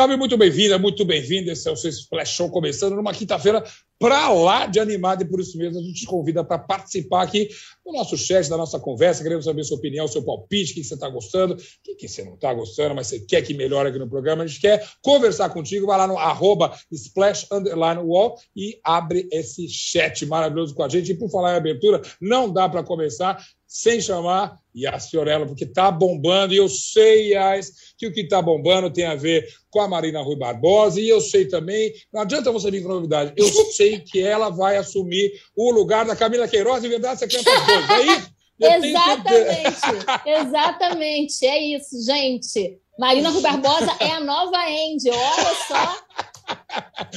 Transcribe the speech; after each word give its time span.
Salve, 0.00 0.16
muito 0.16 0.38
bem-vinda, 0.38 0.78
muito 0.78 1.04
bem-vindo. 1.04 1.50
Esse 1.50 1.68
é 1.68 1.70
o 1.70 1.76
seu 1.76 1.90
Splash 1.90 2.30
Show 2.30 2.48
começando 2.50 2.96
numa 2.96 3.12
quinta-feira 3.12 3.62
para 4.00 4.32
lá 4.32 4.64
de 4.64 4.80
animado 4.80 5.22
e 5.22 5.28
por 5.28 5.40
isso 5.40 5.58
mesmo 5.58 5.78
a 5.78 5.82
gente 5.82 6.00
te 6.00 6.06
convida 6.06 6.42
para 6.42 6.58
participar 6.58 7.22
aqui 7.22 7.50
do 7.84 7.92
nosso 7.92 8.16
chat, 8.16 8.48
da 8.48 8.56
nossa 8.56 8.80
conversa. 8.80 9.22
Queremos 9.22 9.44
saber 9.44 9.62
sua 9.62 9.76
opinião, 9.76 10.08
seu 10.08 10.24
palpite, 10.24 10.72
o 10.72 10.74
que 10.76 10.84
você 10.84 10.94
está 10.94 11.06
gostando, 11.10 11.54
o 11.54 11.96
que 11.96 12.08
você 12.08 12.24
não 12.24 12.34
está 12.34 12.52
gostando, 12.54 12.94
mas 12.94 13.08
você 13.08 13.20
quer 13.20 13.42
que 13.42 13.52
melhore 13.52 13.90
aqui 13.90 13.98
no 13.98 14.08
programa. 14.08 14.42
A 14.42 14.46
gente 14.46 14.58
quer 14.58 14.88
conversar 15.02 15.50
contigo. 15.50 15.86
Vai 15.86 15.98
lá 15.98 16.06
no 16.06 16.16
arroba 16.16 16.74
Splash 16.90 17.46
Underline 17.52 18.00
Wall 18.00 18.38
e 18.56 18.80
abre 18.82 19.28
esse 19.30 19.68
chat 19.68 20.24
maravilhoso 20.24 20.74
com 20.74 20.82
a 20.82 20.88
gente. 20.88 21.12
E 21.12 21.14
por 21.14 21.30
falar 21.30 21.52
em 21.52 21.56
abertura, 21.58 22.00
não 22.18 22.50
dá 22.50 22.70
para 22.70 22.82
começar 22.82 23.44
sem 23.70 24.00
chamar 24.00 24.58
Yas 24.76 25.08
Fiorello, 25.10 25.46
porque 25.46 25.62
está 25.62 25.92
bombando, 25.92 26.52
e 26.52 26.56
eu 26.56 26.68
sei, 26.68 27.34
Yas, 27.34 27.94
que 27.96 28.06
o 28.06 28.12
que 28.12 28.22
está 28.22 28.42
bombando 28.42 28.90
tem 28.90 29.04
a 29.04 29.14
ver 29.14 29.46
com 29.70 29.80
a 29.80 29.86
Marina 29.86 30.20
Rui 30.20 30.34
Barbosa, 30.34 31.00
e 31.00 31.08
eu 31.08 31.20
sei 31.20 31.46
também, 31.46 31.92
não 32.12 32.22
adianta 32.22 32.50
você 32.50 32.68
vir 32.68 32.82
com 32.82 32.88
novidade, 32.88 33.32
eu 33.36 33.46
sei 33.70 33.89
que 33.98 34.22
ela 34.22 34.48
vai 34.48 34.76
assumir 34.76 35.32
o 35.56 35.70
lugar 35.70 36.04
da 36.04 36.14
Camila 36.14 36.46
Queiroz, 36.46 36.84
em 36.84 36.88
verdade, 36.88 37.18
você 37.18 37.26
quer 37.28 37.42
dois, 37.42 37.90
é 37.90 38.02
isso? 38.02 38.40
exatamente, 38.60 39.80
exatamente, 40.26 41.46
é 41.46 41.58
isso, 41.76 42.04
gente. 42.04 42.78
Marina 42.98 43.30
Rui 43.30 43.40
Barbosa 43.40 43.96
é 43.98 44.10
a 44.10 44.20
nova 44.20 44.58
Andy, 44.58 45.08
olha 45.08 45.54
só. 45.66 45.96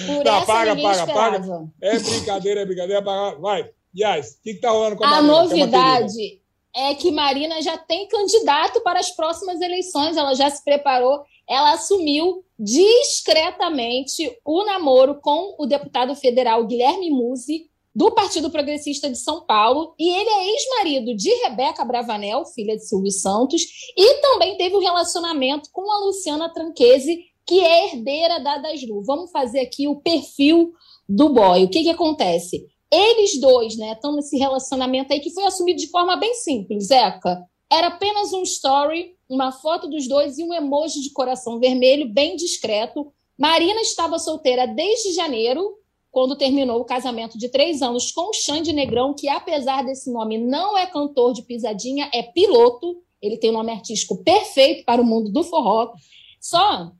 Por 0.05 0.23
não, 0.23 0.37
essa 0.37 0.45
paga, 0.45 0.75
paga, 0.81 1.07
paga. 1.07 1.69
É 1.81 1.99
brincadeira, 1.99 2.61
é 2.61 2.65
brincadeira. 2.65 3.01
Vai, 3.01 3.69
Yas, 3.97 4.35
o 4.39 4.43
que 4.43 4.51
está 4.51 4.71
rolando 4.71 4.95
com 4.95 5.03
a, 5.03 5.07
a 5.07 5.21
Marina? 5.21 5.33
A 5.33 5.43
novidade 5.43 6.41
é 6.75 6.95
que 6.95 7.11
Marina 7.11 7.61
já 7.61 7.77
tem 7.77 8.07
candidato 8.07 8.81
para 8.81 8.99
as 8.99 9.11
próximas 9.11 9.61
eleições, 9.61 10.17
ela 10.17 10.33
já 10.33 10.49
se 10.49 10.63
preparou, 10.63 11.23
ela 11.47 11.73
assumiu 11.73 12.43
discretamente 12.57 14.31
o 14.45 14.63
namoro 14.63 15.19
com 15.21 15.55
o 15.59 15.65
deputado 15.65 16.15
federal 16.15 16.65
Guilherme 16.65 17.09
Musi, 17.09 17.69
do 17.95 18.11
Partido 18.11 18.49
Progressista 18.49 19.09
de 19.09 19.17
São 19.17 19.45
Paulo, 19.45 19.93
e 19.99 20.09
ele 20.09 20.29
é 20.29 20.49
ex-marido 20.49 21.15
de 21.15 21.29
Rebeca 21.43 21.85
Bravanel, 21.85 22.43
filha 22.45 22.75
de 22.75 22.87
Silvio 22.87 23.11
Santos, 23.11 23.61
e 23.95 24.15
também 24.15 24.57
teve 24.57 24.75
um 24.75 24.79
relacionamento 24.79 25.69
com 25.71 25.91
a 25.91 26.05
Luciana 26.05 26.51
Tranquese, 26.51 27.19
que 27.45 27.59
é 27.59 27.89
herdeira 27.89 28.39
da 28.39 28.57
Daslu. 28.57 29.03
Vamos 29.03 29.29
fazer 29.29 29.59
aqui 29.59 29.87
o 29.87 29.97
perfil 29.97 30.71
do 31.07 31.29
boy. 31.29 31.65
O 31.65 31.69
que, 31.69 31.83
que 31.83 31.89
acontece? 31.89 32.65
Eles 32.91 33.39
dois, 33.39 33.75
né, 33.77 33.93
estão 33.93 34.15
nesse 34.15 34.37
relacionamento 34.37 35.13
aí 35.13 35.19
que 35.19 35.33
foi 35.33 35.43
assumido 35.45 35.79
de 35.79 35.89
forma 35.89 36.15
bem 36.15 36.33
simples, 36.35 36.87
Zeca. 36.87 37.43
Era 37.71 37.87
apenas 37.87 38.31
um 38.33 38.43
story, 38.43 39.15
uma 39.33 39.51
foto 39.51 39.87
dos 39.87 40.07
dois 40.07 40.37
e 40.37 40.43
um 40.43 40.53
emoji 40.53 41.01
de 41.01 41.11
coração 41.11 41.59
vermelho, 41.59 42.07
bem 42.07 42.35
discreto. 42.35 43.11
Marina 43.37 43.81
estava 43.81 44.19
solteira 44.19 44.65
desde 44.67 45.13
janeiro, 45.13 45.77
quando 46.11 46.35
terminou 46.35 46.79
o 46.79 46.85
casamento 46.85 47.37
de 47.37 47.49
três 47.49 47.81
anos 47.81 48.11
com 48.11 48.29
o 48.29 48.33
Xande 48.33 48.71
Negrão, 48.71 49.15
que 49.15 49.27
apesar 49.27 49.83
desse 49.83 50.11
nome 50.11 50.37
não 50.37 50.77
é 50.77 50.85
cantor 50.85 51.33
de 51.33 51.41
pisadinha, 51.41 52.09
é 52.13 52.21
piloto. 52.21 53.01
Ele 53.19 53.37
tem 53.37 53.49
um 53.49 53.53
nome 53.53 53.71
artístico 53.71 54.23
perfeito 54.23 54.85
para 54.85 55.01
o 55.01 55.05
mundo 55.05 55.31
do 55.31 55.43
forró. 55.43 55.91
Só 56.39 56.91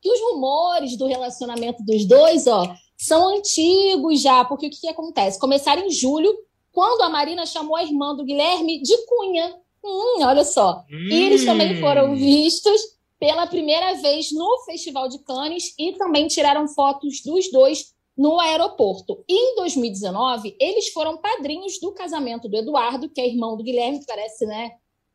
que 0.00 0.10
os 0.10 0.20
rumores 0.20 0.96
do 0.96 1.06
relacionamento 1.06 1.82
dos 1.82 2.04
dois, 2.04 2.46
ó, 2.46 2.74
são 2.96 3.36
antigos 3.36 4.20
já, 4.20 4.44
porque 4.44 4.66
o 4.66 4.70
que, 4.70 4.80
que 4.80 4.88
acontece? 4.88 5.38
Começaram 5.38 5.86
em 5.86 5.90
julho, 5.90 6.36
quando 6.72 7.02
a 7.02 7.08
Marina 7.08 7.46
chamou 7.46 7.76
a 7.76 7.82
irmã 7.82 8.14
do 8.14 8.24
Guilherme 8.24 8.82
de 8.82 8.96
Cunha. 9.06 9.56
Hum, 9.84 10.22
olha 10.22 10.44
só. 10.44 10.84
Hum. 10.90 11.08
E 11.10 11.22
eles 11.22 11.44
também 11.44 11.80
foram 11.80 12.14
vistos 12.14 12.80
pela 13.18 13.46
primeira 13.46 13.94
vez 13.94 14.30
no 14.32 14.64
Festival 14.64 15.08
de 15.08 15.18
Cannes 15.20 15.74
e 15.78 15.92
também 15.94 16.28
tiraram 16.28 16.68
fotos 16.68 17.20
dos 17.22 17.50
dois 17.50 17.92
no 18.16 18.40
aeroporto. 18.40 19.24
E 19.28 19.34
em 19.34 19.56
2019, 19.56 20.56
eles 20.60 20.88
foram 20.88 21.16
padrinhos 21.18 21.78
do 21.80 21.92
casamento 21.92 22.48
do 22.48 22.56
Eduardo, 22.56 23.08
que 23.08 23.20
é 23.20 23.28
irmão 23.28 23.56
do 23.56 23.62
Guilherme, 23.62 24.00
que 24.00 24.06
parece, 24.06 24.44
né? 24.44 24.72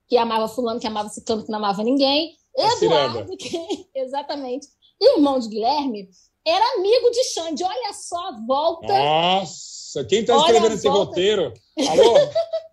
Que 0.08 0.18
amava 0.18 0.48
fulano, 0.48 0.80
que 0.80 0.88
amava 0.88 1.10
ciclano, 1.10 1.44
que 1.44 1.52
não 1.52 1.60
amava 1.60 1.84
ninguém. 1.84 2.38
Eduardo, 2.56 3.36
que, 3.36 3.88
exatamente, 3.96 4.68
irmão 5.02 5.40
de 5.40 5.50
Guilherme, 5.50 6.08
era 6.46 6.76
amigo 6.76 7.10
de 7.10 7.24
Xande. 7.26 7.64
Olha 7.64 7.94
só 7.94 8.30
a 8.30 8.38
volta. 8.46 8.88
Nossa, 8.88 10.06
quem 10.06 10.20
está 10.20 10.38
escrevendo 10.38 10.74
esse 10.76 10.88
roteiro? 10.88 11.54
Alô, 11.76 12.16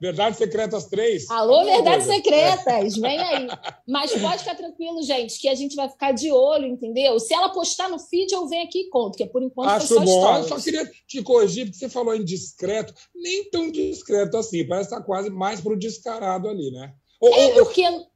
Verdades 0.00 0.38
Secretas 0.38 0.86
3. 0.86 1.30
Alô, 1.30 1.64
Verdades 1.64 2.06
Secretas, 2.06 2.96
vem 2.96 3.18
aí. 3.18 3.48
Mas 3.88 4.12
pode 4.12 4.38
ficar 4.38 4.54
tranquilo, 4.54 5.02
gente, 5.02 5.38
que 5.38 5.48
a 5.48 5.54
gente 5.54 5.74
vai 5.74 5.88
ficar 5.88 6.12
de 6.12 6.30
olho, 6.30 6.66
entendeu? 6.66 7.18
Se 7.18 7.32
ela 7.32 7.48
postar 7.48 7.88
no 7.88 7.98
feed, 7.98 8.32
eu 8.32 8.46
venho 8.46 8.64
aqui 8.64 8.80
e 8.80 8.88
conto, 8.90 9.16
que 9.16 9.26
por 9.26 9.42
enquanto 9.42 9.70
Acho 9.70 9.86
foi 9.88 9.98
só 9.98 10.04
bom. 10.04 10.36
Eu 10.36 10.44
só 10.44 10.60
queria 10.60 10.90
te 11.06 11.22
corrigir, 11.22 11.66
porque 11.66 11.78
você 11.78 11.88
falou 11.88 12.14
em 12.14 12.24
discreto. 12.24 12.92
Nem 13.14 13.48
tão 13.50 13.70
discreto 13.70 14.36
assim, 14.36 14.66
parece 14.66 14.88
estar 14.88 15.00
tá 15.00 15.06
quase 15.06 15.30
mais 15.30 15.60
pro 15.60 15.78
descarado 15.78 16.48
ali, 16.48 16.70
né? 16.70 16.92
Ou, 17.20 17.34
é 17.34 17.52
porque... 17.54 17.86
Ou 17.86 18.09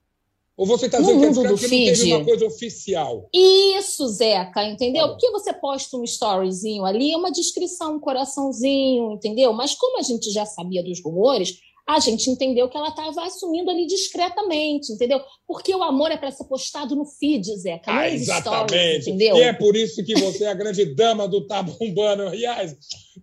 você 0.57 0.87
está 0.87 1.01
dizendo 1.01 1.19
que, 1.21 1.27
é 1.27 1.33
que 1.33 1.47
não 1.47 1.59
teve 1.59 2.13
uma 2.13 2.25
coisa 2.25 2.47
oficial? 2.47 3.29
Isso, 3.33 4.07
Zeca, 4.09 4.65
entendeu? 4.65 5.03
Tá 5.03 5.09
Porque 5.09 5.31
você 5.31 5.53
posta 5.53 5.97
um 5.97 6.05
storyzinho 6.05 6.85
ali, 6.85 7.15
uma 7.17 7.33
descrição, 7.33 7.97
um 7.97 8.01
coraçãozinho, 8.01 9.13
entendeu? 9.13 9.53
Mas 9.53 9.75
como 9.75 9.99
a 9.99 10.03
gente 10.03 10.31
já 10.31 10.47
sabia 10.47 10.83
dos 10.85 11.03
rumores, 11.03 11.59
a 11.87 12.01
gente 12.01 12.31
entendeu 12.31 12.69
que 12.69 12.77
ela 12.77 12.89
estava 12.89 13.27
assumindo 13.27 13.71
ali 13.71 13.87
discretamente, 13.87 14.91
entendeu? 14.93 15.21
Porque 15.47 15.75
o 15.75 15.83
amor 15.83 16.11
é 16.11 16.17
para 16.17 16.31
ser 16.31 16.45
postado 16.45 16.97
no 16.97 17.05
feed, 17.05 17.45
Zeca, 17.59 17.93
ah, 17.93 18.09
exatamente. 18.09 18.71
Stories, 18.71 19.07
entendeu? 19.07 19.37
E 19.37 19.43
é 19.43 19.53
por 19.53 19.77
isso 19.77 20.03
que 20.03 20.15
você 20.15 20.45
é 20.45 20.49
a 20.49 20.55
grande 20.55 20.85
dama 20.95 21.29
do 21.29 21.47
Tá 21.47 21.63
Bombando. 21.63 22.29
Aliás, 22.29 22.75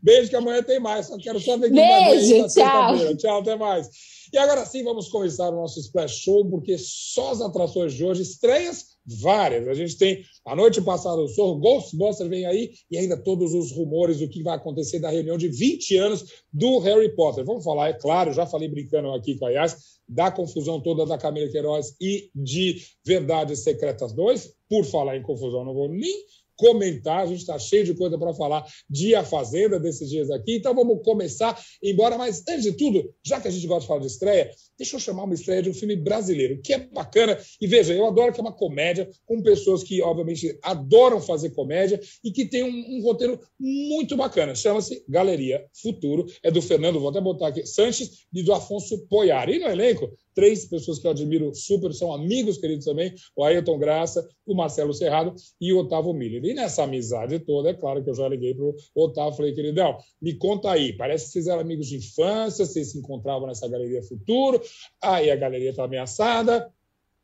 beijo 0.03 0.29
que 0.29 0.35
amanhã 0.35 0.61
tem 0.61 0.79
mais. 0.79 1.07
Só 1.07 1.17
quero 1.17 1.39
só 1.39 1.57
ver 1.57 1.69
que 1.69 1.75
Beijo, 1.75 2.47
tchau. 2.49 3.15
Tchau, 3.15 3.39
até 3.39 3.55
mais. 3.55 3.89
E 4.33 4.37
agora 4.37 4.65
sim, 4.65 4.81
vamos 4.81 5.09
começar 5.09 5.49
o 5.49 5.55
nosso 5.55 5.77
Splash 5.79 6.19
Show, 6.19 6.49
porque 6.49 6.77
só 6.77 7.31
as 7.31 7.41
atrações 7.41 7.93
de 7.93 8.05
hoje, 8.05 8.21
estreias 8.21 8.91
várias. 9.05 9.67
A 9.67 9.73
gente 9.73 9.97
tem 9.97 10.23
a 10.45 10.55
noite 10.55 10.81
passada 10.81 11.21
o 11.21 11.27
Sorro, 11.27 11.59
Ghostbusters 11.59 12.29
vem 12.29 12.45
aí, 12.45 12.71
e 12.89 12.97
ainda 12.97 13.17
todos 13.17 13.53
os 13.53 13.71
rumores 13.71 14.19
do 14.19 14.29
que 14.29 14.41
vai 14.41 14.55
acontecer 14.55 14.99
da 14.99 15.09
reunião 15.09 15.37
de 15.37 15.49
20 15.49 15.97
anos 15.97 16.25
do 16.51 16.79
Harry 16.79 17.13
Potter. 17.13 17.43
Vamos 17.43 17.63
falar, 17.63 17.89
é 17.89 17.93
claro, 17.93 18.31
já 18.31 18.45
falei 18.45 18.69
brincando 18.69 19.11
aqui 19.11 19.37
com 19.37 19.47
a 19.47 19.49
Yas, 19.49 19.99
da 20.07 20.31
confusão 20.31 20.79
toda 20.79 21.05
da 21.05 21.17
Camila 21.17 21.49
Queiroz 21.49 21.95
e 21.99 22.29
de 22.33 22.81
Verdades 23.05 23.63
Secretas 23.63 24.13
2. 24.13 24.53
Por 24.69 24.85
falar 24.85 25.17
em 25.17 25.23
confusão, 25.23 25.65
não 25.65 25.73
vou 25.73 25.89
nem 25.89 26.23
comentar. 26.61 27.23
A 27.23 27.25
gente 27.25 27.39
está 27.39 27.57
cheio 27.57 27.83
de 27.83 27.95
coisa 27.95 28.19
para 28.19 28.33
falar 28.35 28.63
de 28.87 29.15
A 29.15 29.23
Fazenda 29.23 29.79
desses 29.79 30.07
dias 30.07 30.29
aqui. 30.29 30.57
Então 30.57 30.75
vamos 30.75 31.03
começar 31.03 31.59
embora. 31.83 32.19
Mas 32.19 32.43
antes 32.47 32.63
de 32.63 32.73
tudo, 32.73 33.11
já 33.25 33.41
que 33.41 33.47
a 33.47 33.51
gente 33.51 33.65
gosta 33.65 33.81
de 33.81 33.87
falar 33.87 33.99
de 34.01 34.07
estreia, 34.07 34.51
deixa 34.77 34.95
eu 34.95 34.99
chamar 34.99 35.23
uma 35.23 35.33
estreia 35.33 35.63
de 35.63 35.71
um 35.71 35.73
filme 35.73 35.95
brasileiro, 35.95 36.61
que 36.61 36.71
é 36.71 36.77
bacana. 36.77 37.35
E 37.59 37.65
veja, 37.65 37.93
eu 37.93 38.05
adoro 38.05 38.31
que 38.31 38.39
é 38.39 38.43
uma 38.43 38.53
comédia 38.53 39.09
com 39.25 39.41
pessoas 39.41 39.83
que, 39.83 40.01
obviamente, 40.03 40.55
adoram 40.61 41.19
fazer 41.19 41.49
comédia 41.49 41.99
e 42.23 42.31
que 42.31 42.45
tem 42.45 42.63
um, 42.63 42.97
um 42.97 43.01
roteiro 43.01 43.39
muito 43.59 44.15
bacana. 44.15 44.53
Chama-se 44.53 45.03
Galeria 45.09 45.65
Futuro. 45.81 46.27
É 46.43 46.51
do 46.51 46.61
Fernando, 46.61 46.99
vou 46.99 47.09
até 47.09 47.19
botar 47.19 47.47
aqui, 47.47 47.65
Sanches 47.65 48.27
e 48.31 48.43
do 48.43 48.53
Afonso 48.53 49.07
Poiari. 49.07 49.55
E 49.55 49.59
no 49.59 49.67
elenco 49.67 50.11
três 50.33 50.65
pessoas 50.65 50.99
que 50.99 51.07
eu 51.07 51.11
admiro 51.11 51.53
super, 51.53 51.93
são 51.93 52.13
amigos 52.13 52.57
queridos 52.57 52.85
também, 52.85 53.13
o 53.35 53.43
Ailton 53.43 53.77
Graça, 53.77 54.27
o 54.45 54.55
Marcelo 54.55 54.93
Serrado 54.93 55.33
e 55.59 55.73
o 55.73 55.79
Otávio 55.79 56.13
Miller. 56.13 56.43
E 56.43 56.53
nessa 56.53 56.83
amizade 56.83 57.39
toda, 57.39 57.69
é 57.69 57.73
claro 57.73 58.03
que 58.03 58.09
eu 58.09 58.15
já 58.15 58.27
liguei 58.27 58.53
para 58.53 58.65
o 58.65 58.75
Otávio 58.95 59.33
e 59.33 59.37
falei, 59.37 59.53
queridão, 59.53 59.97
me 60.21 60.33
conta 60.33 60.71
aí, 60.71 60.93
parece 60.93 61.25
que 61.25 61.31
vocês 61.31 61.47
eram 61.47 61.61
amigos 61.61 61.87
de 61.87 61.97
infância, 61.97 62.65
vocês 62.65 62.91
se 62.91 62.97
encontravam 62.97 63.47
nessa 63.47 63.67
Galeria 63.67 64.03
Futuro, 64.03 64.61
aí 65.01 65.29
a 65.31 65.35
galeria 65.35 65.71
está 65.71 65.83
ameaçada 65.83 66.71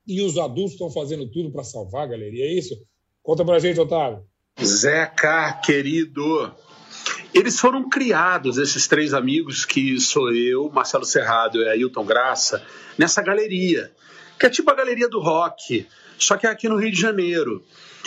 e 0.06 0.22
os 0.22 0.38
adultos 0.38 0.74
estão 0.74 0.90
fazendo 0.90 1.28
tudo 1.30 1.52
para 1.52 1.64
salvar 1.64 2.04
a 2.04 2.08
galeria, 2.08 2.46
é 2.46 2.54
isso? 2.54 2.82
Conta 3.22 3.44
para 3.44 3.58
a 3.58 3.60
gente, 3.60 3.80
Otávio. 3.80 4.26
Zeca, 4.64 5.54
querido, 5.64 6.52
eles 7.38 7.60
foram 7.60 7.88
criados, 7.88 8.58
esses 8.58 8.88
três 8.88 9.14
amigos, 9.14 9.64
que 9.64 10.00
sou 10.00 10.34
eu, 10.34 10.72
Marcelo 10.74 11.06
Serrado 11.06 11.62
e 11.62 11.70
Ailton 11.70 12.04
Graça, 12.04 12.66
nessa 12.98 13.22
galeria, 13.22 13.92
que 14.40 14.46
é 14.46 14.50
tipo 14.50 14.70
a 14.72 14.76
galeria 14.76 15.10
do 15.10 15.20
rock, 15.20 15.88
só 16.18 16.38
que 16.38 16.48
é 16.48 16.50
aqui 16.50 16.68
no 16.68 16.78
Rio 16.78 16.92
de 16.92 17.00
Janeiro. 17.00 17.64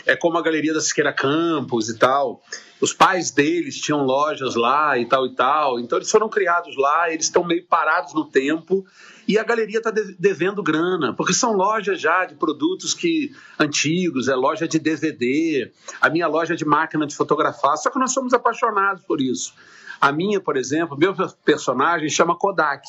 É 0.07 0.17
como 0.17 0.39
a 0.39 0.43
galeria 0.43 0.73
da 0.73 0.81
Siqueira 0.81 1.13
Campos 1.13 1.89
e 1.89 1.99
tal. 1.99 2.43
Os 2.81 2.95
pais 2.95 3.31
deles 3.31 3.79
tinham 3.79 4.03
lojas 4.03 4.55
lá 4.55 4.97
e 4.99 5.05
tal 5.07 5.27
e 5.27 5.35
tal. 5.35 5.79
Então 5.79 5.99
eles 5.99 6.11
foram 6.11 6.29
criados 6.29 6.75
lá, 6.77 7.13
eles 7.13 7.27
estão 7.27 7.45
meio 7.45 7.67
parados 7.67 8.15
no 8.15 8.25
tempo 8.25 8.87
e 9.29 9.39
a 9.39 9.45
galeria 9.45 9.79
está 9.79 9.93
devendo 10.19 10.63
grana, 10.63 11.15
porque 11.15 11.33
são 11.33 11.53
lojas 11.53 12.01
já 12.01 12.25
de 12.25 12.35
produtos 12.35 12.95
que 12.95 13.31
antigos, 13.59 14.27
é 14.27 14.35
loja 14.35 14.67
de 14.67 14.79
DVD, 14.79 15.71
a 16.01 16.11
minha 16.11 16.27
loja 16.27 16.57
de 16.57 16.65
máquina 16.65 17.07
de 17.07 17.15
fotografar, 17.15 17.77
só 17.77 17.91
que 17.91 17.99
nós 18.01 18.13
somos 18.13 18.33
apaixonados 18.33 19.05
por 19.05 19.21
isso. 19.21 19.55
A 20.01 20.11
minha, 20.11 20.41
por 20.41 20.57
exemplo, 20.57 20.99
meu 20.99 21.15
personagem 21.45 22.09
chama 22.09 22.37
Kodak. 22.37 22.83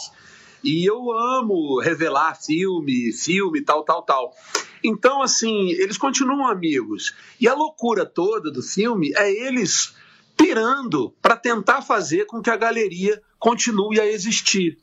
E 0.64 0.86
eu 0.86 1.12
amo 1.12 1.80
revelar 1.80 2.36
filme, 2.36 3.12
filme, 3.12 3.62
tal, 3.62 3.84
tal, 3.84 4.04
tal. 4.04 4.36
Então, 4.84 5.22
assim, 5.22 5.72
eles 5.72 5.98
continuam 5.98 6.48
amigos. 6.48 7.16
E 7.40 7.48
a 7.48 7.54
loucura 7.54 8.06
toda 8.06 8.52
do 8.52 8.62
filme 8.62 9.12
é 9.16 9.32
eles 9.48 9.96
pirando 10.38 11.14
para 11.22 11.38
tentar 11.38 11.82
fazer 11.82 12.26
com 12.26 12.42
que 12.42 12.50
a 12.50 12.58
galeria 12.58 13.22
continue 13.38 14.00
a 14.00 14.06
existir. 14.06 14.78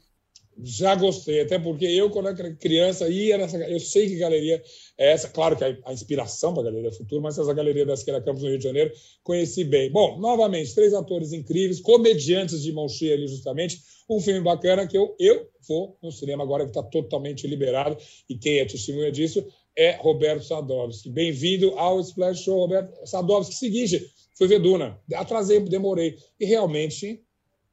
Já 0.60 0.96
gostei, 0.96 1.40
até 1.40 1.56
porque 1.56 1.84
eu, 1.84 2.10
quando 2.10 2.28
era 2.30 2.52
criança, 2.54 3.08
ia 3.08 3.38
nessa. 3.38 3.56
Eu 3.58 3.78
sei 3.78 4.08
que 4.08 4.16
galeria 4.16 4.60
é 4.96 5.12
essa, 5.12 5.28
claro 5.28 5.56
que 5.56 5.62
a, 5.62 5.92
inspiração 5.92 6.52
para 6.52 6.62
a 6.62 6.64
Galeria 6.66 6.90
Futuro, 6.90 7.22
mas 7.22 7.38
essa 7.38 7.54
galeria 7.54 7.86
da 7.86 7.96
Siqueira 7.96 8.20
Campos 8.20 8.42
no 8.42 8.48
Rio 8.48 8.58
de 8.58 8.64
Janeiro, 8.64 8.90
conheci 9.22 9.62
bem. 9.62 9.88
Bom, 9.90 10.18
novamente, 10.18 10.74
três 10.74 10.92
atores 10.92 11.32
incríveis, 11.32 11.80
comediantes 11.80 12.60
de 12.62 12.72
mão 12.72 12.88
cheia 12.88 13.14
ali, 13.14 13.28
justamente. 13.28 13.80
Um 14.10 14.20
filme 14.20 14.40
bacana 14.40 14.86
que 14.86 14.98
eu, 14.98 15.14
eu 15.20 15.48
vou 15.68 15.96
no 16.02 16.10
cinema 16.10 16.42
agora, 16.42 16.64
que 16.64 16.70
está 16.70 16.82
totalmente 16.82 17.46
liberado, 17.46 17.96
e 18.28 18.36
quem 18.36 18.58
é 18.58 18.64
testemunha 18.64 19.12
disso 19.12 19.46
é 19.76 19.92
Roberto 19.92 20.44
Sadovski. 20.44 21.08
Bem-vindo 21.08 21.70
ao 21.78 22.00
Splash 22.00 22.42
Show, 22.42 22.58
Roberto 22.58 23.06
Sadovski. 23.06 23.54
Seguinte, 23.54 24.12
fui 24.36 24.48
ver 24.48 24.58
Duna, 24.58 25.00
atrasei, 25.14 25.60
demorei, 25.60 26.16
e 26.40 26.44
realmente 26.44 27.22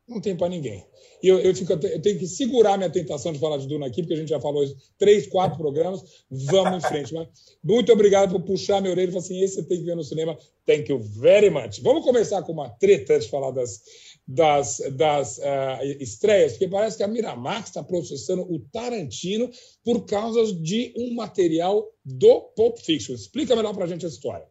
não 0.07 0.21
tem 0.21 0.35
para 0.35 0.49
ninguém. 0.49 0.85
E 1.21 1.27
eu, 1.27 1.39
eu, 1.39 1.55
fico, 1.55 1.73
eu 1.73 2.01
tenho 2.01 2.19
que 2.19 2.27
segurar 2.27 2.77
minha 2.77 2.89
tentação 2.89 3.33
de 3.33 3.39
falar 3.39 3.57
de 3.57 3.67
Duna 3.67 3.87
aqui, 3.87 4.01
porque 4.01 4.13
a 4.13 4.17
gente 4.17 4.29
já 4.29 4.39
falou 4.39 4.63
isso, 4.63 4.75
três, 4.97 5.25
quatro 5.27 5.57
programas, 5.57 6.03
vamos 6.29 6.83
em 6.83 6.87
frente. 6.87 7.13
Mas 7.13 7.27
muito 7.63 7.91
obrigado 7.91 8.31
por 8.31 8.41
puxar 8.43 8.81
minha 8.81 8.91
orelha 8.91 9.09
e 9.09 9.11
falar 9.11 9.23
assim: 9.23 9.41
esse 9.41 9.55
você 9.55 9.63
tem 9.63 9.79
que 9.79 9.85
ver 9.85 9.95
no 9.95 10.03
cinema. 10.03 10.37
Thank 10.65 10.91
you 10.91 10.99
very 10.99 11.49
much. 11.49 11.81
Vamos 11.81 12.03
começar 12.03 12.41
com 12.43 12.51
uma 12.51 12.69
treta 12.69 13.17
de 13.17 13.27
falar 13.29 13.51
das, 13.51 13.81
das, 14.27 14.81
das 14.93 15.37
uh, 15.39 15.83
estreias, 15.99 16.53
porque 16.53 16.67
parece 16.67 16.97
que 16.97 17.03
a 17.03 17.07
Miramax 17.07 17.69
está 17.69 17.83
processando 17.83 18.43
o 18.43 18.59
Tarantino 18.71 19.49
por 19.83 20.05
causa 20.05 20.53
de 20.53 20.93
um 20.97 21.15
material 21.15 21.87
do 22.03 22.41
Pulp 22.55 22.77
Fiction. 22.77 23.15
Explica 23.15 23.55
melhor 23.55 23.73
para 23.73 23.85
a 23.85 23.87
gente 23.87 24.05
a 24.05 24.09
história. 24.09 24.45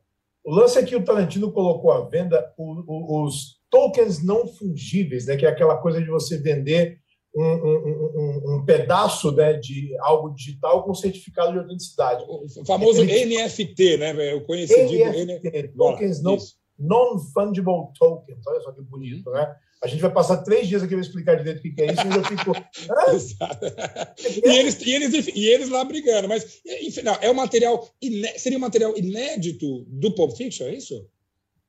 O 0.45 0.53
lance 0.53 0.79
é 0.79 0.83
que 0.83 0.95
o 0.95 1.05
Tarantino 1.05 1.51
colocou 1.53 1.91
à 1.91 2.07
venda 2.07 2.53
os 2.59 3.59
tokens 3.75 4.23
não 4.23 4.47
fungíveis, 4.47 5.27
né, 5.27 5.37
que 5.37 5.45
é 5.45 5.49
aquela 5.49 5.77
coisa 5.79 6.01
de 6.01 6.09
você 6.09 6.39
vender 6.39 6.97
um, 7.37 7.43
um, 7.43 8.13
um, 8.15 8.55
um 8.55 8.65
pedaço 8.65 9.33
né, 9.33 9.55
de 9.55 9.97
algo 9.99 10.33
digital 10.33 10.85
com 10.85 10.95
certificado 10.95 11.51
de 11.51 11.59
autenticidade. 11.59 12.25
O 12.29 12.65
famoso 12.65 13.03
Ele... 13.03 13.37
NFT, 13.37 13.97
né? 13.97 14.33
Eu 14.33 14.43
conheci 14.43 14.73
NFT, 14.77 15.73
tokens 15.77 16.23
não, 16.23 16.39
non-fungible 16.79 17.89
tokens. 17.99 18.47
Olha 18.47 18.61
só 18.61 18.71
que 18.71 18.83
bonito, 18.83 19.29
né? 19.33 19.53
A 19.83 19.89
gente 19.89 20.01
vai 20.01 20.13
passar 20.13 20.39
três 20.45 20.69
dias 20.69 20.85
aqui 20.85 20.95
para 20.95 21.05
explicar 21.05 21.35
direito 21.35 21.59
o 21.59 21.63
que 21.63 21.83
é 21.83 21.87
isso, 21.87 22.07
e 22.07 22.17
eu 22.17 22.25
fico. 22.25 22.53
e, 24.47 24.57
eles, 24.57 24.81
e, 24.81 24.95
eles, 24.95 25.27
e 25.35 25.47
eles 25.47 25.69
lá 25.69 25.85
brigando, 25.85 26.29
mas 26.29 26.61
enfim, 26.65 27.03
não, 27.03 27.15
é 27.21 27.29
um 27.29 27.35
material 27.35 27.87
seria 28.37 28.57
um 28.57 28.63
material 28.63 28.97
inédito 28.97 29.85
do 29.89 30.15
Pulp 30.15 30.37
Fiction, 30.37 30.69
é 30.69 30.77
isso? 30.77 31.07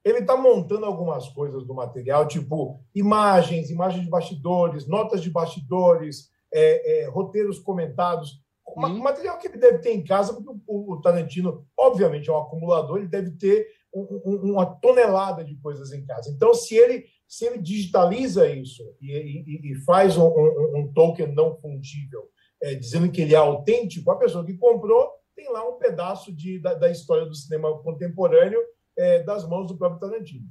Ele 0.06 0.20
está 0.20 0.38
montando 0.38 0.86
algumas 0.86 1.28
coisas 1.30 1.66
do 1.66 1.74
material, 1.74 2.28
tipo 2.28 2.80
imagens, 2.94 3.72
imagens 3.72 4.04
de 4.04 4.10
bastidores, 4.10 4.88
notas 4.88 5.20
de 5.20 5.32
bastidores, 5.32 6.30
é, 6.54 7.02
é, 7.02 7.10
roteiros 7.10 7.58
comentados. 7.58 8.40
Uhum. 8.68 9.00
Material 9.00 9.40
que 9.40 9.48
ele 9.48 9.58
deve 9.58 9.80
ter 9.80 9.94
em 9.94 10.04
casa, 10.04 10.34
porque 10.36 10.62
o, 10.68 10.94
o 10.94 11.02
Tarantino, 11.02 11.66
obviamente, 11.76 12.30
é 12.30 12.34
um 12.34 12.38
acumulador, 12.38 13.00
ele 13.00 13.08
deve 13.08 13.32
ter 13.32 13.68
um, 13.92 14.22
um, 14.24 14.52
uma 14.52 14.66
tonelada 14.66 15.44
de 15.44 15.56
coisas 15.56 15.92
em 15.92 16.06
casa. 16.06 16.30
Então, 16.30 16.54
se 16.54 16.76
ele, 16.76 17.06
se 17.28 17.46
ele 17.46 17.58
digitaliza 17.58 18.48
isso 18.48 18.84
e, 19.02 19.12
e, 19.12 19.72
e 19.72 19.76
faz 19.86 20.18
um, 20.18 20.28
um, 20.28 20.92
token 20.94 21.34
não 21.34 21.56
fungível, 21.56 22.30
é, 22.62 22.76
dizendo 22.76 23.12
que 23.12 23.22
ele 23.22 23.34
é 23.34 23.38
autêntico, 23.38 24.12
a 24.12 24.18
pessoa 24.18 24.46
que 24.46 24.54
comprou 24.56 25.10
tem 25.36 25.52
lá 25.52 25.68
um 25.68 25.78
pedaço 25.78 26.32
de, 26.32 26.60
da, 26.60 26.76
da 26.76 26.90
história 26.90 27.26
do 27.26 27.36
cinema 27.36 27.78
contemporâneo 27.80 28.60
é, 28.98 29.24
das 29.24 29.48
mãos 29.48 29.68
do 29.68 29.78
próprio 29.78 30.00
Tarantino. 30.00 30.46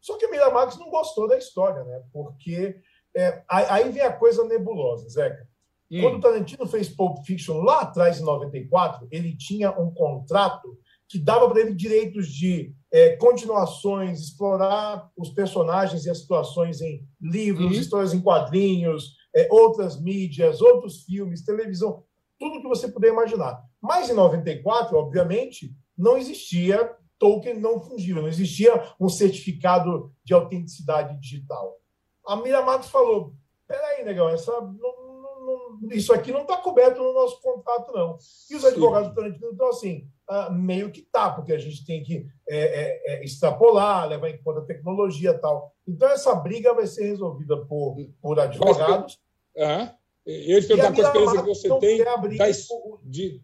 Só 0.00 0.16
que 0.16 0.26
a 0.26 0.30
Miramax 0.30 0.78
não 0.78 0.90
gostou 0.90 1.28
da 1.28 1.36
história, 1.36 1.82
né? 1.84 2.02
Porque 2.12 2.80
é, 3.16 3.42
aí 3.48 3.90
vem 3.90 4.02
a 4.02 4.12
coisa 4.12 4.44
nebulosa, 4.44 5.08
Zeca. 5.08 5.48
Hum. 5.90 6.02
Quando 6.02 6.16
o 6.16 6.20
Tarantino 6.20 6.66
fez 6.66 6.88
Pulp 6.88 7.24
Fiction 7.24 7.62
lá 7.62 7.80
atrás, 7.80 8.20
em 8.20 8.24
94, 8.24 9.08
ele 9.10 9.36
tinha 9.36 9.70
um 9.70 9.92
contrato 9.92 10.78
que 11.08 11.18
dava 11.18 11.48
para 11.48 11.60
ele 11.60 11.74
direitos 11.74 12.28
de 12.28 12.74
é, 12.92 13.16
continuações, 13.16 14.20
explorar 14.20 15.10
os 15.16 15.30
personagens 15.30 16.04
e 16.04 16.10
as 16.10 16.18
situações 16.18 16.82
em 16.82 17.02
livros, 17.20 17.72
uhum. 17.72 17.80
histórias 17.80 18.12
em 18.12 18.20
quadrinhos, 18.20 19.16
é, 19.34 19.48
outras 19.50 20.00
mídias, 20.00 20.60
outros 20.60 21.04
filmes, 21.04 21.44
televisão, 21.44 22.04
tudo 22.38 22.60
que 22.60 22.68
você 22.68 22.88
puder 22.88 23.08
imaginar. 23.08 23.62
Mas 23.80 24.10
em 24.10 24.14
94, 24.14 24.96
obviamente, 24.96 25.74
não 25.96 26.16
existia 26.18 26.94
token 27.18 27.58
não 27.58 27.80
fungível, 27.80 28.22
não 28.22 28.28
existia 28.28 28.72
um 28.98 29.08
certificado 29.08 30.12
de 30.24 30.34
autenticidade 30.34 31.18
digital. 31.20 31.78
A 32.26 32.36
Miramax 32.36 32.88
falou: 32.88 33.34
peraí, 33.66 34.04
negão, 34.04 34.28
essa, 34.28 34.52
não, 34.52 34.72
não, 34.72 35.78
não, 35.80 35.90
isso 35.92 36.12
aqui 36.12 36.32
não 36.32 36.42
está 36.42 36.56
coberto 36.56 37.02
no 37.02 37.12
nosso 37.12 37.40
contrato, 37.40 37.92
não. 37.92 38.18
E 38.50 38.56
os 38.56 38.64
advogados 38.64 39.10
do 39.10 39.14
Tarantino 39.14 39.50
estão 39.50 39.68
assim, 39.68 40.08
uh, 40.28 40.52
meio 40.52 40.90
que 40.90 41.02
tá, 41.02 41.30
porque 41.30 41.52
a 41.52 41.58
gente 41.58 41.84
tem 41.84 42.02
que 42.02 42.26
é, 42.48 42.58
é, 42.58 43.14
é, 43.14 43.24
extrapolar, 43.24 44.08
levar 44.08 44.30
em 44.30 44.42
conta 44.42 44.60
a 44.60 44.64
tecnologia 44.64 45.30
e 45.30 45.38
tal. 45.38 45.72
Então, 45.86 46.08
essa 46.08 46.34
briga 46.34 46.74
vai 46.74 46.86
ser 46.86 47.04
resolvida 47.04 47.56
por, 47.66 47.96
por 48.20 48.38
advogados. 48.38 49.18
Mas, 49.56 49.88
uh, 49.88 49.94
eu 50.26 50.60
te 50.60 50.66
perguntar 50.66 50.88
a 50.88 51.06
experiência 51.06 51.42
que 51.42 51.48
você 51.48 51.78
tem 51.78 52.04
das, 52.36 52.68
de, 53.02 53.40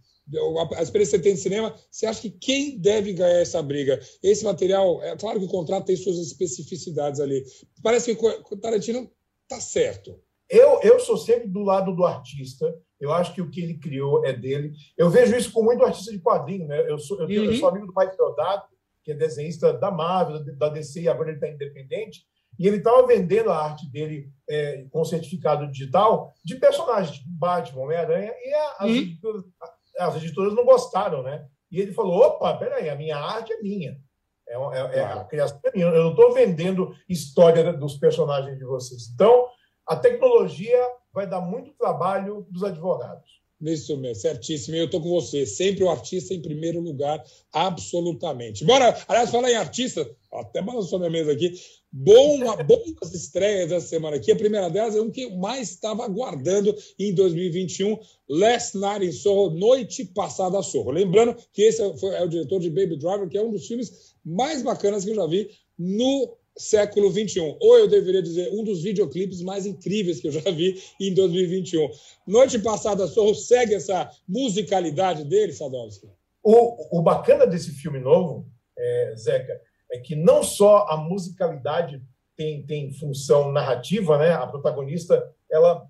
a 0.77 0.83
experiência 0.83 1.19
que 1.19 1.23
você 1.25 1.31
tem 1.31 1.35
de 1.35 1.41
cinema, 1.41 1.75
você 1.91 2.07
acha 2.07 2.23
que 2.23 2.31
quem 2.31 2.79
deve 2.79 3.13
ganhar 3.13 3.41
essa 3.41 3.63
briga? 3.63 4.01
Esse 4.23 4.45
material, 4.45 5.03
é 5.03 5.17
claro 5.17 5.39
que 5.39 5.47
o 5.47 5.51
contrato 5.51 5.87
tem 5.87 5.97
suas 5.97 6.19
especificidades 6.19 7.21
ali. 7.21 7.45
Parece 7.83 8.15
que 8.15 8.27
o 8.27 8.57
Tarantino 8.57 9.11
está 9.43 9.61
certo. 9.61 10.19
Eu, 10.49 10.81
eu 10.83 10.99
sou 11.01 11.17
sempre 11.17 11.49
do 11.49 11.61
lado 11.61 11.95
do 11.95 12.05
artista. 12.05 12.75
Eu 13.01 13.13
acho 13.13 13.35
que 13.35 13.43
o 13.43 13.51
que 13.51 13.61
ele 13.61 13.79
criou 13.79 14.25
é 14.25 14.33
dele. 14.33 14.73
Eu 14.97 15.11
vejo 15.11 15.37
isso 15.37 15.53
com 15.53 15.63
muito 15.63 15.85
artista 15.85 16.11
de 16.11 16.21
quadrinho. 16.21 16.67
Né? 16.67 16.91
Eu, 16.91 16.99
sou, 16.99 17.21
eu, 17.21 17.27
tenho, 17.27 17.43
uhum. 17.43 17.51
eu 17.51 17.57
sou 17.57 17.69
amigo 17.69 17.87
do 17.87 17.95
Mike 17.95 18.17
Deodato, 18.17 18.69
que 19.03 19.13
é 19.13 19.15
desenhista 19.15 19.73
da 19.75 19.91
Marvel, 19.91 20.43
da 20.57 20.71
DC, 20.71 21.03
e 21.03 21.09
agora 21.09 21.29
ele 21.29 21.37
está 21.37 21.49
independente. 21.49 22.25
E 22.59 22.67
ele 22.67 22.77
estava 22.79 23.07
vendendo 23.07 23.51
a 23.51 23.59
arte 23.59 23.91
dele 23.91 24.31
é, 24.49 24.87
com 24.91 25.05
certificado 25.05 25.71
digital 25.71 26.33
de 26.43 26.55
personagens, 26.55 27.19
tipo 27.19 27.29
Batman, 27.31 27.83
Homem-Aranha, 27.83 28.33
e 28.33 28.55
a, 28.55 28.77
as, 28.79 28.91
uhum 28.91 29.45
as 29.61 29.84
editoras 30.17 30.55
não 30.55 30.65
gostaram, 30.65 31.23
né? 31.23 31.47
E 31.71 31.81
ele 31.81 31.93
falou: 31.93 32.21
opa, 32.21 32.57
peraí, 32.57 32.89
a 32.89 32.97
minha 32.97 33.17
arte 33.17 33.53
é 33.53 33.61
minha. 33.61 33.99
É, 34.47 34.55
é, 34.55 34.99
é 34.99 35.05
a 35.05 35.25
criação 35.25 35.59
é 35.65 35.73
minha. 35.73 35.87
Eu 35.87 36.05
não 36.05 36.11
estou 36.11 36.33
vendendo 36.33 36.95
história 37.09 37.73
dos 37.73 37.97
personagens 37.97 38.59
de 38.59 38.65
vocês. 38.65 39.09
Então, 39.13 39.49
a 39.87 39.97
tecnologia 39.97 40.81
vai 41.13 41.27
dar 41.27 41.41
muito 41.41 41.73
trabalho 41.75 42.47
dos 42.51 42.65
advogados. 42.65 43.44
Isso 43.61 43.97
mesmo, 43.97 44.21
certíssimo. 44.21 44.77
Eu 44.77 44.87
estou 44.87 45.01
com 45.01 45.11
você. 45.11 45.47
Sempre 45.47 45.85
o 45.85 45.91
artista 45.91 46.35
em 46.35 46.43
primeiro 46.43 46.81
lugar, 46.81 47.25
absolutamente. 47.53 48.65
Bora, 48.65 48.97
aliás, 49.09 49.31
falar 49.31 49.51
em 49.51 49.55
artista, 49.55 50.09
até 50.33 50.61
balançou 50.61 50.99
minha 50.99 51.11
mesa 51.11 51.33
aqui. 51.33 51.55
Bom, 51.91 52.41
boas 52.67 53.15
estreias 53.15 53.71
essa 53.71 53.87
semana 53.87 54.17
aqui. 54.17 54.33
A 54.33 54.37
primeira 54.37 54.69
delas 54.69 54.97
é 54.97 55.01
um 55.01 55.11
que 55.11 55.31
mais 55.37 55.71
estava 55.71 56.05
aguardando 56.05 56.75
em 56.99 57.15
2021, 57.15 57.99
Last 58.29 58.77
Night 58.77 59.07
in 59.07 59.13
Soho, 59.13 59.51
Noite 59.51 60.05
Passada 60.05 60.59
a 60.59 60.63
Sorro. 60.63 60.91
Lembrando 60.91 61.37
que 61.53 61.63
esse 61.63 61.81
é, 61.81 61.97
foi, 61.97 62.15
é 62.17 62.25
o 62.25 62.29
diretor 62.29 62.61
de 62.61 62.69
Baby 62.69 62.97
Driver, 62.97 63.29
que 63.29 63.39
é 63.39 63.43
um 63.43 63.53
dos 63.53 63.67
filmes 63.67 64.15
mais 64.25 64.63
bacanas 64.63 65.05
que 65.05 65.11
eu 65.11 65.15
já 65.15 65.27
vi 65.27 65.51
no 65.79 66.37
século 66.57 67.11
21. 67.11 67.57
Ou 67.61 67.79
eu 67.79 67.89
deveria 67.89 68.23
dizer, 68.23 68.51
um 68.53 68.63
dos 68.63 68.83
videoclipes 68.83 69.43
mais 69.43 69.67
incríveis 69.67 70.21
que 70.21 70.29
eu 70.29 70.33
já 70.33 70.51
vi 70.51 70.81
em 71.01 71.13
2021. 71.15 71.89
Noite 72.27 72.59
Passada 72.59 73.07
Sorro 73.07 73.35
segue 73.35 73.75
essa 73.75 74.11
musicalidade 74.29 75.25
dele, 75.25 75.53
Sadowski? 75.53 76.09
O, 76.43 76.99
o 76.99 77.03
bacana 77.03 77.47
desse 77.47 77.71
filme 77.71 77.99
novo, 77.99 78.47
é, 78.77 79.15
Zeca, 79.17 79.61
é 79.91 79.99
que 79.99 80.15
não 80.15 80.43
só 80.43 80.87
a 80.89 80.97
musicalidade 80.97 82.03
tem, 82.37 82.65
tem 82.67 82.93
função 82.93 83.53
narrativa, 83.53 84.19
né? 84.19 84.33
A 84.33 84.47
protagonista, 84.47 85.23
ela 85.51 85.89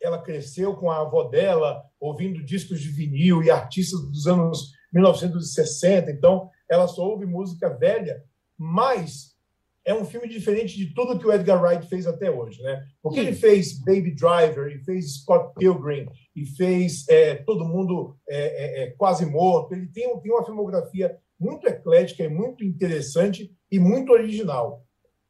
ela 0.00 0.22
cresceu 0.22 0.74
com 0.76 0.90
a 0.90 1.02
avó 1.02 1.24
dela, 1.24 1.84
ouvindo 2.00 2.42
discos 2.42 2.80
de 2.80 2.88
vinil 2.88 3.42
e 3.42 3.50
artistas 3.50 4.00
dos 4.00 4.26
anos 4.26 4.72
1960, 4.92 6.10
então 6.10 6.48
ela 6.68 6.88
só 6.88 7.06
ouve 7.06 7.26
música 7.26 7.68
velha, 7.68 8.24
mas 8.56 9.29
é 9.90 9.94
um 9.94 10.04
filme 10.04 10.28
diferente 10.28 10.76
de 10.76 10.94
tudo 10.94 11.18
que 11.18 11.26
o 11.26 11.32
Edgar 11.32 11.60
Wright 11.60 11.86
fez 11.88 12.06
até 12.06 12.30
hoje, 12.30 12.62
né? 12.62 12.86
Porque 13.02 13.20
Sim. 13.20 13.26
ele 13.26 13.36
fez 13.36 13.78
Baby 13.80 14.14
Driver, 14.14 14.68
e 14.72 14.78
fez 14.84 15.16
Scott 15.16 15.52
Pilgrim, 15.58 16.08
e 16.34 16.46
fez 16.46 17.08
é, 17.08 17.34
Todo 17.34 17.64
Mundo 17.64 18.16
é, 18.28 18.38
é, 18.38 18.82
é 18.84 18.90
Quase 18.92 19.26
Morto. 19.26 19.74
Ele 19.74 19.88
tem, 19.88 20.08
tem 20.20 20.32
uma 20.32 20.44
filmografia 20.44 21.18
muito 21.38 21.66
eclética 21.66 22.22
e 22.22 22.28
muito 22.28 22.64
interessante 22.64 23.52
e 23.70 23.78
muito 23.78 24.12
original. 24.12 24.84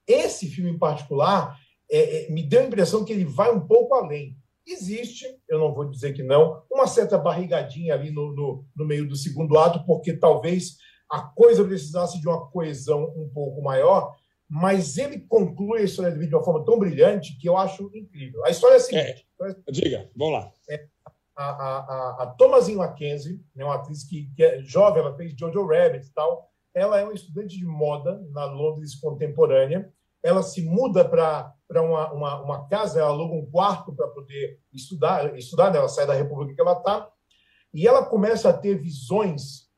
Esse 0.06 0.46
filme 0.46 0.70
em 0.70 0.78
particular 0.78 1.56
é, 1.90 2.26
é, 2.26 2.30
me 2.30 2.42
deu 2.42 2.60
a 2.60 2.64
impressão 2.64 3.04
que 3.04 3.12
ele 3.12 3.24
vai 3.24 3.50
um 3.50 3.66
pouco 3.66 3.94
além. 3.94 4.36
Existe, 4.66 5.24
eu 5.48 5.58
não 5.58 5.72
vou 5.72 5.88
dizer 5.88 6.12
que 6.12 6.22
não, 6.22 6.62
uma 6.70 6.86
certa 6.86 7.16
barrigadinha 7.16 7.94
ali 7.94 8.10
no, 8.10 8.32
no, 8.34 8.64
no 8.76 8.84
meio 8.84 9.08
do 9.08 9.16
segundo 9.16 9.58
ato, 9.58 9.84
porque 9.86 10.12
talvez 10.12 10.76
a 11.10 11.22
coisa 11.22 11.64
precisasse 11.64 12.20
de 12.20 12.28
uma 12.28 12.46
coesão 12.50 13.12
um 13.16 13.28
pouco 13.34 13.60
maior, 13.62 14.14
mas 14.50 14.98
ele 14.98 15.20
conclui 15.20 15.82
a 15.82 15.84
história 15.84 16.10
de 16.10 16.34
uma 16.34 16.42
forma 16.42 16.64
tão 16.64 16.76
brilhante 16.76 17.38
que 17.38 17.48
eu 17.48 17.56
acho 17.56 17.88
incrível. 17.94 18.44
A 18.44 18.50
história 18.50 18.74
é 18.74 18.78
a 18.78 18.80
seguinte. 18.80 19.28
É, 19.40 19.70
diga, 19.70 20.10
vamos 20.16 20.34
lá. 20.34 20.52
É, 20.68 20.88
a, 21.36 21.44
a, 21.44 22.22
a, 22.24 22.26
Thomasin 22.36 22.74
Mackenzie, 22.74 23.40
né, 23.54 23.64
uma 23.64 23.76
atriz 23.76 24.02
que, 24.02 24.28
que, 24.34 24.42
é 24.42 24.60
jovem, 24.62 25.02
ela 25.02 25.16
fez 25.16 25.32
Jojo 25.38 25.64
Rabbit 25.64 26.04
e 26.04 26.10
tal, 26.10 26.50
ela 26.74 26.98
é 26.98 27.04
uma 27.04 27.14
estudante 27.14 27.56
de 27.56 27.64
moda 27.64 28.20
na 28.32 28.44
Londres 28.44 28.96
contemporânea, 28.96 29.88
ela 30.20 30.42
se 30.42 30.62
muda 30.62 31.08
para 31.08 31.54
uma, 31.70 32.12
uma, 32.12 32.42
uma, 32.42 32.68
casa, 32.68 32.98
ela 32.98 33.10
aluga 33.10 33.34
um 33.34 33.48
quarto 33.48 33.94
para 33.94 34.08
poder 34.08 34.58
estudar, 34.72 35.38
estudar 35.38 35.70
né? 35.70 35.78
ela 35.78 35.88
sai 35.88 36.08
da 36.08 36.14
república 36.14 36.56
que 36.56 36.60
ela 36.60 36.76
está, 36.76 37.08
e 37.72 37.86
ela 37.86 38.04
começa 38.04 38.50
a 38.50 38.52
ter 38.52 38.74
visões 38.74 39.69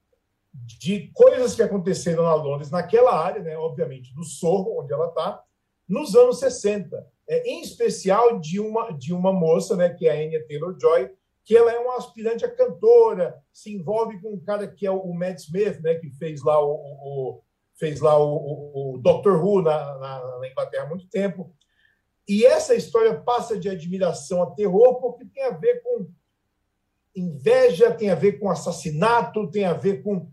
de 0.53 1.11
coisas 1.15 1.55
que 1.55 1.63
aconteceram 1.63 2.25
na 2.25 2.35
Londres, 2.35 2.71
naquela 2.71 3.15
área, 3.15 3.43
né, 3.43 3.57
obviamente, 3.57 4.15
do 4.15 4.25
Sorro, 4.25 4.81
onde 4.81 4.93
ela 4.93 5.09
está, 5.09 5.43
nos 5.89 6.15
anos 6.15 6.39
60. 6.39 7.07
É, 7.29 7.49
em 7.49 7.63
especial 7.63 8.39
de 8.39 8.61
uma, 8.61 8.91
de 8.93 9.13
uma 9.15 9.33
moça, 9.33 9.77
né, 9.77 9.89
que 9.89 10.07
é 10.07 10.11
a 10.11 10.27
Anya 10.27 10.47
Taylor-Joy, 10.47 11.11
que 11.45 11.57
ela 11.57 11.73
é 11.73 11.79
uma 11.79 11.97
aspirante 11.97 12.45
a 12.45 12.55
cantora, 12.55 13.37
se 13.53 13.75
envolve 13.75 14.21
com 14.21 14.35
um 14.35 14.41
cara 14.41 14.67
que 14.67 14.87
é 14.87 14.91
o 14.91 15.13
Matt 15.13 15.41
Smith, 15.41 15.81
né, 15.81 15.95
que 15.95 16.11
fez 16.11 16.43
lá 16.43 16.63
o, 16.63 16.73
o 16.75 17.43
fez 17.75 18.01
lá 18.01 18.17
o, 18.17 18.37
o, 18.37 18.95
o 18.95 18.99
Doctor 18.99 19.45
Who 19.45 19.63
na, 19.63 19.99
na, 19.99 20.39
na, 20.39 20.49
Inglaterra 20.49 20.85
há 20.85 20.89
muito 20.89 21.09
tempo. 21.09 21.53
E 22.29 22.45
essa 22.45 22.75
história 22.75 23.21
passa 23.21 23.59
de 23.59 23.69
admiração 23.69 24.43
a 24.43 24.51
terror 24.53 25.01
porque 25.01 25.25
tem 25.25 25.43
a 25.43 25.51
ver 25.51 25.83
com 25.83 26.09
inveja, 27.15 27.93
tem 27.93 28.11
a 28.11 28.15
ver 28.15 28.39
com 28.39 28.49
assassinato, 28.49 29.51
tem 29.51 29.65
a 29.65 29.73
ver 29.73 30.03
com 30.03 30.31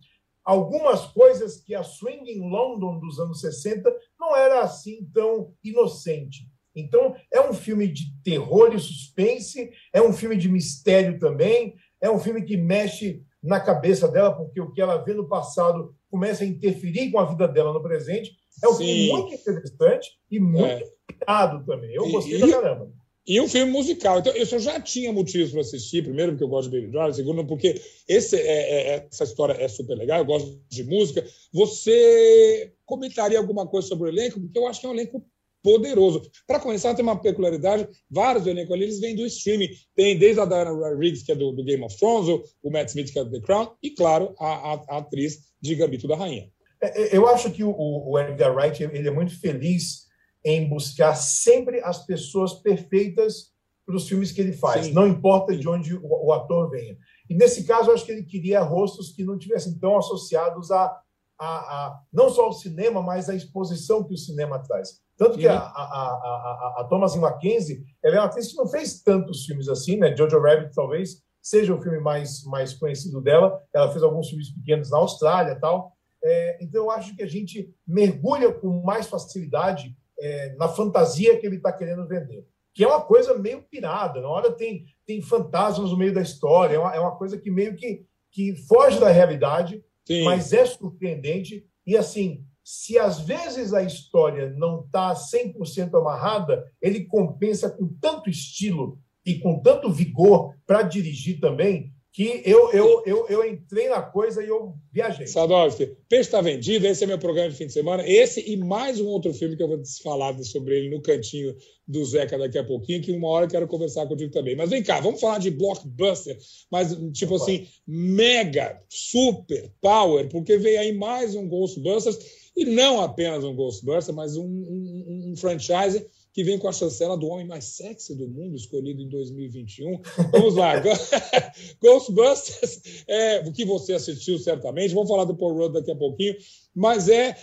algumas 0.50 1.06
coisas 1.06 1.58
que 1.62 1.76
a 1.76 1.84
swing 1.84 2.28
em 2.28 2.50
London 2.50 2.98
dos 2.98 3.20
anos 3.20 3.40
60 3.40 3.96
não 4.20 4.36
era 4.36 4.62
assim 4.62 5.08
tão 5.14 5.54
inocente. 5.64 6.50
Então, 6.76 7.16
é 7.32 7.40
um 7.40 7.54
filme 7.54 7.88
de 7.88 8.06
terror 8.24 8.74
e 8.74 8.80
suspense, 8.80 9.70
é 9.94 10.02
um 10.02 10.12
filme 10.12 10.36
de 10.36 10.50
mistério 10.50 11.20
também, 11.20 11.76
é 12.02 12.10
um 12.10 12.18
filme 12.18 12.42
que 12.42 12.58
mexe 12.58 13.22
na 13.44 13.60
cabeça 13.60 14.08
dela, 14.08 14.36
porque 14.36 14.60
o 14.60 14.72
que 14.72 14.82
ela 14.82 14.98
vê 14.98 15.14
no 15.14 15.30
passado 15.30 15.96
começa 16.10 16.44
a 16.44 16.48
interferir 16.48 17.12
com 17.12 17.20
a 17.20 17.26
vida 17.26 17.48
dela 17.48 17.72
no 17.72 17.84
presente. 17.84 18.32
É 18.64 18.68
um 18.68 18.74
Sim. 18.74 18.86
filme 18.86 19.10
muito 19.12 19.36
interessante 19.36 20.10
e 20.32 20.40
muito 20.40 20.84
é. 20.84 21.64
também. 21.64 21.94
Eu 21.94 22.10
gostei 22.10 22.38
e, 22.38 22.40
pra 22.40 22.60
caramba. 22.60 22.92
E 23.28 23.40
um 23.40 23.48
filme 23.48 23.72
musical. 23.72 24.20
Então, 24.20 24.34
eu 24.34 24.46
já 24.60 24.80
tinha 24.80 25.14
motivos 25.14 25.52
para 25.52 25.62
assistir. 25.62 26.04
Primeiro, 26.04 26.32
porque 26.32 26.44
eu 26.44 26.48
gosto 26.48 26.70
de 26.70 26.78
Baby 26.78 26.92
Driver. 26.92 27.14
Segundo, 27.14 27.46
porque 27.46 27.80
esse, 28.08 28.36
é, 28.36 28.42
é, 28.42 28.88
é, 28.96 29.08
essa 29.12 29.24
história 29.24 29.54
é 29.54 29.68
super 29.68 29.96
legal. 29.96 30.20
Eu 30.20 30.26
gosto 30.26 30.60
de 30.68 30.84
música. 30.84 31.26
Você 31.54 32.74
comentaria 32.86 33.38
alguma 33.38 33.68
coisa 33.68 33.88
sobre 33.88 34.10
o 34.10 34.12
elenco? 34.12 34.40
Porque 34.40 34.58
eu 34.58 34.68
acho 34.68 34.80
que 34.80 34.88
é 34.88 34.90
um 34.90 34.94
elenco 34.94 35.24
poderoso. 35.64 36.22
Para 36.48 36.60
começar, 36.60 36.96
tem 36.96 37.04
uma 37.04 37.20
peculiaridade: 37.20 37.88
vários 38.10 38.44
do 38.44 38.50
elenco 38.50 38.74
ali 38.74 38.84
eles 38.84 39.00
vêm 39.00 39.16
do 39.16 39.26
streaming. 39.26 39.70
Tem 39.96 40.18
desde 40.18 40.42
a 40.42 40.46
Diana 40.46 40.96
Riggs, 40.96 41.24
que 41.24 41.32
é 41.32 41.36
do, 41.36 41.52
do 41.52 41.64
Game 41.64 41.84
of 41.84 41.98
Thrones, 41.98 42.30
o, 42.64 42.72
Matt 42.72 42.90
Smith, 42.90 43.12
que 43.12 43.20
é 43.20 43.24
do 43.24 43.32
The 43.32 43.42
Crown, 43.42 43.72
e, 43.84 43.92
claro, 43.92 44.34
a, 44.40 44.74
a, 44.74 44.74
a 44.90 44.98
atriz 44.98 45.40
de 45.62 45.76
Gambito 45.76 46.08
da 46.08 46.16
Rainha. 46.16 46.50
É, 46.82 47.16
eu 47.16 47.28
acho 47.28 47.52
que 47.52 47.64
o, 47.64 47.76
o 47.76 48.18
Edgar 48.18 48.56
Wright 48.56 48.82
ele 48.82 49.08
é 49.08 49.12
muito 49.12 49.38
feliz 49.40 50.09
em 50.50 50.68
buscar 50.68 51.16
sempre 51.16 51.82
as 51.84 52.06
pessoas 52.06 52.54
perfeitas 52.54 53.54
para 53.86 53.96
os 53.96 54.08
filmes 54.08 54.32
que 54.32 54.40
ele 54.40 54.54
faz, 54.54 54.86
Sim. 54.86 54.94
não 54.94 55.08
importa 55.08 55.56
de 55.56 55.68
onde 55.68 55.96
o, 55.96 56.02
o, 56.04 56.32
ator 56.32 56.70
venha. 56.70 56.96
E 57.28 57.34
nesse 57.34 57.64
caso, 57.64 57.90
eu 57.90 57.96
acho 57.96 58.06
que 58.06 58.12
ele 58.12 58.24
queria 58.24 58.62
rostos 58.62 59.12
que 59.12 59.24
não 59.24 59.38
tivessem 59.38 59.80
tão 59.80 59.98
associados 59.98 60.70
a, 60.70 60.96
a, 61.40 61.48
a 61.48 62.00
não 62.14 62.30
só 62.30 62.46
ao 62.46 62.54
cinema, 62.54 63.02
mas 63.02 63.30
à 63.30 63.36
exposição 63.36 64.04
que 64.04 64.14
o 64.14 64.18
cinema 64.18 64.60
traz. 64.60 65.02
Tanto 65.18 65.38
que 65.38 65.48
a, 65.48 65.58
a, 65.58 65.64
a, 65.64 66.76
a, 66.78 66.88
Thomas 66.88 67.16
Mackenzie, 67.16 67.84
ela 68.04 68.16
é 68.16 68.20
uma 68.20 68.28
atriz 68.28 68.50
que 68.50 68.58
não 68.58 68.68
fez 68.68 69.02
tantos 69.02 69.46
filmes 69.46 69.68
assim, 69.68 69.98
né? 69.98 70.16
Jojo 70.16 70.40
Rabbit 70.40 70.74
talvez 70.74 71.24
seja 71.42 71.74
o 71.74 71.82
filme 71.82 72.00
mais, 72.00 72.44
mais 72.44 72.74
conhecido 72.74 73.20
dela. 73.20 73.60
Ela 73.74 73.92
fez 73.92 74.04
alguns 74.04 74.30
filmes 74.30 74.52
pequenos 74.52 74.92
na 74.92 74.98
Austrália 74.98 75.60
tal. 75.60 75.98
É, 76.24 76.58
então, 76.62 76.84
eu 76.84 76.92
acho 76.92 77.16
que 77.16 77.24
a 77.24 77.28
gente 77.28 77.74
mergulha 77.88 78.54
com 78.54 78.82
mais 78.82 79.08
facilidade 79.08 79.96
é, 80.20 80.56
na 80.56 80.68
fantasia 80.68 81.40
que 81.40 81.46
ele 81.46 81.58
está 81.58 81.72
querendo 81.72 82.08
vender. 82.08 82.46
Que 82.74 82.84
é 82.84 82.88
uma 82.88 83.02
coisa 83.02 83.38
meio 83.38 83.64
pirada. 83.64 84.22
Na 84.22 84.30
hora 84.30 84.52
tem, 84.52 84.86
tem 85.06 85.22
fantasmas 85.22 85.92
no 85.92 85.98
meio 85.98 86.14
da 86.14 86.22
história, 86.22 86.76
é 86.76 86.80
uma, 86.80 86.96
é 86.96 87.00
uma 87.00 87.16
coisa 87.16 87.38
que 87.38 87.50
meio 87.50 87.76
que, 87.76 88.06
que 88.32 88.56
foge 88.68 89.00
da 89.00 89.10
realidade, 89.10 89.84
Sim. 90.08 90.24
mas 90.24 90.54
é 90.54 90.66
surpreendente. 90.66 91.66
E 91.86 91.98
assim, 91.98 92.46
se 92.64 93.00
às 93.00 93.20
vezes 93.20 93.74
a 93.74 93.82
história 93.82 94.52
não 94.52 94.82
está 94.82 95.14
100% 95.14 95.98
amarrada, 95.98 96.64
ele 96.82 97.06
compensa 97.06 97.70
com 97.70 97.88
tanto 98.00 98.30
estilo 98.30 99.00
e 99.26 99.40
com 99.40 99.60
tanto 99.60 99.92
vigor 99.92 100.56
para 100.66 100.84
dirigir 100.84 101.40
também, 101.40 101.92
que 102.12 102.42
eu, 102.44 102.72
eu, 102.72 103.04
eu, 103.06 103.28
eu 103.30 103.48
entrei 103.48 103.88
na 103.88 104.02
coisa 104.02 104.44
e 104.44 104.48
eu 104.48 104.74
viajei. 104.92 105.28
Sadovski, 105.28 105.96
Peixe 106.08 106.28
está 106.28 106.42
vendido, 106.42 106.88
esse 106.88 107.04
é 107.04 107.08
meu 107.08 107.20
programa 107.20 107.50
de 107.50 107.56
fim 107.56 107.68
de 107.68 107.74
semana. 107.74 108.04
Esse 108.08 108.42
e 108.52 108.58
mais 108.58 109.00
um 109.00 109.06
outro 109.06 109.32
filme 109.34 109.56
que 109.56 109.62
eu 109.62 109.68
vou 109.68 109.82
falar 110.04 110.38
sobre 110.44 110.78
ele 110.78 110.90
no 110.90 111.02
cantinho 111.02 111.56
do 111.88 112.04
Zeca 112.04 112.38
daqui 112.38 112.58
a 112.58 112.64
pouquinho, 112.64 113.02
que 113.02 113.12
uma 113.12 113.28
hora 113.30 113.46
eu 113.46 113.50
quero 113.50 113.68
conversar 113.68 114.08
contigo 114.08 114.32
também. 114.32 114.56
Mas 114.56 114.72
vem 114.72 114.82
cá, 114.82 115.00
vamos 115.00 115.22
falar 115.22 115.38
de 115.38 115.52
blockbuster, 115.52 116.38
mas 116.72 116.98
tipo 117.14 117.36
assim, 117.36 117.68
mega, 117.88 118.82
super, 118.90 119.72
power, 119.80 120.28
porque 120.30 120.58
veio 120.58 120.80
aí 120.80 120.92
mais 120.92 121.36
um 121.36 121.48
Ghostbusters, 121.48 122.18
e 122.56 122.66
não 122.66 123.02
apenas 123.02 123.44
um 123.44 123.56
Ghostbusters, 123.56 124.16
mas 124.16 124.36
um, 124.36 124.46
um, 124.46 125.32
um 125.32 125.36
franchise 125.36 126.06
que 126.40 126.44
vem 126.46 126.58
com 126.58 126.70
a 126.70 126.72
chancela 126.72 127.18
do 127.18 127.28
homem 127.28 127.46
mais 127.46 127.66
sexy 127.66 128.16
do 128.16 128.26
mundo, 128.26 128.56
escolhido 128.56 129.02
em 129.02 129.10
2021. 129.10 130.02
Vamos 130.32 130.56
lá. 130.56 130.72
Ghostbusters, 131.84 133.04
é, 133.06 133.40
o 133.46 133.52
que 133.52 133.66
você 133.66 133.92
assistiu 133.92 134.40
certamente. 134.40 134.94
Vamos 134.94 135.10
falar 135.10 135.26
do 135.26 135.36
Paul 135.36 135.54
Rudd 135.54 135.74
daqui 135.74 135.92
a 135.92 135.96
pouquinho. 135.98 136.34
Mas 136.74 137.10
é 137.10 137.36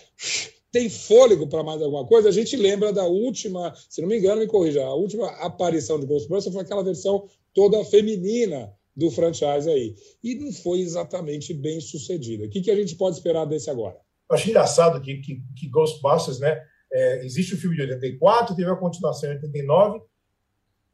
tem 0.72 0.88
fôlego 0.88 1.46
para 1.46 1.62
mais 1.62 1.82
alguma 1.82 2.06
coisa. 2.06 2.30
A 2.30 2.32
gente 2.32 2.56
lembra 2.56 2.90
da 2.90 3.04
última, 3.04 3.74
se 3.90 4.00
não 4.00 4.08
me 4.08 4.18
engano, 4.18 4.40
me 4.40 4.46
corrija, 4.46 4.82
a 4.82 4.94
última 4.94 5.28
aparição 5.42 6.00
de 6.00 6.06
Ghostbusters 6.06 6.54
foi 6.54 6.64
aquela 6.64 6.82
versão 6.82 7.28
toda 7.52 7.84
feminina 7.84 8.72
do 8.96 9.10
franchise 9.10 9.68
aí. 9.68 9.94
E 10.24 10.36
não 10.36 10.50
foi 10.54 10.80
exatamente 10.80 11.52
bem 11.52 11.82
sucedida. 11.82 12.46
O 12.46 12.48
que, 12.48 12.62
que 12.62 12.70
a 12.70 12.76
gente 12.76 12.96
pode 12.96 13.16
esperar 13.16 13.44
desse 13.44 13.68
agora? 13.68 13.98
Eu 14.30 14.36
acho 14.36 14.48
engraçado 14.48 15.02
que, 15.02 15.18
que, 15.18 15.42
que 15.54 15.68
Ghostbusters, 15.68 16.38
né? 16.38 16.58
É, 16.96 17.22
existe 17.26 17.54
o 17.54 17.58
filme 17.58 17.76
de 17.76 17.82
84, 17.82 18.56
teve 18.56 18.70
a 18.70 18.74
continuação 18.74 19.28
em 19.30 19.34
89, 19.34 20.00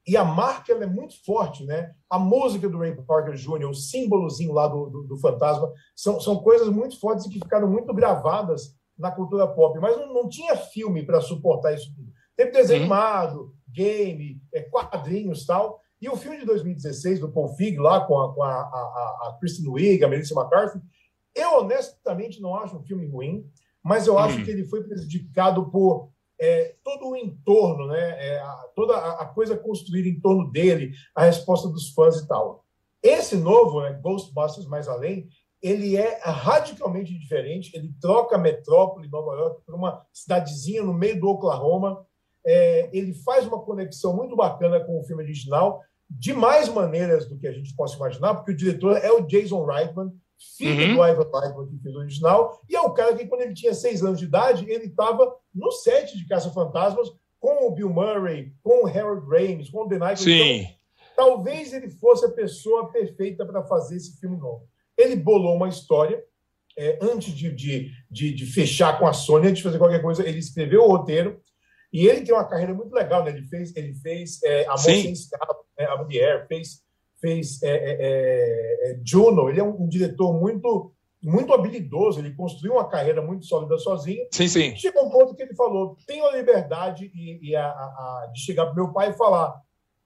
e 0.05 0.17
a 0.17 0.25
marca 0.25 0.73
é 0.73 0.87
muito 0.87 1.15
forte, 1.25 1.65
né? 1.65 1.93
A 2.11 2.19
música 2.19 2.69
do 2.69 2.77
Ray 2.79 2.93
Parker 3.07 3.35
Jr., 3.35 3.69
o 3.69 3.75
símbolozinho 3.75 4.53
lá 4.53 4.67
do, 4.67 4.91
do, 4.91 5.03
do, 5.05 5.17
fantasma, 5.19 5.73
são, 5.95 6.21
são 6.21 6.43
coisas 6.43 6.69
muito 6.71 6.99
fortes 6.99 7.25
e 7.25 7.31
que 7.31 7.39
ficaram 7.39 7.71
muito 7.71 7.95
gravadas 7.95 8.77
na 8.99 9.13
cultura 9.13 9.47
pop, 9.47 9.79
mas 9.79 9.97
não, 9.97 10.13
não 10.13 10.29
tinha 10.29 10.57
filme 10.57 11.07
para 11.07 11.21
suportar 11.21 11.73
isso 11.73 11.95
tudo. 11.95 12.11
Teve 12.37 12.51
desenho 12.51 12.81
animado, 12.81 13.55
game, 13.69 14.43
é, 14.53 14.63
quadrinhos 14.63 15.47
tal. 15.47 15.81
E 16.01 16.09
o 16.09 16.17
filme 16.17 16.39
de 16.39 16.47
2016, 16.47 17.21
do 17.21 17.31
Paul 17.31 17.55
Feig, 17.55 17.79
lá 17.79 18.05
com 18.05 18.19
a, 18.19 18.35
com 18.35 18.43
a, 18.43 18.53
a, 18.53 19.29
a 19.29 19.37
Kristen 19.39 19.69
Wiig, 19.69 20.03
a 20.03 20.09
Melissa 20.09 20.35
McCarthy, 20.35 20.81
eu 21.33 21.61
honestamente 21.61 22.41
não 22.41 22.57
acho 22.57 22.77
um 22.77 22.83
filme 22.83 23.07
ruim 23.07 23.49
mas 23.83 24.07
eu 24.07 24.19
acho 24.19 24.39
hum. 24.39 24.45
que 24.45 24.51
ele 24.51 24.67
foi 24.67 24.83
prejudicado 24.85 25.71
por 25.71 26.11
é, 26.41 26.75
todo 26.83 27.11
o 27.11 27.17
entorno, 27.17 27.87
né? 27.87 28.01
É, 28.01 28.39
a, 28.41 28.69
toda 28.75 28.95
a, 28.97 29.23
a, 29.23 29.27
coisa 29.27 29.57
construída 29.57 30.09
em 30.09 30.19
torno 30.19 30.51
dele, 30.51 30.93
a 31.15 31.25
resposta 31.25 31.69
dos 31.69 31.91
fãs 31.91 32.17
e 32.17 32.27
tal. 32.27 32.65
Esse 33.03 33.37
novo, 33.37 33.81
né, 33.81 33.99
Ghostbusters 34.03 34.67
Mais 34.67 34.89
Além, 34.89 35.29
ele 35.63 35.97
é 35.97 36.21
radicalmente 36.21 37.17
diferente. 37.17 37.71
Ele 37.77 37.95
troca 38.01 38.35
a 38.35 38.39
metrópole 38.39 39.09
Nova 39.09 39.37
York 39.37 39.63
por 39.65 39.75
uma 39.75 40.05
cidadezinha 40.13 40.83
no 40.83 40.93
meio 40.93 41.21
do 41.21 41.29
Oklahoma. 41.29 42.05
É, 42.45 42.91
ele 42.93 43.15
faz 43.15 43.47
uma 43.47 43.61
conexão 43.61 44.17
muito 44.17 44.35
bacana 44.35 44.81
com 44.81 44.99
o 44.99 45.05
filme 45.05 45.23
original, 45.23 45.81
de 46.11 46.33
mais 46.33 46.69
maneiras 46.69 47.29
do 47.29 47.39
que 47.39 47.47
a 47.47 47.53
gente 47.53 47.75
possa 47.77 47.97
imaginar, 47.97 48.35
porque 48.35 48.51
o 48.51 48.57
diretor 48.57 48.97
é 48.97 49.11
o 49.13 49.23
Jason 49.23 49.65
Reitman, 49.65 50.13
filho 50.57 50.89
uhum. 50.89 50.97
do 50.97 51.07
Ivan 51.07 51.41
Reitman, 51.41 51.69
que 51.69 51.83
fez 51.83 51.95
o 51.95 51.99
original, 51.99 52.61
e 52.69 52.77
é 52.77 52.81
o 52.81 52.93
cara 52.93 53.17
que, 53.17 53.27
quando 53.27 53.43
ele 53.43 53.55
tinha 53.55 53.75
seis 53.75 54.03
anos 54.03 54.19
de 54.19 54.27
idade, 54.27 54.69
ele 54.69 54.87
estava 54.87 55.35
no 55.55 55.71
set 55.71 56.17
de 56.17 56.27
Caça-Fantasmas 56.27 57.09
com 57.39 57.67
o 57.67 57.71
Bill 57.73 57.91
Murray, 57.91 58.53
com 58.63 58.85
o 58.85 58.87
Harold 58.87 59.27
Ramis, 59.29 59.69
com 59.69 59.83
o 59.83 59.89
The 59.89 59.99
Knight. 59.99 60.23
Sim. 60.23 60.61
Então, 60.61 60.83
talvez 61.17 61.73
ele 61.73 61.91
fosse 61.91 62.25
a 62.25 62.31
pessoa 62.31 62.91
perfeita 62.91 63.45
para 63.45 63.65
fazer 63.65 63.97
esse 63.97 64.19
filme 64.21 64.37
novo. 64.37 64.69
Ele 64.97 65.17
bolou 65.17 65.57
uma 65.57 65.69
história, 65.69 66.23
é, 66.79 66.99
antes 67.03 67.33
de, 67.35 67.51
de, 67.51 67.91
de, 68.11 68.33
de, 68.33 68.47
fechar 68.47 68.99
com 68.99 69.07
a 69.07 69.13
Sony, 69.13 69.49
antes 69.49 69.59
de 69.59 69.63
fazer 69.65 69.79
qualquer 69.79 70.01
coisa, 70.01 70.27
ele 70.27 70.39
escreveu 70.39 70.83
o 70.83 70.89
roteiro, 70.89 71.41
E 71.93 72.07
ele 72.07 72.23
tem 72.23 72.35
uma 72.35 72.49
carreira 72.49 72.73
muito 72.73 72.95
legal, 72.95 73.23
né? 73.25 73.31
Ele 73.31 73.43
fez, 73.43 73.77
ele 73.77 73.93
fez 73.95 74.43
é, 74.43 74.65
Amor 74.65 74.79
Sim. 74.79 75.03
Sem 75.03 75.13
Escala, 75.13 75.55
né? 75.79 75.85
A 75.87 75.97
Mulher, 76.03 76.47
fez, 76.47 76.82
fez 77.23 77.63
é, 77.63 77.69
é, 77.71 77.97
é, 78.01 78.91
é, 78.91 79.01
Juno. 79.05 79.49
Ele 79.49 79.61
é 79.61 79.65
um, 79.65 79.85
um, 79.85 79.89
diretor 79.89 80.39
muito 80.39 80.93
muito 81.23 81.55
habilidoso, 81.55 82.19
ele 82.19 82.35
construiu 82.35 82.73
uma 82.73 82.89
carreira 82.89 83.23
muito 83.23 83.47
sólida 83.47 83.79
sozinho. 83.79 84.27
Sim, 84.33 84.49
sim. 84.49 84.75
Chegou 84.75 85.07
um 85.07 85.11
ponto 85.11 85.37
que 85.37 85.43
ele 85.45 85.55
falou: 85.55 85.97
tenho 86.05 86.27
a 86.27 86.37
liberdade 86.37 87.13
e, 87.15 87.51
e 87.51 87.55
a, 87.55 87.65
a, 87.65 88.31
de 88.33 88.41
chegar 88.41 88.67
para 88.67 88.75
meu 88.75 88.93
pai 88.93 89.11
e 89.11 89.17
falar: 89.17 89.55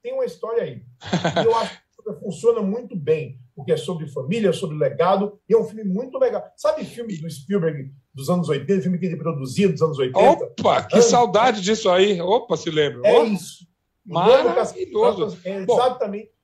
tem 0.02 0.12
uma 0.12 0.26
história 0.26 0.62
aí. 0.62 0.82
Eu 1.42 1.56
acho 1.56 1.80
que 2.04 2.12
funciona 2.20 2.60
muito 2.60 2.94
bem, 2.94 3.40
porque 3.54 3.72
é 3.72 3.76
sobre 3.78 4.06
família, 4.08 4.52
sobre 4.52 4.76
legado, 4.76 5.40
e 5.48 5.54
é 5.54 5.58
um 5.58 5.64
filme 5.64 5.84
muito 5.84 6.18
legal. 6.18 6.44
Sabe 6.54 6.84
filme 6.84 7.16
do 7.16 7.30
Spielberg 7.30 7.90
dos 8.14 8.28
anos 8.28 8.50
80, 8.50 8.82
filme 8.82 8.98
que 8.98 9.06
ele 9.06 9.16
produzia 9.16 9.70
dos 9.70 9.80
anos 9.80 9.98
80? 9.98 10.20
Opa, 10.20 10.82
que 10.82 11.00
saudade 11.00 11.62
disso 11.62 11.88
aí. 11.88 12.20
Opa, 12.20 12.58
se 12.58 12.70
lembra. 12.70 13.08
É 13.08 13.24
isso. 13.24 13.66
Maravilhoso. 14.04 15.38
É 15.44 15.62
exatamente. 15.62 16.26
Bom, 16.26 16.35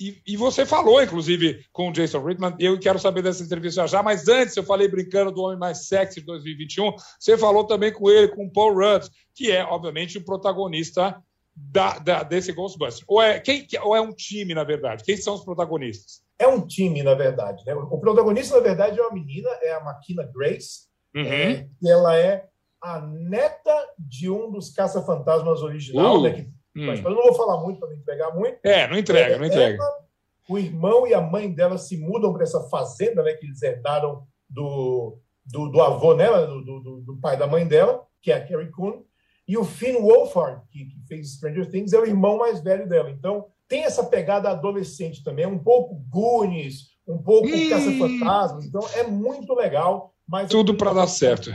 e, 0.00 0.20
e, 0.26 0.36
você 0.36 0.64
falou, 0.64 1.02
inclusive, 1.02 1.64
com 1.72 1.88
o 1.88 1.92
Jason 1.92 2.22
Reitman, 2.22 2.54
eu 2.60 2.78
quero 2.78 2.98
saber 2.98 3.20
dessa 3.20 3.42
entrevista 3.42 3.86
já, 3.86 4.02
mas 4.02 4.28
antes 4.28 4.56
eu 4.56 4.62
falei 4.62 4.86
brincando 4.86 5.32
do 5.32 5.42
Homem 5.42 5.58
Mais 5.58 5.88
Sexy 5.88 6.20
de 6.20 6.26
2021, 6.26 6.92
você 7.18 7.36
falou 7.36 7.64
também 7.64 7.92
com 7.92 8.08
ele, 8.08 8.28
com 8.28 8.46
o 8.46 8.52
Paul 8.52 8.74
Rudd, 8.74 9.08
que 9.34 9.50
é, 9.50 9.64
obviamente, 9.64 10.16
o 10.16 10.24
protagonista 10.24 11.20
da, 11.54 11.98
da, 11.98 12.22
desse 12.22 12.52
Ghostbusters. 12.52 13.04
Ou 13.08 13.20
é, 13.20 13.40
quem, 13.40 13.66
ou 13.82 13.96
é 13.96 14.00
um 14.00 14.12
time, 14.12 14.54
na 14.54 14.62
verdade? 14.62 15.02
Quem 15.02 15.16
são 15.16 15.34
os 15.34 15.44
protagonistas? 15.44 16.22
É 16.38 16.46
um 16.46 16.64
time, 16.64 17.02
na 17.02 17.14
verdade. 17.14 17.64
Né? 17.66 17.74
O 17.74 17.98
protagonista, 17.98 18.56
na 18.56 18.62
verdade, 18.62 19.00
é 19.00 19.02
uma 19.02 19.12
menina, 19.12 19.48
é 19.62 19.72
a 19.74 19.82
Makina 19.82 20.22
Grace, 20.32 20.86
uhum. 21.14 21.24
é, 21.24 21.68
e 21.82 21.90
ela 21.90 22.16
é 22.16 22.46
a 22.80 23.00
neta 23.00 23.74
de 23.98 24.30
um 24.30 24.50
dos 24.50 24.70
caça-fantasmas 24.70 25.62
original, 25.62 26.18
uh. 26.18 26.22
né, 26.22 26.30
que 26.30 26.57
Hum. 26.76 26.86
Mas 26.86 27.04
eu 27.04 27.10
não 27.10 27.22
vou 27.22 27.34
falar 27.34 27.62
muito 27.62 27.80
para 27.80 27.88
não 27.88 27.96
entregar 27.96 28.34
muito. 28.34 28.58
É, 28.62 28.88
não 28.88 28.96
entrega, 28.96 29.38
não 29.38 29.44
entrega. 29.44 29.76
Ela, 29.76 30.08
o 30.48 30.58
irmão 30.58 31.06
e 31.06 31.12
a 31.12 31.20
mãe 31.20 31.52
dela 31.52 31.76
se 31.76 31.96
mudam 31.96 32.32
para 32.32 32.42
essa 32.42 32.60
fazenda 32.68 33.22
né, 33.22 33.34
que 33.34 33.44
eles 33.44 33.60
herdaram 33.62 34.26
do, 34.48 35.18
do, 35.44 35.68
do 35.68 35.82
avô 35.82 36.14
dela, 36.14 36.46
do, 36.46 36.62
do, 36.62 37.00
do, 37.00 37.16
pai 37.20 37.36
da 37.36 37.46
mãe 37.46 37.66
dela, 37.66 38.02
que 38.22 38.32
é 38.32 38.36
a 38.36 38.46
Carrie 38.46 38.70
Coon. 38.70 39.02
E 39.46 39.56
o 39.56 39.64
Finn 39.64 40.00
Wolfhard, 40.00 40.62
que, 40.70 40.86
que 40.86 41.00
fez 41.06 41.34
Stranger 41.34 41.70
Things, 41.70 41.92
é 41.92 41.98
o 41.98 42.06
irmão 42.06 42.38
mais 42.38 42.60
velho 42.60 42.88
dela. 42.88 43.10
Então, 43.10 43.46
tem 43.66 43.84
essa 43.84 44.04
pegada 44.04 44.50
adolescente 44.50 45.22
também, 45.22 45.44
é 45.44 45.48
um 45.48 45.58
pouco 45.58 45.94
Goonies, 46.08 46.90
um 47.06 47.18
pouco 47.18 47.48
Caça-Fantasmas. 47.68 48.64
Então, 48.64 48.82
é 48.94 49.02
muito 49.04 49.54
legal. 49.54 50.14
Mas 50.26 50.50
Tudo 50.50 50.74
para 50.74 50.92
dar 50.92 51.06
certo. 51.06 51.50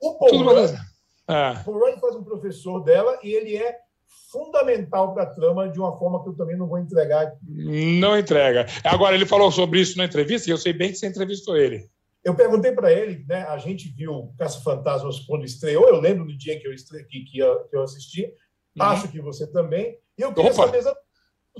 O 0.00 0.14
Paul 0.14 0.48
ah. 1.28 1.62
Paul 1.64 1.80
faz 2.00 2.16
um 2.16 2.24
professor 2.24 2.82
dela 2.82 3.16
e 3.22 3.30
ele 3.30 3.56
é 3.56 3.78
fundamental 4.30 5.14
para 5.14 5.24
a 5.24 5.26
trama 5.34 5.68
de 5.68 5.78
uma 5.78 5.96
forma 5.98 6.22
que 6.22 6.28
eu 6.28 6.34
também 6.34 6.56
não 6.56 6.66
vou 6.66 6.78
entregar. 6.78 7.32
Não 7.42 8.16
entrega. 8.18 8.66
Agora, 8.84 9.14
ele 9.14 9.26
falou 9.26 9.50
sobre 9.50 9.80
isso 9.80 9.96
na 9.96 10.04
entrevista 10.04 10.48
e 10.48 10.52
eu 10.52 10.58
sei 10.58 10.72
bem 10.72 10.90
que 10.90 10.96
você 10.96 11.06
entrevistou 11.06 11.56
ele. 11.56 11.88
Eu 12.22 12.34
perguntei 12.34 12.72
para 12.72 12.92
ele, 12.92 13.24
né? 13.26 13.44
A 13.44 13.56
gente 13.56 13.88
viu 13.88 14.34
Caça 14.38 14.60
Fantasmas 14.60 15.20
quando 15.20 15.44
estreou, 15.44 15.88
eu 15.88 16.00
lembro 16.00 16.26
do 16.26 16.36
dia 16.36 16.58
que 16.60 16.66
eu, 16.66 16.72
estre... 16.72 17.02
que, 17.04 17.24
que, 17.24 17.38
eu, 17.38 17.64
que 17.64 17.76
eu 17.76 17.82
assisti, 17.82 18.24
uhum. 18.78 18.84
acho 18.84 19.08
que 19.08 19.20
você 19.20 19.46
também. 19.50 19.96
E 20.18 20.22
eu 20.22 20.34
queria 20.34 20.52
Opa. 20.52 20.66
saber 20.66 20.78
exatamente 20.78 21.10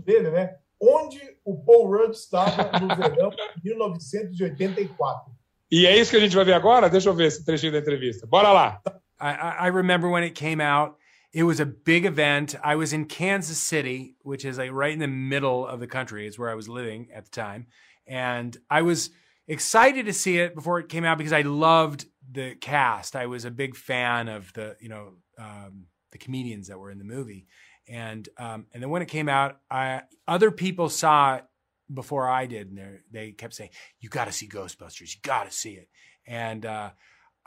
dele, 0.05 0.31
né? 0.31 0.57
Onde 0.79 1.21
o 1.45 1.57
Paul 1.65 1.89
Rudd 1.89 2.15
estava 2.15 2.79
no 2.79 2.89
verão 2.89 3.31
de 3.31 3.37
1984. 3.65 5.33
E 5.71 5.87
é 5.87 5.97
isso 5.97 6.11
que 6.11 6.17
a 6.17 6.21
gente 6.21 6.35
vai 6.35 6.45
ver 6.45 6.55
agora? 6.55 6.91
Deixa 6.91 7.09
eu 7.09 7.15
ver 7.15 7.27
esse 7.27 7.45
trechinho 7.45 7.73
da 7.73 7.79
entrevista. 7.79 8.27
Bora 8.27 8.53
lá. 8.53 8.81
I, 9.21 9.67
I 9.67 9.71
remember 9.71 10.11
when 10.11 10.25
it 10.25 10.35
came 10.35 10.63
out. 10.63 10.97
It 11.33 11.45
was 11.45 11.61
a 11.61 11.67
big 11.67 12.05
event. 12.05 12.57
I 12.63 12.77
was 12.77 12.93
in 12.93 13.05
Kansas 13.05 13.59
City, 13.59 14.17
which 14.23 14.45
is 14.45 14.59
like 14.59 14.73
right 14.73 14.93
in 14.93 14.99
the 14.99 15.07
middle 15.07 15.67
of 15.67 15.81
the 15.81 15.87
country. 15.87 16.27
It's 16.27 16.39
where 16.39 16.51
I 16.51 16.55
was 16.55 16.69
living 16.69 17.09
at 17.15 17.25
the 17.25 17.31
time. 17.31 17.67
And 18.07 18.57
I 18.69 18.83
was 18.83 19.11
excited 19.47 20.07
to 20.07 20.13
see 20.13 20.39
it 20.39 20.55
before 20.55 20.81
it 20.81 20.89
came 20.89 21.05
out 21.05 21.19
because 21.19 21.33
I 21.33 21.43
loved 21.43 22.07
the 22.31 22.57
cast. 22.57 23.15
I 23.15 23.27
was 23.27 23.45
a 23.45 23.51
big 23.51 23.77
fan 23.77 24.29
of 24.29 24.53
the, 24.55 24.77
you 24.81 24.89
know, 24.89 25.15
um, 25.39 25.87
the 26.11 26.19
comedians 26.19 26.69
that 26.69 26.79
were 26.79 26.91
in 26.91 26.99
the 26.99 27.05
movie. 27.05 27.47
And 27.89 28.29
um, 28.39 28.67
and 28.73 28.83
then 28.83 28.91
when 28.91 29.03
it 29.03 29.09
came 29.09 29.29
out, 29.29 29.61
I, 29.71 30.03
other 30.27 30.51
people 30.51 30.89
saw 30.89 31.37
it 31.37 31.45
before 31.93 32.29
I 32.29 32.47
did, 32.47 32.71
and 32.71 33.01
they 33.11 33.33
kept 33.33 33.55
saying, 33.55 33.71
"You 33.99 34.09
got 34.09 34.27
to 34.27 34.33
see 34.33 34.49
Ghostbusters. 34.49 35.15
You 35.15 35.21
got 35.23 35.47
to 35.47 35.51
see 35.51 35.73
it." 35.73 35.89
And 36.27 36.65
uh, 36.65 36.91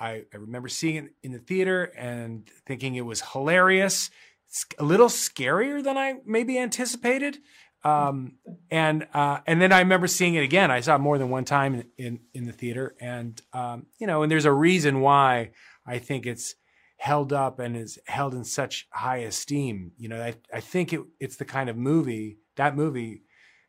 I, 0.04 0.24
I 0.34 0.38
remember 0.38 0.68
seeing 0.68 0.96
it 0.98 1.12
in 1.24 1.32
the 1.32 1.40
theater 1.40 1.86
and 1.98 2.50
thinking 2.68 2.96
it 2.96 3.06
was 3.06 3.22
hilarious. 3.22 4.10
It's 4.50 4.66
a 4.78 4.84
little 4.84 5.08
scarier 5.08 5.82
than 5.82 5.98
I 5.98 6.16
maybe 6.26 6.60
anticipated. 6.60 7.38
Um, 7.86 8.34
and 8.70 9.08
uh, 9.14 9.40
and 9.48 9.62
then 9.62 9.72
I 9.72 9.80
remember 9.80 10.08
seeing 10.08 10.36
it 10.36 10.44
again. 10.44 10.72
I 10.72 10.82
saw 10.82 10.96
it 10.96 11.00
more 11.00 11.18
than 11.18 11.30
one 11.30 11.46
time 11.46 11.76
in 11.76 11.86
in, 11.98 12.20
in 12.34 12.46
the 12.46 12.54
theater, 12.54 12.96
and 13.00 13.42
um, 13.52 13.88
you 14.00 14.08
know, 14.08 14.24
and 14.24 14.32
there's 14.32 14.46
a 14.46 14.54
reason 14.54 15.02
why 15.02 15.52
I 15.86 16.00
think 16.00 16.26
it's 16.26 16.56
held 16.98 17.34
up 17.34 17.60
and 17.60 17.76
is 17.76 18.00
held 18.08 18.34
in 18.34 18.46
such 18.46 18.88
high 18.92 19.18
esteem. 19.18 19.92
You 19.98 20.10
know, 20.10 20.22
I 20.22 20.36
I 20.54 20.60
think 20.62 20.94
it, 20.94 21.02
it's 21.20 21.36
the 21.36 21.46
kind 21.46 21.70
of 21.70 21.76
movie 21.76 22.38
that 22.56 22.76
movie 22.76 23.24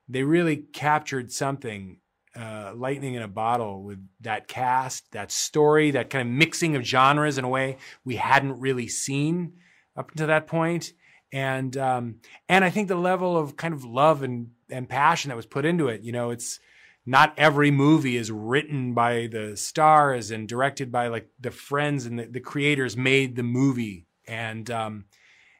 they 0.09 0.23
really 0.23 0.57
captured 0.57 1.33
something 1.33 1.99
uh, 2.37 2.73
lightning 2.75 3.15
in 3.15 3.23
a 3.23 3.29
bottle 3.29 3.83
with 3.83 3.99
that 4.21 4.49
cast, 4.49 5.13
that 5.13 5.31
story, 5.31 5.93
that 5.93 6.11
kind 6.11 6.29
of 6.29 6.35
mixing 6.35 6.75
of 6.77 6.83
genres 6.83 7.39
in 7.39 7.45
a 7.45 7.49
way 7.49 7.77
we 8.05 8.17
hadn't 8.17 8.59
really 8.59 8.89
seen 8.89 9.53
up 9.97 10.11
until 10.11 10.27
that 10.27 10.47
point. 10.47 10.93
And 11.33 11.77
um, 11.77 12.17
and 12.49 12.65
I 12.65 12.71
think 12.71 12.89
the 12.89 12.95
level 12.95 13.37
of 13.37 13.57
kind 13.57 13.75
of 13.75 13.85
love 13.85 14.23
and 14.23 14.51
and 14.71 14.89
passion 14.89 15.29
that 15.29 15.37
was 15.37 15.47
put 15.47 15.65
into 15.65 15.89
it. 15.89 16.03
You 16.03 16.13
know, 16.13 16.31
it's 16.31 16.61
not 17.07 17.35
every 17.37 17.71
movie 17.71 18.17
is 18.17 18.31
written 18.31 18.95
by 18.95 19.29
the 19.31 19.57
stars 19.57 20.31
and 20.31 20.49
directed 20.49 20.91
by 20.91 21.09
like 21.09 21.29
the 21.39 21.51
friends 21.51 22.07
and 22.07 22.19
the, 22.19 22.27
the 22.27 22.41
creators 22.41 22.97
made 22.97 23.37
the 23.37 23.43
movie. 23.43 24.07
And 24.27 24.71
um, 24.71 25.05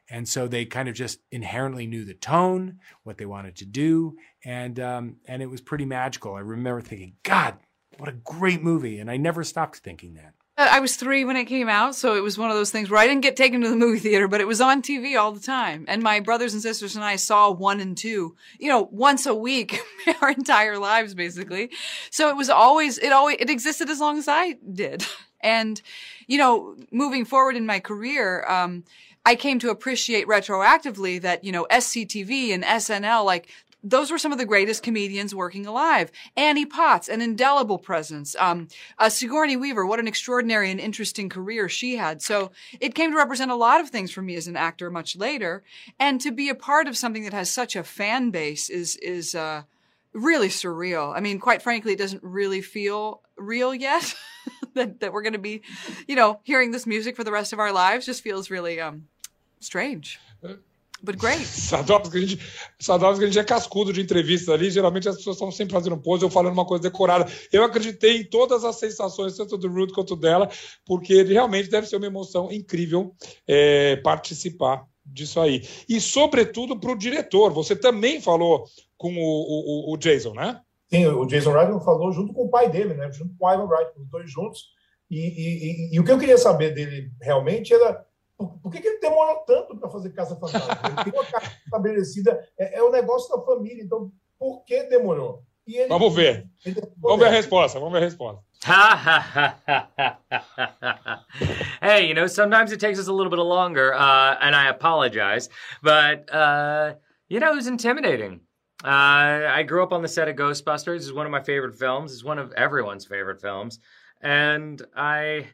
and 0.09 0.27
so 0.27 0.47
they 0.47 0.65
kind 0.65 0.87
of 0.87 0.95
just 0.95 1.19
inherently 1.31 1.87
knew 1.87 2.05
the 2.05 2.13
tone, 2.13 2.79
what 3.03 3.17
they 3.17 3.25
wanted 3.25 3.55
to 3.57 3.65
do, 3.65 4.17
and 4.45 4.79
um, 4.79 5.17
and 5.27 5.41
it 5.41 5.49
was 5.49 5.59
pretty 5.59 5.85
magical. 5.85 6.35
I 6.35 6.41
remember 6.41 6.79
thinking, 6.79 7.13
God, 7.23 7.55
what 7.97 8.07
a 8.07 8.13
great 8.13 8.61
movie, 8.61 8.99
and 8.99 9.11
I 9.11 9.17
never 9.17 9.43
stopped 9.43 9.77
thinking 9.77 10.13
that. 10.13 10.33
Uh, 10.57 10.69
I 10.71 10.79
was 10.79 10.95
three 10.95 11.25
when 11.25 11.35
it 11.35 11.45
came 11.45 11.67
out, 11.67 11.95
so 11.95 12.15
it 12.15 12.21
was 12.23 12.37
one 12.37 12.49
of 12.49 12.55
those 12.55 12.71
things 12.71 12.89
where 12.89 12.99
I 12.99 13.07
didn't 13.07 13.23
get 13.23 13.35
taken 13.35 13.59
to 13.61 13.69
the 13.69 13.75
movie 13.75 13.99
theater, 13.99 14.29
but 14.29 14.39
it 14.39 14.47
was 14.47 14.61
on 14.61 14.81
TV 14.81 15.19
all 15.19 15.33
the 15.33 15.41
time. 15.41 15.83
And 15.89 16.01
my 16.01 16.21
brothers 16.21 16.53
and 16.53 16.61
sisters 16.61 16.95
and 16.95 17.03
I 17.03 17.17
saw 17.17 17.51
one 17.51 17.81
and 17.81 17.97
two, 17.97 18.37
you 18.57 18.69
know, 18.69 18.87
once 18.91 19.25
a 19.25 19.35
week, 19.35 19.81
our 20.21 20.29
entire 20.29 20.77
lives, 20.77 21.13
basically. 21.13 21.71
So 22.09 22.29
it 22.29 22.37
was 22.37 22.49
always, 22.49 22.97
it 22.97 23.11
always, 23.11 23.35
it 23.39 23.49
existed 23.49 23.89
as 23.89 23.99
long 23.99 24.17
as 24.17 24.27
I 24.27 24.53
did. 24.71 25.05
And, 25.41 25.79
you 26.25 26.39
know, 26.39 26.75
moving 26.91 27.23
forward 27.23 27.55
in 27.55 27.67
my 27.67 27.79
career, 27.79 28.43
um, 28.49 28.83
I 29.27 29.35
came 29.35 29.57
to 29.59 29.69
appreciate 29.69 30.27
retroactively 30.27 31.21
that, 31.21 31.43
you 31.43 31.51
know, 31.51 31.67
SCTV 31.71 32.51
and 32.51 32.63
SNL, 32.63 33.25
like 33.25 33.49
those 33.85 34.09
were 34.09 34.17
some 34.17 34.31
of 34.31 34.39
the 34.39 34.45
greatest 34.45 34.81
comedians 34.81 35.35
working 35.35 35.67
alive. 35.67 36.11
Annie 36.35 36.65
Potts, 36.65 37.07
an 37.07 37.21
indelible 37.21 37.77
presence. 37.77 38.35
Um, 38.39 38.67
uh, 38.97 39.09
Sigourney 39.09 39.55
Weaver, 39.55 39.85
what 39.85 39.99
an 39.99 40.07
extraordinary 40.07 40.71
and 40.71 40.79
interesting 40.79 41.29
career 41.29 41.69
she 41.69 41.95
had. 41.95 42.21
So 42.21 42.51
it 42.79 42.95
came 42.95 43.11
to 43.11 43.17
represent 43.17 43.51
a 43.51 43.55
lot 43.55 43.79
of 43.79 43.89
things 43.89 44.11
for 44.11 44.23
me 44.23 44.35
as 44.35 44.47
an 44.47 44.57
actor 44.57 44.89
much 44.89 45.15
later. 45.15 45.63
And 45.99 46.19
to 46.21 46.31
be 46.31 46.49
a 46.49 46.55
part 46.55 46.87
of 46.87 46.97
something 46.97 47.23
that 47.25 47.33
has 47.33 47.49
such 47.49 47.75
a 47.75 47.83
fan 47.83 48.31
base 48.31 48.69
is, 48.69 48.95
is, 48.97 49.35
uh, 49.35 49.63
really 50.13 50.47
surreal. 50.47 51.15
I 51.15 51.19
mean, 51.19 51.39
quite 51.39 51.61
frankly, 51.61 51.93
it 51.93 51.99
doesn't 51.99 52.23
really 52.23 52.61
feel 52.61 53.21
real 53.35 53.75
yet 53.75 54.15
that, 54.73 55.01
that 55.01 55.13
we're 55.13 55.21
going 55.21 55.33
to 55.33 55.39
be, 55.39 55.61
you 56.07 56.15
know, 56.15 56.39
hearing 56.43 56.71
this 56.71 56.87
music 56.87 57.15
for 57.15 57.23
the 57.23 57.31
rest 57.31 57.53
of 57.53 57.59
our 57.59 57.71
lives 57.71 58.05
just 58.05 58.23
feels 58.23 58.49
really, 58.49 58.79
um, 58.79 59.07
strange. 59.59 60.19
But 61.05 61.17
great. 61.17 61.45
Sadovski, 61.45 62.17
a 62.17 62.21
gente, 62.21 62.39
Sadovski, 62.79 63.23
a 63.23 63.27
gente 63.27 63.39
é 63.39 63.43
cascudo 63.43 63.93
de 63.93 64.01
entrevistas 64.01 64.49
ali. 64.49 64.71
Geralmente 64.71 65.07
as 65.07 65.17
pessoas 65.17 65.35
estão 65.35 65.51
sempre 65.51 65.73
fazendo 65.73 65.97
pose 65.97 66.25
ou 66.25 66.31
falando 66.31 66.53
uma 66.53 66.65
coisa 66.65 66.81
decorada. 66.81 67.31
Eu 67.53 67.63
acreditei 67.63 68.17
em 68.17 68.23
todas 68.23 68.65
as 68.65 68.77
sensações, 68.77 69.37
tanto 69.37 69.57
do 69.57 69.69
Ruth 69.69 69.91
quanto 69.93 70.15
dela, 70.15 70.49
porque 70.85 71.21
realmente 71.23 71.69
deve 71.69 71.87
ser 71.87 71.97
uma 71.97 72.07
emoção 72.07 72.51
incrível 72.51 73.15
é, 73.47 73.97
participar 73.97 74.85
disso 75.05 75.39
aí. 75.39 75.61
E, 75.87 76.01
sobretudo, 76.01 76.79
para 76.79 76.91
o 76.91 76.97
diretor. 76.97 77.53
Você 77.53 77.75
também 77.75 78.19
falou 78.19 78.65
com 78.97 79.15
o, 79.15 79.91
o, 79.91 79.93
o, 79.93 79.97
Jason, 79.97 80.33
né? 80.33 80.59
Sim, 80.87 81.05
o 81.07 81.25
Jason 81.25 81.51
Reitman 81.51 81.81
falou 81.81 82.11
junto 82.11 82.33
com 82.33 82.45
o 82.45 82.49
pai 82.49 82.69
dele, 82.69 82.95
né? 82.95 83.11
Junto 83.11 83.35
com 83.37 83.45
o 83.45 83.53
Ivan 83.53 83.65
Wright, 83.65 83.91
os 83.99 84.09
dois 84.09 84.31
juntos. 84.31 84.63
E, 85.09 85.19
e, 85.19 85.91
e, 85.91 85.95
e 85.95 85.99
o 85.99 86.03
que 86.03 86.11
eu 86.11 86.17
queria 86.17 86.37
saber 86.37 86.73
dele 86.73 87.11
realmente 87.21 87.73
era 87.73 88.03
por, 88.37 88.59
por 88.59 88.71
que, 88.71 88.81
que, 88.81 88.87
ele 88.87 88.99
demorou 88.99 89.37
tanto 89.45 89.77
para 89.77 89.89
fazer 89.89 90.11
Casa 90.11 90.35
Fantasma? 90.35 90.79
Ele 90.85 91.03
tem 91.11 91.13
uma 91.13 91.25
casa 91.25 91.51
estabelecida, 91.65 92.47
é, 92.57 92.79
é 92.79 92.83
o 92.83 92.91
negócio 92.91 93.35
da 93.35 93.43
família, 93.43 93.83
então 93.83 94.11
por 94.37 94.63
que 94.63 94.83
demorou? 94.83 95.43
Ele, 95.67 95.87
vamos 95.87 96.13
ver. 96.13 96.47
Vamos 96.97 97.19
ver 97.19 97.27
a 97.27 97.31
resposta. 97.31 97.79
Vamos 97.79 97.93
ver 97.93 98.03
a 98.03 98.05
resposta. 98.05 98.43
hey, 101.81 102.07
you 102.07 102.13
know, 102.13 102.27
sometimes 102.27 102.71
it 102.71 102.79
takes 102.79 102.99
us 102.99 103.07
a 103.07 103.13
little 103.13 103.29
bit 103.29 103.39
longer, 103.39 103.93
uh, 103.93 104.37
and 104.41 104.55
I 104.55 104.69
apologize, 104.69 105.49
but 105.81 106.33
uh, 106.33 106.95
you 107.29 107.39
know, 107.39 107.51
it 107.51 107.55
was 107.55 107.67
intimidating. 107.67 108.41
Uh, 108.83 109.49
I 109.49 109.63
grew 109.63 109.83
up 109.83 109.93
on 109.93 110.01
the 110.01 110.07
set 110.07 110.27
of 110.27 110.35
Ghostbusters. 110.35 110.97
It's 110.97 111.11
one 111.11 111.25
of 111.25 111.31
my 111.31 111.41
favorite 111.41 111.75
films. 111.75 112.13
It's 112.13 112.23
one 112.23 112.39
of 112.39 112.51
everyone's 112.53 113.05
favorite 113.05 113.41
films, 113.41 113.79
and 114.21 114.81
I. 114.95 115.47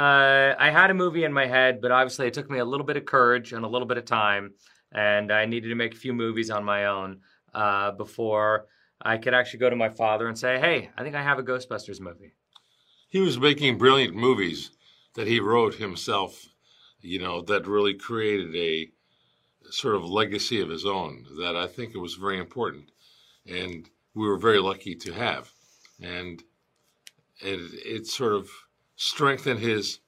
Uh, 0.00 0.56
I 0.58 0.70
had 0.70 0.90
a 0.90 0.94
movie 0.94 1.24
in 1.24 1.32
my 1.34 1.44
head, 1.44 1.82
but 1.82 1.90
obviously 1.90 2.26
it 2.26 2.32
took 2.32 2.48
me 2.48 2.58
a 2.58 2.64
little 2.64 2.86
bit 2.86 2.96
of 2.96 3.04
courage 3.04 3.52
and 3.52 3.66
a 3.66 3.68
little 3.68 3.86
bit 3.86 3.98
of 3.98 4.06
time, 4.06 4.54
and 4.92 5.30
I 5.30 5.44
needed 5.44 5.68
to 5.68 5.74
make 5.74 5.92
a 5.92 5.98
few 5.98 6.14
movies 6.14 6.48
on 6.48 6.64
my 6.64 6.86
own 6.86 7.20
uh, 7.52 7.90
before 7.90 8.64
I 9.02 9.18
could 9.18 9.34
actually 9.34 9.58
go 9.58 9.68
to 9.68 9.76
my 9.76 9.90
father 9.90 10.26
and 10.26 10.38
say, 10.38 10.58
"Hey, 10.58 10.88
I 10.96 11.02
think 11.02 11.16
I 11.16 11.22
have 11.22 11.38
a 11.38 11.42
Ghostbusters 11.42 12.00
movie." 12.00 12.32
He 13.10 13.20
was 13.20 13.38
making 13.38 13.76
brilliant 13.76 14.16
movies 14.16 14.70
that 15.16 15.26
he 15.26 15.38
wrote 15.38 15.74
himself, 15.74 16.46
you 17.02 17.18
know, 17.18 17.42
that 17.42 17.66
really 17.66 17.92
created 17.92 18.56
a 18.56 18.90
sort 19.70 19.96
of 19.96 20.04
legacy 20.06 20.62
of 20.62 20.70
his 20.70 20.86
own 20.86 21.26
that 21.40 21.56
I 21.56 21.66
think 21.66 21.94
it 21.94 21.98
was 21.98 22.14
very 22.14 22.38
important, 22.38 22.90
and 23.46 23.86
we 24.14 24.26
were 24.26 24.38
very 24.38 24.60
lucky 24.60 24.94
to 24.94 25.12
have, 25.12 25.52
and 26.00 26.42
it 27.42 27.60
it 27.84 28.06
sort 28.06 28.32
of 28.32 28.48
strengthened 29.00 29.58
his 29.60 30.00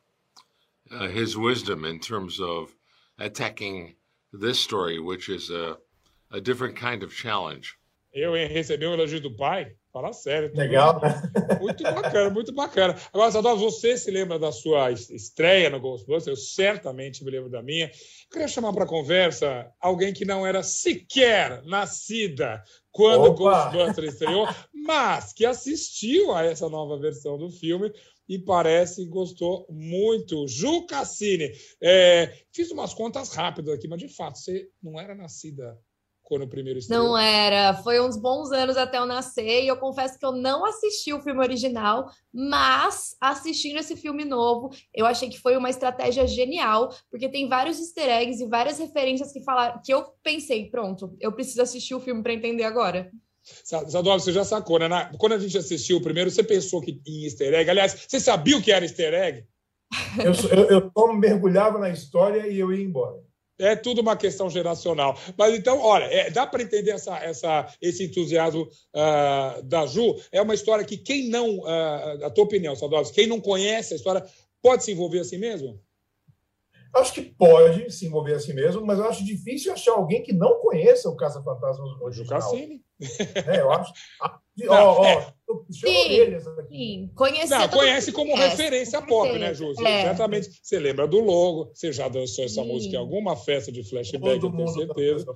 uh, 0.91 1.09
his 1.09 1.35
wisdom 1.35 1.87
in 1.87 1.99
terms 1.99 2.39
of 2.39 2.75
attacking 3.19 3.97
this 4.35 4.61
story, 4.61 4.99
which 4.99 5.31
is 5.31 5.49
a 5.51 5.79
a 6.31 6.41
different 6.41 6.77
kind 6.77 7.03
of 7.03 7.15
challenge. 7.15 7.79
Eu 8.13 8.35
recebi 8.35 8.87
um 8.87 8.93
elogio 8.93 9.23
do 9.23 9.35
pai, 9.35 9.73
fala 9.91 10.13
sério. 10.13 10.53
Tá 10.53 10.61
Legal, 10.61 11.01
né? 11.01 11.23
Muito 11.59 11.83
bacana, 11.83 12.31
muito 12.31 12.53
bacana. 12.53 12.97
Agora, 13.11 13.33
Sadov, 13.33 13.59
você 13.59 13.97
se 13.97 14.11
lembra 14.11 14.39
da 14.39 14.53
sua 14.53 14.91
estreia 14.91 15.71
no 15.71 15.81
Ghostbusters? 15.81 16.27
Eu 16.27 16.37
certamente 16.37 17.25
me 17.25 17.31
lembro 17.31 17.49
da 17.49 17.63
minha. 17.63 17.87
Eu 17.87 18.31
queria 18.31 18.49
chamar 18.49 18.75
para 18.75 18.85
conversa 18.85 19.73
alguém 19.81 20.13
que 20.13 20.27
não 20.27 20.47
era 20.47 20.63
sequer 20.63 21.63
nascida 21.65 22.63
quando 22.91 23.31
o 23.31 23.35
Ghostbusters 23.35 24.13
estreou, 24.13 24.47
mas 24.75 25.33
que 25.33 25.47
assistiu 25.47 26.35
a 26.35 26.45
essa 26.45 26.69
nova 26.69 26.99
versão 26.99 27.39
do 27.39 27.51
filme 27.51 27.91
e 28.29 28.39
parece 28.39 29.05
que 29.05 29.11
gostou 29.11 29.67
muito. 29.71 30.47
Ju 30.47 30.87
Cassini, 30.87 31.51
é, 31.83 32.31
fiz 32.53 32.71
umas 32.71 32.93
contas 32.93 33.35
rápidas 33.35 33.75
aqui, 33.75 33.89
mas 33.89 34.01
de 34.01 34.09
fato, 34.09 34.39
você 34.39 34.69
não 34.83 35.01
era 35.01 35.15
nascida 35.15 35.79
quando 36.33 36.45
o 36.45 36.49
primeiro 36.49 36.79
estreou? 36.79 37.05
Não 37.05 37.19
era. 37.19 37.75
Foi 37.75 38.01
uns 38.01 38.17
bons 38.17 38.51
anos 38.53 38.79
até 38.79 38.97
eu 38.97 39.05
nascer 39.05 39.65
e 39.65 39.69
eu 39.69 39.77
confesso 39.77 40.19
que 40.19 40.25
eu 40.25 40.33
não 40.33 40.65
assisti 40.65 41.13
o 41.13 41.21
filme 41.21 41.41
original, 41.41 42.11
mas 42.33 43.15
assistindo 43.21 43.79
esse 43.79 43.95
filme 43.95 44.25
novo, 44.25 44.71
eu 44.95 45.05
achei 45.05 45.29
que 45.29 45.39
foi 45.39 45.59
uma 45.59 45.69
estratégia 45.69 46.27
genial, 46.27 46.89
porque 47.11 47.29
tem 47.29 47.51
vários 47.51 47.79
easter 47.79 48.09
eggs 48.09 48.43
e 48.43 48.49
várias 48.49 48.79
referências 48.79 49.31
que 49.31 49.45
falaram 49.45 49.79
que 49.85 49.93
eu 49.93 50.07
pensei, 50.23 50.71
pronto, 50.71 51.15
eu 51.21 51.33
preciso 51.33 51.61
assistir 51.61 51.95
o 51.95 52.01
filme 52.01 52.23
para 52.23 52.33
entender 52.33 52.65
agora. 52.65 53.11
Sadov, 53.43 54.23
você 54.23 54.33
já 54.33 54.45
sacou, 54.45 54.79
né? 54.79 54.89
Quando 55.19 55.35
a 55.35 55.39
gente 55.39 55.59
assistiu 55.59 55.99
o 55.99 56.03
primeiro, 56.03 56.31
você 56.31 56.43
pensou 56.43 56.81
que 56.81 57.03
em 57.07 57.25
easter 57.25 57.53
egg. 57.53 57.69
Aliás, 57.69 58.07
você 58.09 58.19
sabia 58.19 58.57
o 58.57 58.63
que 58.63 58.73
era 58.73 58.87
easter 58.87 59.13
egg? 59.13 59.45
Eu, 60.19 60.33
eu, 60.57 60.65
eu 60.71 60.91
só 60.97 61.13
mergulhava 61.13 61.79
na 61.79 61.91
história 61.91 62.47
e 62.47 62.59
eu 62.59 62.73
ia 62.73 62.83
embora. 62.83 63.21
É 63.63 63.77
tudo 63.77 64.01
uma 64.01 64.17
questão 64.17 64.51
geracional. 64.51 65.19
Mas 65.37 65.55
então, 65.55 65.81
olha, 65.81 66.05
é, 66.05 66.31
dá 66.31 66.47
para 66.47 66.63
entender 66.63 66.91
essa, 66.91 67.17
essa, 67.19 67.75
esse 67.81 68.05
entusiasmo 68.05 68.63
uh, 68.63 69.63
da 69.63 69.87
Ju. 69.87 70.17
É 70.31 70.43
uma 70.43 70.55
história 70.55 70.85
que 70.85 70.97
quem 70.97 71.29
não, 71.29 71.59
uh, 71.59 72.25
a 72.25 72.31
tua 72.31 72.45
opinião, 72.45 72.75
Sadovski, 72.75 73.15
quem 73.15 73.27
não 73.27 73.41
conhece 73.41 73.95
a 73.95 73.97
história, 73.97 74.25
pode 74.61 74.85
se 74.85 74.93
envolver 74.93 75.21
assim 75.21 75.39
mesmo? 75.39 75.81
Acho 76.95 77.15
que 77.15 77.23
pode 77.23 77.91
se 77.91 78.07
envolver 78.07 78.35
assim 78.35 78.53
mesmo, 78.53 78.85
mas 78.85 78.99
eu 78.99 79.07
acho 79.07 79.25
difícil 79.25 79.73
achar 79.73 79.93
alguém 79.93 80.23
que 80.23 80.33
não 80.33 80.61
conheça 80.61 81.09
o 81.09 81.17
Caça 81.17 81.43
Fantasmas 81.43 81.91
original. 82.01 82.13
Ju 82.13 82.25
Cassini. 82.27 82.83
É, 83.47 83.61
eu 83.61 83.73
acho. 83.73 83.93
Ó, 84.69 85.01
ó, 85.01 85.05
é. 85.05 85.35
Sim, 85.71 86.39
sim. 86.69 87.11
Conhecer 87.15 87.59
não, 87.59 87.69
conhece 87.69 88.13
como 88.13 88.31
conhece, 88.31 88.57
referência 88.57 89.03
pop, 89.03 89.39
né, 89.39 89.55
Ju? 89.55 89.73
É. 89.81 90.03
Certamente. 90.03 90.51
Você 90.63 90.79
lembra 90.79 91.07
do 91.07 91.21
logo, 91.21 91.71
você 91.75 91.93
já 91.93 92.09
dançou 92.09 92.45
essa 92.45 92.63
sim. 92.63 92.69
música 92.69 92.95
em 92.95 92.99
alguma 92.99 93.37
festa 93.37 93.73
de 93.73 93.83
flashback, 93.83 94.45
eu 94.45 94.53
tenho 94.53 94.69
certeza. 94.69 95.35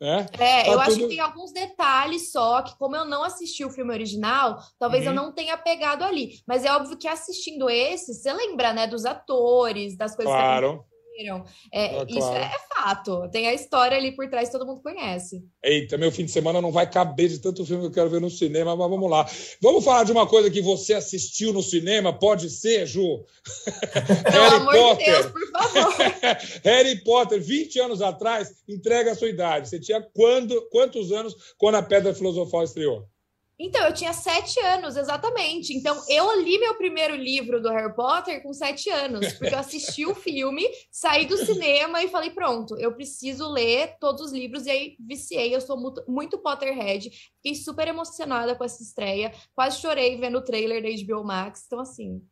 É, 0.00 0.26
é 0.32 0.64
tá 0.64 0.68
eu 0.68 0.72
tudo... 0.72 0.80
acho 0.80 0.96
que 0.96 1.08
tem 1.08 1.20
alguns 1.20 1.52
detalhes 1.52 2.32
só 2.32 2.62
que, 2.62 2.76
como 2.78 2.96
eu 2.96 3.04
não 3.04 3.22
assisti 3.22 3.64
o 3.64 3.70
filme 3.70 3.92
original, 3.92 4.58
talvez 4.78 5.04
uhum. 5.04 5.10
eu 5.10 5.14
não 5.14 5.32
tenha 5.32 5.56
pegado 5.58 6.02
ali. 6.04 6.40
Mas 6.46 6.64
é 6.64 6.72
óbvio 6.72 6.96
que 6.96 7.06
assistindo 7.06 7.68
esse, 7.68 8.14
você 8.14 8.32
lembra, 8.32 8.72
né, 8.72 8.86
dos 8.86 9.04
atores, 9.04 9.96
das 9.96 10.16
coisas 10.16 10.32
claro. 10.32 10.84
Que 11.10 11.28
é, 11.72 12.00
ah, 12.00 12.06
isso 12.08 12.32
é 12.32 12.50
fato. 12.74 13.28
Tem 13.30 13.48
a 13.48 13.54
história 13.54 13.96
ali 13.96 14.12
por 14.12 14.28
trás, 14.28 14.50
todo 14.50 14.66
mundo 14.66 14.82
conhece. 14.82 15.44
Eita, 15.62 15.98
meu 15.98 16.10
fim 16.10 16.24
de 16.24 16.30
semana 16.30 16.60
não 16.60 16.72
vai 16.72 16.90
caber 16.90 17.28
de 17.28 17.38
tanto 17.38 17.64
filme 17.64 17.82
que 17.82 17.88
eu 17.88 17.92
quero 17.92 18.10
ver 18.10 18.20
no 18.20 18.30
cinema, 18.30 18.74
mas 18.76 18.90
vamos 18.90 19.10
lá. 19.10 19.28
Vamos 19.60 19.84
falar 19.84 20.04
de 20.04 20.12
uma 20.12 20.26
coisa 20.26 20.50
que 20.50 20.62
você 20.62 20.94
assistiu 20.94 21.52
no 21.52 21.62
cinema? 21.62 22.18
Pode 22.18 22.48
ser, 22.48 22.86
Ju? 22.86 23.24
Pelo 24.30 24.44
Harry 24.44 24.56
amor 24.56 24.74
Potter. 24.74 25.04
de 25.04 25.10
Deus, 25.10 25.26
por 25.26 25.50
favor. 25.50 25.94
Harry 26.64 27.04
Potter, 27.04 27.40
20 27.40 27.80
anos 27.80 28.02
atrás, 28.02 28.62
entrega 28.68 29.12
a 29.12 29.14
sua 29.14 29.28
idade. 29.28 29.68
Você 29.68 29.78
tinha 29.78 30.00
quando, 30.00 30.68
quantos 30.70 31.12
anos 31.12 31.34
quando 31.58 31.76
a 31.76 31.82
Pedra 31.82 32.14
Filosofal 32.14 32.64
estreou? 32.64 33.06
Então, 33.62 33.86
eu 33.86 33.92
tinha 33.92 34.14
sete 34.14 34.58
anos, 34.60 34.96
exatamente. 34.96 35.76
Então, 35.76 36.02
eu 36.08 36.40
li 36.40 36.58
meu 36.58 36.74
primeiro 36.76 37.14
livro 37.14 37.60
do 37.60 37.68
Harry 37.68 37.94
Potter 37.94 38.42
com 38.42 38.54
sete 38.54 38.88
anos, 38.88 39.34
porque 39.34 39.54
eu 39.54 39.58
assisti 39.58 40.06
o 40.06 40.14
filme, 40.14 40.66
saí 40.90 41.26
do 41.26 41.36
cinema 41.36 42.02
e 42.02 42.08
falei: 42.08 42.30
pronto, 42.30 42.74
eu 42.78 42.94
preciso 42.94 43.46
ler 43.52 43.96
todos 44.00 44.22
os 44.22 44.32
livros. 44.32 44.64
E 44.64 44.70
aí, 44.70 44.96
viciei. 44.98 45.54
Eu 45.54 45.60
sou 45.60 45.78
muito, 45.78 46.02
muito 46.08 46.38
Potterhead. 46.38 47.10
Fiquei 47.36 47.54
super 47.54 47.86
emocionada 47.86 48.54
com 48.54 48.64
essa 48.64 48.82
estreia. 48.82 49.30
Quase 49.54 49.78
chorei 49.78 50.16
vendo 50.16 50.38
o 50.38 50.44
trailer 50.44 50.82
da 50.82 50.88
HBO 50.88 51.22
Max. 51.22 51.64
Então, 51.66 51.80
assim, 51.80 52.22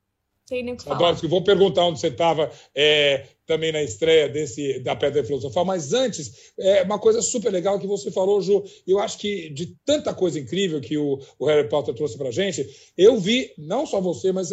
tem 0.48 0.62
nem 0.62 0.74
o 0.74 0.76
que 0.76 0.84
falar. 0.84 1.12
vou 1.12 1.42
perguntar 1.44 1.84
onde 1.84 2.00
você 2.00 2.08
estava 2.08 2.50
é, 2.74 3.26
também 3.46 3.70
na 3.70 3.82
estreia 3.82 4.28
desse 4.28 4.78
da 4.80 4.96
Pedra 4.96 5.22
Filosofal, 5.22 5.64
mas 5.64 5.92
antes, 5.92 6.52
é 6.58 6.82
uma 6.82 6.98
coisa 6.98 7.20
super 7.20 7.52
legal 7.52 7.78
que 7.78 7.86
você 7.86 8.10
falou, 8.10 8.40
Ju, 8.40 8.64
eu 8.86 8.98
acho 8.98 9.18
que 9.18 9.50
de 9.50 9.76
tanta 9.84 10.14
coisa 10.14 10.40
incrível 10.40 10.80
que 10.80 10.96
o, 10.96 11.18
o 11.38 11.46
Harry 11.46 11.68
Potter 11.68 11.94
trouxe 11.94 12.16
para 12.16 12.30
gente, 12.30 12.66
eu 12.96 13.18
vi, 13.18 13.52
não 13.58 13.86
só 13.86 14.00
você, 14.00 14.32
mas 14.32 14.50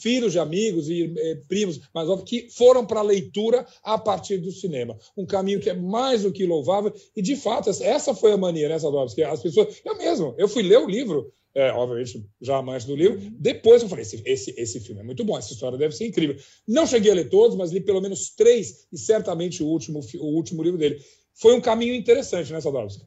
filhos 0.00 0.32
de 0.32 0.38
amigos 0.38 0.88
e 0.88 1.12
é, 1.16 1.34
primos, 1.48 1.80
mas 1.94 2.08
óbvio, 2.08 2.26
que 2.26 2.50
foram 2.50 2.84
para 2.84 3.00
a 3.00 3.04
leitura 3.04 3.66
a 3.82 3.96
partir 3.96 4.36
do 4.38 4.52
cinema. 4.52 4.98
Um 5.16 5.24
caminho 5.24 5.60
que 5.60 5.70
é 5.70 5.74
mais 5.74 6.22
do 6.22 6.32
que 6.32 6.44
louvável, 6.44 6.92
e 7.16 7.22
de 7.22 7.36
fato, 7.36 7.70
essa 7.70 8.14
foi 8.14 8.32
a 8.32 8.36
mania, 8.36 8.68
né, 8.68 8.78
Sadovski? 8.78 9.22
As 9.22 9.42
pessoas, 9.42 9.80
eu 9.84 9.96
mesmo, 9.96 10.34
eu 10.36 10.48
fui 10.48 10.62
ler 10.62 10.78
o 10.78 10.88
livro, 10.88 11.32
é, 11.54 11.70
obviamente 11.72 12.26
já 12.40 12.56
amante 12.56 12.86
do 12.86 12.96
livro. 12.96 13.18
Depois 13.32 13.82
eu 13.82 13.88
falei: 13.88 14.02
esse, 14.02 14.22
esse, 14.24 14.54
esse 14.56 14.80
filme 14.80 15.00
é 15.00 15.04
muito 15.04 15.24
bom, 15.24 15.36
essa 15.36 15.52
história 15.52 15.76
deve 15.76 15.94
ser 15.94 16.06
incrível. 16.06 16.36
Não 16.66 16.86
cheguei 16.86 17.10
a 17.10 17.14
ler 17.14 17.28
todos, 17.28 17.56
mas 17.56 17.70
li 17.70 17.80
pelo 17.80 18.00
menos 18.00 18.34
três, 18.34 18.86
e 18.92 18.98
certamente 18.98 19.62
o 19.62 19.66
último, 19.66 20.00
o 20.20 20.26
último 20.34 20.62
livro 20.62 20.78
dele. 20.78 20.98
Foi 21.34 21.54
um 21.54 21.60
caminho 21.60 21.94
interessante, 21.94 22.52
né, 22.52 22.60
Sadowski? 22.60 23.04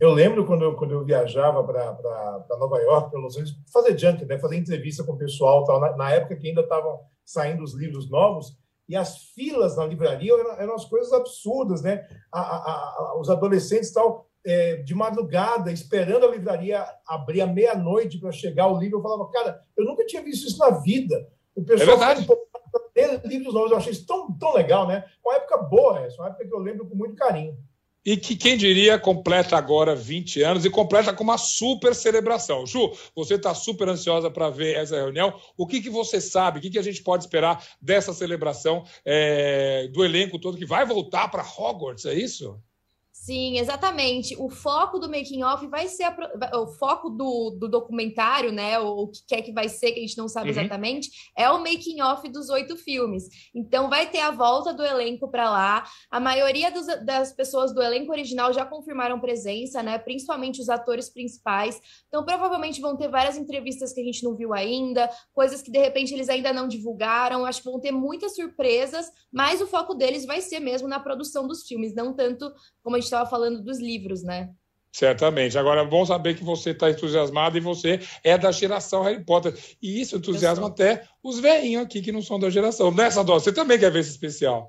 Eu 0.00 0.12
lembro 0.12 0.44
quando 0.44 0.62
eu, 0.62 0.74
quando 0.74 0.92
eu 0.92 1.04
viajava 1.04 1.62
para 1.62 2.58
Nova 2.58 2.78
York, 2.78 3.10
para 3.10 3.20
Los 3.20 3.36
Angeles, 3.36 3.54
fazer 3.72 3.96
junk, 3.96 4.24
né, 4.24 4.38
fazer 4.38 4.56
entrevista 4.56 5.04
com 5.04 5.12
o 5.12 5.18
pessoal, 5.18 5.64
tal, 5.64 5.80
na, 5.80 5.96
na 5.96 6.10
época 6.10 6.36
que 6.36 6.48
ainda 6.48 6.62
estavam 6.62 7.00
saindo 7.24 7.62
os 7.62 7.72
livros 7.74 8.10
novos, 8.10 8.56
e 8.88 8.96
as 8.96 9.18
filas 9.34 9.76
na 9.76 9.86
livraria 9.86 10.32
eram, 10.32 10.60
eram 10.60 10.74
as 10.74 10.84
coisas 10.84 11.12
absurdas, 11.12 11.82
né? 11.82 12.04
A, 12.32 12.40
a, 12.40 12.72
a, 12.72 13.20
os 13.20 13.30
adolescentes 13.30 13.92
tal 13.92 14.28
é, 14.44 14.76
de 14.76 14.94
madrugada, 14.94 15.72
esperando 15.72 16.26
a 16.26 16.30
livraria 16.30 16.84
abrir 17.06 17.40
à 17.40 17.46
meia-noite 17.46 18.18
para 18.18 18.32
chegar 18.32 18.68
o 18.68 18.78
livro. 18.78 18.98
Eu 18.98 19.02
falava, 19.02 19.30
cara, 19.30 19.62
eu 19.76 19.84
nunca 19.84 20.04
tinha 20.06 20.22
visto 20.22 20.48
isso 20.48 20.58
na 20.58 20.70
vida. 20.70 21.28
O 21.54 21.62
pessoal 21.62 22.02
é 22.02 23.06
ler 23.06 23.20
livros 23.24 23.54
novos, 23.54 23.70
eu 23.70 23.76
achei 23.76 23.92
isso 23.92 24.06
tão, 24.06 24.32
tão 24.32 24.54
legal, 24.54 24.86
né? 24.86 25.04
Uma 25.24 25.36
época 25.36 25.58
boa 25.58 26.00
essa, 26.00 26.20
uma 26.20 26.28
época 26.28 26.46
que 26.46 26.54
eu 26.54 26.58
lembro 26.58 26.86
com 26.86 26.94
muito 26.94 27.14
carinho. 27.14 27.56
E 28.04 28.16
que, 28.16 28.34
quem 28.34 28.56
diria, 28.56 28.98
completa 28.98 29.56
agora 29.56 29.94
20 29.94 30.42
anos 30.42 30.64
e 30.64 30.70
completa 30.70 31.12
com 31.12 31.22
uma 31.22 31.38
super 31.38 31.94
celebração. 31.94 32.66
Ju, 32.66 32.92
você 33.14 33.34
está 33.34 33.54
super 33.54 33.88
ansiosa 33.88 34.28
para 34.28 34.50
ver 34.50 34.74
essa 34.74 34.96
reunião. 34.96 35.32
O 35.56 35.68
que, 35.68 35.80
que 35.80 35.88
você 35.88 36.20
sabe, 36.20 36.58
o 36.58 36.62
que, 36.62 36.70
que 36.70 36.78
a 36.80 36.82
gente 36.82 37.00
pode 37.00 37.22
esperar 37.22 37.64
dessa 37.80 38.12
celebração 38.12 38.82
é, 39.04 39.86
do 39.92 40.04
elenco 40.04 40.40
todo 40.40 40.58
que 40.58 40.66
vai 40.66 40.84
voltar 40.84 41.28
para 41.28 41.44
Hogwarts, 41.44 42.04
é 42.04 42.14
isso? 42.14 42.60
Sim, 43.22 43.56
exatamente. 43.56 44.34
O 44.36 44.50
foco 44.50 44.98
do 44.98 45.08
making 45.08 45.44
off 45.44 45.64
vai 45.68 45.86
ser 45.86 46.02
a, 46.02 46.58
o 46.58 46.66
foco 46.66 47.08
do, 47.08 47.56
do 47.56 47.68
documentário, 47.68 48.50
né? 48.50 48.80
O, 48.80 49.02
o 49.02 49.08
que 49.08 49.20
quer 49.28 49.42
que 49.42 49.52
vai 49.52 49.68
ser, 49.68 49.92
que 49.92 50.00
a 50.00 50.02
gente 50.02 50.18
não 50.18 50.26
sabe 50.26 50.50
uhum. 50.50 50.58
exatamente, 50.58 51.08
é 51.38 51.48
o 51.48 51.60
making 51.60 52.00
off 52.00 52.28
dos 52.28 52.48
oito 52.48 52.76
filmes. 52.76 53.28
Então 53.54 53.88
vai 53.88 54.10
ter 54.10 54.18
a 54.18 54.32
volta 54.32 54.74
do 54.74 54.84
elenco 54.84 55.30
para 55.30 55.48
lá. 55.48 55.84
A 56.10 56.18
maioria 56.18 56.72
dos, 56.72 56.84
das 57.06 57.32
pessoas 57.32 57.72
do 57.72 57.80
elenco 57.80 58.10
original 58.10 58.52
já 58.52 58.66
confirmaram 58.66 59.20
presença, 59.20 59.84
né? 59.84 59.98
Principalmente 59.98 60.60
os 60.60 60.68
atores 60.68 61.08
principais. 61.08 61.80
Então 62.08 62.24
provavelmente 62.24 62.80
vão 62.80 62.96
ter 62.96 63.06
várias 63.06 63.36
entrevistas 63.36 63.92
que 63.92 64.00
a 64.00 64.04
gente 64.04 64.24
não 64.24 64.34
viu 64.34 64.52
ainda, 64.52 65.08
coisas 65.32 65.62
que 65.62 65.70
de 65.70 65.78
repente 65.78 66.12
eles 66.12 66.28
ainda 66.28 66.52
não 66.52 66.66
divulgaram. 66.66 67.46
Acho 67.46 67.62
que 67.62 67.70
vão 67.70 67.78
ter 67.78 67.92
muitas 67.92 68.34
surpresas, 68.34 69.06
mas 69.32 69.60
o 69.60 69.66
foco 69.68 69.94
deles 69.94 70.26
vai 70.26 70.40
ser 70.40 70.58
mesmo 70.58 70.88
na 70.88 70.98
produção 70.98 71.46
dos 71.46 71.62
filmes, 71.62 71.94
não 71.94 72.12
tanto 72.12 72.52
como 72.82 72.96
a 72.96 72.98
gente 72.98 73.11
estava 73.14 73.28
falando 73.28 73.62
dos 73.62 73.78
livros, 73.78 74.22
né? 74.22 74.50
Certamente. 74.92 75.56
Agora, 75.56 75.84
bom 75.84 76.04
saber 76.04 76.34
que 76.34 76.44
você 76.44 76.70
está 76.70 76.90
entusiasmado 76.90 77.56
e 77.56 77.60
você 77.60 78.00
é 78.22 78.36
da 78.36 78.52
geração 78.52 79.02
Harry 79.02 79.24
Potter. 79.24 79.54
E 79.80 80.00
isso 80.00 80.16
entusiasma 80.16 80.66
até 80.66 81.04
os 81.22 81.40
velhinhos 81.40 81.84
aqui 81.84 82.02
que 82.02 82.12
não 82.12 82.20
são 82.20 82.38
da 82.38 82.50
geração. 82.50 82.90
Nessa 82.90 83.24
dose, 83.24 83.44
você 83.44 83.52
também 83.52 83.78
quer 83.78 83.90
ver 83.90 84.00
esse 84.00 84.10
especial? 84.10 84.68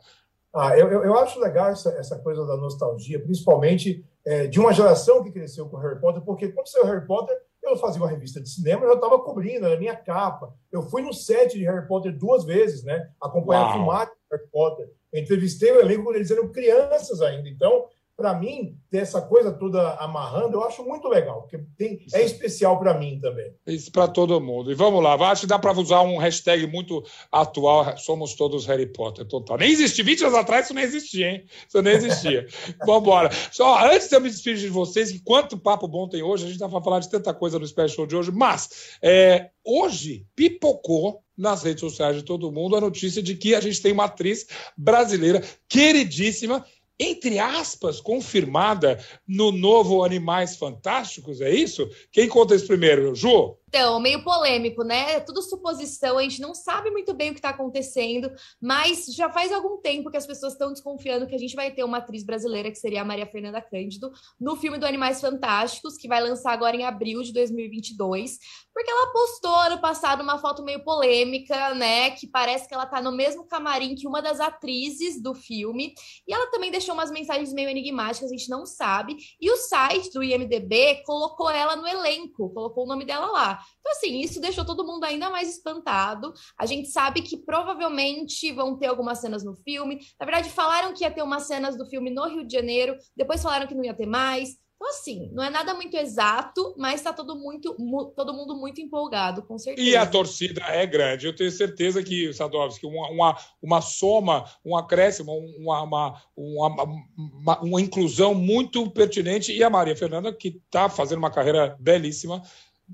Ah, 0.56 0.78
eu, 0.78 0.88
eu, 0.90 1.04
eu 1.04 1.20
acho 1.20 1.40
legal 1.40 1.72
essa, 1.72 1.90
essa 1.98 2.18
coisa 2.20 2.46
da 2.46 2.56
nostalgia, 2.56 3.22
principalmente 3.22 4.06
é, 4.26 4.48
de 4.48 4.60
uma 4.60 4.72
geração 4.72 5.24
que 5.24 5.32
cresceu 5.32 5.68
com 5.68 5.78
Harry 5.78 6.00
Potter, 6.00 6.22
porque 6.22 6.50
quando 6.50 6.68
saiu 6.68 6.86
Harry 6.86 7.06
Potter, 7.06 7.36
eu 7.62 7.76
fazia 7.78 8.02
uma 8.02 8.10
revista 8.10 8.40
de 8.40 8.50
cinema, 8.50 8.86
eu 8.86 8.94
estava 8.94 9.20
cobrindo, 9.20 9.66
era 9.66 9.80
minha 9.80 9.96
capa. 9.96 10.54
Eu 10.72 10.84
fui 10.84 11.02
no 11.02 11.14
set 11.14 11.58
de 11.58 11.66
Harry 11.66 11.88
Potter 11.88 12.16
duas 12.16 12.46
vezes, 12.46 12.84
né? 12.84 13.10
Acompanhar 13.22 13.66
a 13.66 13.74
filmagem 13.74 14.14
de 14.14 14.38
Harry 14.38 14.50
Potter. 14.50 14.90
Eu 15.12 15.22
entrevistei 15.22 15.72
o 15.72 15.80
elenco 15.80 16.04
quando 16.04 16.18
eles 16.18 16.32
eram 16.32 16.50
crianças 16.50 17.22
ainda. 17.22 17.50
Então, 17.50 17.88
para 18.16 18.34
mim, 18.36 18.78
ter 18.92 19.00
essa 19.00 19.22
coisa 19.22 19.52
toda 19.52 19.96
amarrando, 19.96 20.58
eu 20.58 20.64
acho 20.64 20.84
muito 20.84 21.08
legal, 21.08 21.42
porque 21.42 21.60
tem, 21.76 22.06
é 22.14 22.24
especial 22.24 22.80
para 22.80 22.94
mim 22.94 23.20
também. 23.20 23.52
Isso 23.66 23.92
para 23.92 24.08
todo 24.08 24.40
mundo. 24.40 24.72
E 24.72 24.76
vamos 24.76 25.04
lá, 25.04 25.16
acho 25.32 25.42
que 25.42 25.48
dá 25.48 25.58
para 25.58 25.78
usar 25.78 26.02
um 26.02 26.18
hashtag 26.18 26.68
muito 26.68 27.04
atual, 27.32 27.98
somos 27.98 28.36
todos 28.36 28.68
Harry 28.68 28.86
Potter, 28.86 29.26
total. 29.26 29.58
Nem 29.58 29.72
existia, 29.72 30.04
20 30.04 30.26
anos 30.26 30.36
atrás 30.36 30.66
isso 30.66 30.74
não 30.76 30.82
existia, 30.82 31.32
hein? 31.32 31.46
Isso 31.68 31.82
nem 31.82 31.94
existia. 31.94 32.48
vamos 32.86 33.02
embora. 33.02 33.30
Só 33.52 33.84
antes 33.84 34.08
de 34.08 34.16
eu 34.16 34.22
me 34.22 34.30
despedir 34.30 34.62
de 34.62 34.70
vocês, 34.70 35.12
que 35.12 35.20
quanto 35.20 35.58
papo 35.58 35.88
bom 35.88 36.08
tem 36.08 36.22
hoje, 36.22 36.46
a 36.46 36.50
gente 36.50 36.60
vai 36.60 36.70
falar 36.70 37.00
de 37.00 37.10
tanta 37.10 37.34
coisa 37.34 37.58
no 37.58 37.66
special 37.66 38.06
de 38.06 38.16
hoje, 38.16 38.32
mas 38.32 38.98
é, 39.02 39.50
hoje 39.66 40.26
pipocou 40.36 41.24
nas 41.36 41.64
redes 41.64 41.82
sociais 41.82 42.16
de 42.16 42.24
todo 42.24 42.52
mundo 42.52 42.76
a 42.76 42.82
notícia 42.82 43.24
de 43.24 43.36
que 43.36 43.56
a 43.56 43.60
gente 43.60 43.82
tem 43.82 43.92
uma 43.92 44.06
atriz 44.06 44.46
brasileira 44.78 45.44
queridíssima 45.68 46.64
entre 47.00 47.40
aspas, 47.40 48.00
confirmada 48.00 49.04
no 49.28 49.52
novo 49.52 50.04
Animais 50.04 50.56
Fantásticos, 50.56 51.42
é 51.42 51.50
isso? 51.50 51.90
Quem 52.12 52.28
conta 52.28 52.56
isso 52.56 52.68
primeiro? 52.68 53.16
Ju? 53.16 53.58
Então, 53.76 54.00
meio 54.00 54.24
polêmico, 54.24 54.84
né? 54.84 55.14
É 55.14 55.20
tudo 55.20 55.42
suposição, 55.42 56.20
a 56.20 56.22
gente 56.22 56.40
não 56.40 56.54
sabe 56.54 56.92
muito 56.92 57.12
bem 57.12 57.32
o 57.32 57.34
que 57.34 57.40
está 57.40 57.50
acontecendo, 57.50 58.32
mas 58.62 59.08
já 59.08 59.32
faz 59.32 59.52
algum 59.52 59.78
tempo 59.78 60.12
que 60.12 60.18
as 60.18 60.28
pessoas 60.28 60.54
estão 60.54 60.72
desconfiando 60.72 61.26
que 61.26 61.34
a 61.34 61.40
gente 61.40 61.56
vai 61.56 61.72
ter 61.72 61.84
uma 61.84 61.98
atriz 61.98 62.24
brasileira, 62.24 62.70
que 62.70 62.78
seria 62.78 63.02
a 63.02 63.06
Maria 63.06 63.26
Fernanda 63.26 63.60
Cândido, 63.60 64.12
no 64.40 64.56
filme 64.58 64.78
do 64.78 64.86
Animais 64.86 65.20
Fantásticos, 65.20 65.98
que 65.98 66.08
vai 66.08 66.22
lançar 66.22 66.54
agora 66.54 66.76
em 66.76 66.86
abril 66.86 67.24
de 67.24 67.34
2022, 67.34 68.38
porque 68.72 68.92
ela 68.92 69.12
postou 69.12 69.56
ano 69.56 69.82
passado 69.82 70.22
uma 70.22 70.38
foto 70.38 70.64
meio 70.64 70.84
polêmica, 70.84 71.74
né? 71.74 72.12
Que 72.12 72.28
parece 72.28 72.68
que 72.68 72.76
ela 72.76 72.86
tá 72.86 73.02
no 73.02 73.12
mesmo 73.12 73.48
camarim 73.48 73.96
que 73.96 74.08
uma 74.08 74.22
das 74.22 74.40
atrizes 74.40 75.20
do 75.20 75.34
filme, 75.34 75.96
e 76.28 76.34
ela 76.34 76.46
também 76.52 76.70
deixou 76.70 76.94
umas 76.94 77.10
mensagens 77.10 77.52
meio 77.52 77.70
enigmáticas, 77.70 78.30
a 78.30 78.36
gente 78.36 78.52
não 78.52 78.68
sabe, 78.68 79.18
e 79.42 79.50
o 79.50 79.58
site 79.58 80.12
do 80.14 80.24
IMDB 80.24 81.02
colocou 81.08 81.50
ela 81.50 81.76
no 81.76 81.88
elenco, 81.88 82.52
colocou 82.54 82.84
o 82.84 82.88
nome 82.88 83.04
dela 83.04 83.26
lá. 83.32 83.63
Então, 83.80 83.92
assim, 83.92 84.20
isso 84.20 84.40
deixou 84.40 84.66
todo 84.66 84.86
mundo 84.86 85.04
ainda 85.04 85.30
mais 85.30 85.50
espantado. 85.50 86.34
A 86.58 86.66
gente 86.66 86.90
sabe 86.90 87.22
que 87.22 87.38
provavelmente 87.38 88.52
vão 88.52 88.78
ter 88.78 88.88
algumas 88.88 89.20
cenas 89.20 89.44
no 89.44 89.56
filme. 89.56 90.00
Na 90.20 90.26
verdade, 90.26 90.50
falaram 90.50 90.94
que 90.94 91.04
ia 91.04 91.12
ter 91.12 91.22
umas 91.22 91.44
cenas 91.44 91.78
do 91.78 91.86
filme 91.86 92.10
no 92.10 92.28
Rio 92.28 92.46
de 92.46 92.54
Janeiro, 92.54 92.96
depois 93.16 93.42
falaram 93.42 93.68
que 93.68 93.76
não 93.76 93.84
ia 93.84 93.94
ter 93.94 94.06
mais. 94.06 94.58
Então, 94.84 94.90
assim, 94.90 95.30
não 95.32 95.42
é 95.42 95.50
nada 95.50 95.74
muito 95.74 95.96
exato, 95.96 96.76
mas 96.78 96.96
está 96.96 97.14
todo, 97.14 97.38
muito, 97.38 97.74
todo 98.18 98.34
mundo 98.34 98.54
muito 98.58 98.82
empolgado, 98.82 99.42
com 99.42 99.58
certeza. 99.58 99.88
E 99.88 99.96
a 99.96 100.06
torcida 100.06 100.62
é 100.62 100.86
grande. 100.86 101.26
Eu 101.26 101.34
tenho 101.34 101.50
certeza 101.52 102.04
que, 102.04 102.34
Sadovski, 102.34 102.86
uma, 102.86 103.10
uma, 103.10 103.38
uma 103.62 103.80
soma, 103.80 104.44
um 104.66 104.76
acréscimo, 104.76 105.32
uma, 105.58 105.84
uma, 105.84 106.22
uma, 106.36 106.84
uma, 107.18 107.62
uma 107.62 107.82
inclusão 107.82 108.36
muito 108.36 108.92
pertinente. 108.92 109.54
E 109.54 109.64
a 109.64 109.70
Maria 109.70 109.96
Fernanda, 109.96 110.34
que 110.34 110.50
está 110.50 110.90
fazendo 110.90 111.20
uma 111.20 111.32
carreira 111.32 111.78
belíssima, 111.80 112.44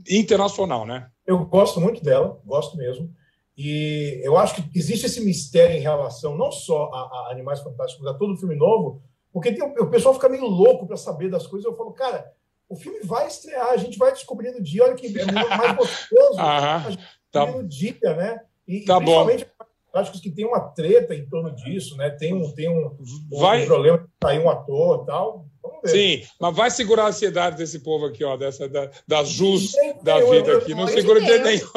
internacional, 0.10 0.86
né? 0.86 1.10
Eu 1.26 1.46
gosto 1.46 1.80
muito 1.80 2.04
dela, 2.04 2.40
gosto 2.46 2.78
mesmo. 2.78 3.12
E 3.58 4.22
eu 4.24 4.38
acho 4.38 4.56
que 4.56 4.78
existe 4.78 5.06
esse 5.06 5.20
mistério 5.20 5.76
em 5.76 5.82
relação 5.82 6.38
não 6.38 6.52
só 6.52 6.90
a, 6.94 7.00
a 7.00 7.32
Animais 7.32 7.60
Fantásticos, 7.60 8.08
a 8.08 8.14
todo 8.14 8.38
filme 8.38 8.56
novo, 8.56 9.02
porque 9.34 9.52
tem, 9.52 9.64
o 9.64 9.90
pessoal 9.90 10.14
fica 10.14 10.30
meio 10.30 10.46
louco 10.46 10.88
para 10.88 10.98
saber 10.98 11.30
das 11.30 11.46
coisas. 11.46 11.66
Eu 11.66 11.76
falo, 11.76 11.92
cara, 11.92 12.32
o 12.70 12.76
filme 12.76 13.00
vai 13.04 13.28
estrear, 13.28 13.70
a 13.70 13.78
gente 13.78 13.98
vai 13.98 14.14
descobrir 14.14 14.52
no 14.52 14.62
dia. 14.62 14.84
Olha 14.84 14.96
que 14.96 15.08
é 15.20 15.26
mais 15.26 15.76
gostoso 15.76 16.40
a 16.40 16.90
gente 16.90 17.04
tá. 17.32 17.46
no 17.46 17.68
dia, 17.68 18.16
né? 18.16 18.40
E, 18.68 18.86
tá 18.86 18.96
e 18.96 18.98
principalmente 19.00 19.48
bom. 19.60 20.00
acho 20.00 20.22
que 20.22 20.32
tem 20.32 20.46
uma 20.46 20.62
treta 20.62 21.14
em 21.14 21.28
torno 21.28 21.54
disso, 21.54 21.98
né? 21.98 22.10
Tem 22.12 22.34
um, 22.34 22.52
tem 22.54 22.70
um, 22.70 22.96
vai... 23.32 23.64
um 23.64 23.68
problema 23.68 23.98
de 23.98 24.06
sair 24.24 24.40
um 24.40 24.50
ator 24.50 25.04
e 25.04 25.06
tal. 25.06 25.49
Sim, 25.86 26.24
mas 26.40 26.56
vai 26.56 26.72
segurar 26.72 27.06
a 27.06 27.08
ansiedade 27.10 27.58
desse 27.58 27.80
povo 27.80 28.06
aqui, 28.06 28.24
ó, 28.24 28.36
dessa, 28.36 28.68
da, 28.68 28.90
das 29.08 29.30
jus 29.30 29.72
da 30.04 30.20
vida 30.20 30.58
aqui. 30.58 30.74
Não 30.74 30.88
segura 30.88 31.22
de 31.22 31.40
nenhum. 31.40 31.68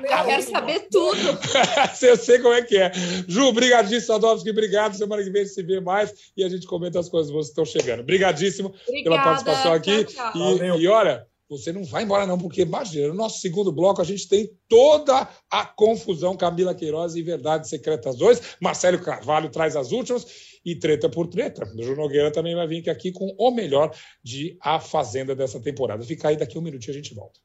Eu 0.00 0.24
quero 0.24 0.42
saber 0.42 0.88
tudo. 0.90 1.18
eu 2.02 2.16
sei 2.16 2.38
como 2.38 2.54
é 2.54 2.62
que 2.62 2.76
é. 2.76 2.92
Ju, 3.26 3.52
brigadíssimo, 3.52 4.14
Sadovski, 4.14 4.50
obrigado. 4.50 4.96
Semana 4.96 5.22
que 5.22 5.30
vem 5.30 5.46
se 5.46 5.62
vê 5.62 5.80
mais 5.80 6.12
e 6.36 6.44
a 6.44 6.48
gente 6.48 6.66
comenta 6.66 7.00
as 7.00 7.08
coisas 7.08 7.32
que 7.32 7.40
estão 7.40 7.64
chegando. 7.64 8.00
Obrigadíssimo 8.00 8.74
Obrigada. 8.86 9.04
pela 9.04 9.22
participação 9.22 9.72
aqui. 9.72 10.04
Tchau, 10.04 10.32
tchau. 10.32 10.78
E, 10.78 10.82
e 10.82 10.88
olha, 10.88 11.26
você 11.48 11.72
não 11.72 11.82
vai 11.82 12.02
embora, 12.02 12.26
não, 12.26 12.36
porque 12.36 12.60
imagina, 12.60 13.08
no 13.08 13.14
nosso 13.14 13.40
segundo 13.40 13.72
bloco 13.72 14.02
a 14.02 14.04
gente 14.04 14.28
tem 14.28 14.50
toda 14.68 15.26
a 15.50 15.64
confusão 15.64 16.36
Camila 16.36 16.74
Queiroz 16.74 17.16
e 17.16 17.22
Verdades 17.22 17.70
Secretas 17.70 18.16
2. 18.16 18.56
Marcelo 18.60 18.98
Carvalho 18.98 19.48
traz 19.48 19.74
as 19.74 19.90
últimas 19.90 20.26
e 20.64 20.76
treta 20.76 21.08
por 21.08 21.26
treta. 21.26 21.64
O 21.64 21.82
Ju 21.82 21.96
Nogueira 21.96 22.30
também 22.30 22.54
vai 22.54 22.66
vir 22.66 22.88
aqui 22.88 23.12
com 23.12 23.34
o 23.38 23.50
melhor 23.50 23.94
de 24.22 24.56
A 24.60 24.80
Fazenda 24.80 25.34
dessa 25.34 25.60
temporada. 25.60 26.02
Fica 26.04 26.28
aí, 26.28 26.36
daqui 26.36 26.58
um 26.58 26.62
minutinho 26.62 26.94
a 26.94 26.96
gente 26.96 27.14
volta. 27.14 27.40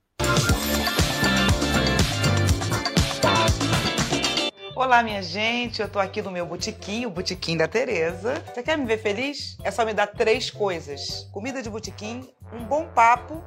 Olá, 4.76 5.04
minha 5.04 5.22
gente, 5.22 5.82
eu 5.82 5.88
tô 5.88 6.00
aqui 6.00 6.20
no 6.20 6.32
meu 6.32 6.48
botequim, 6.48 7.06
o 7.06 7.10
botequim 7.10 7.56
da 7.56 7.68
Tereza. 7.68 8.44
Você 8.54 8.64
quer 8.64 8.76
me 8.76 8.86
ver 8.86 8.98
feliz? 8.98 9.56
É 9.64 9.70
só 9.70 9.86
me 9.86 9.94
dar 9.94 10.08
três 10.08 10.50
coisas: 10.50 11.30
comida 11.32 11.62
de 11.62 11.70
botequim, 11.70 12.28
um 12.52 12.66
bom 12.66 12.88
papo 12.88 13.44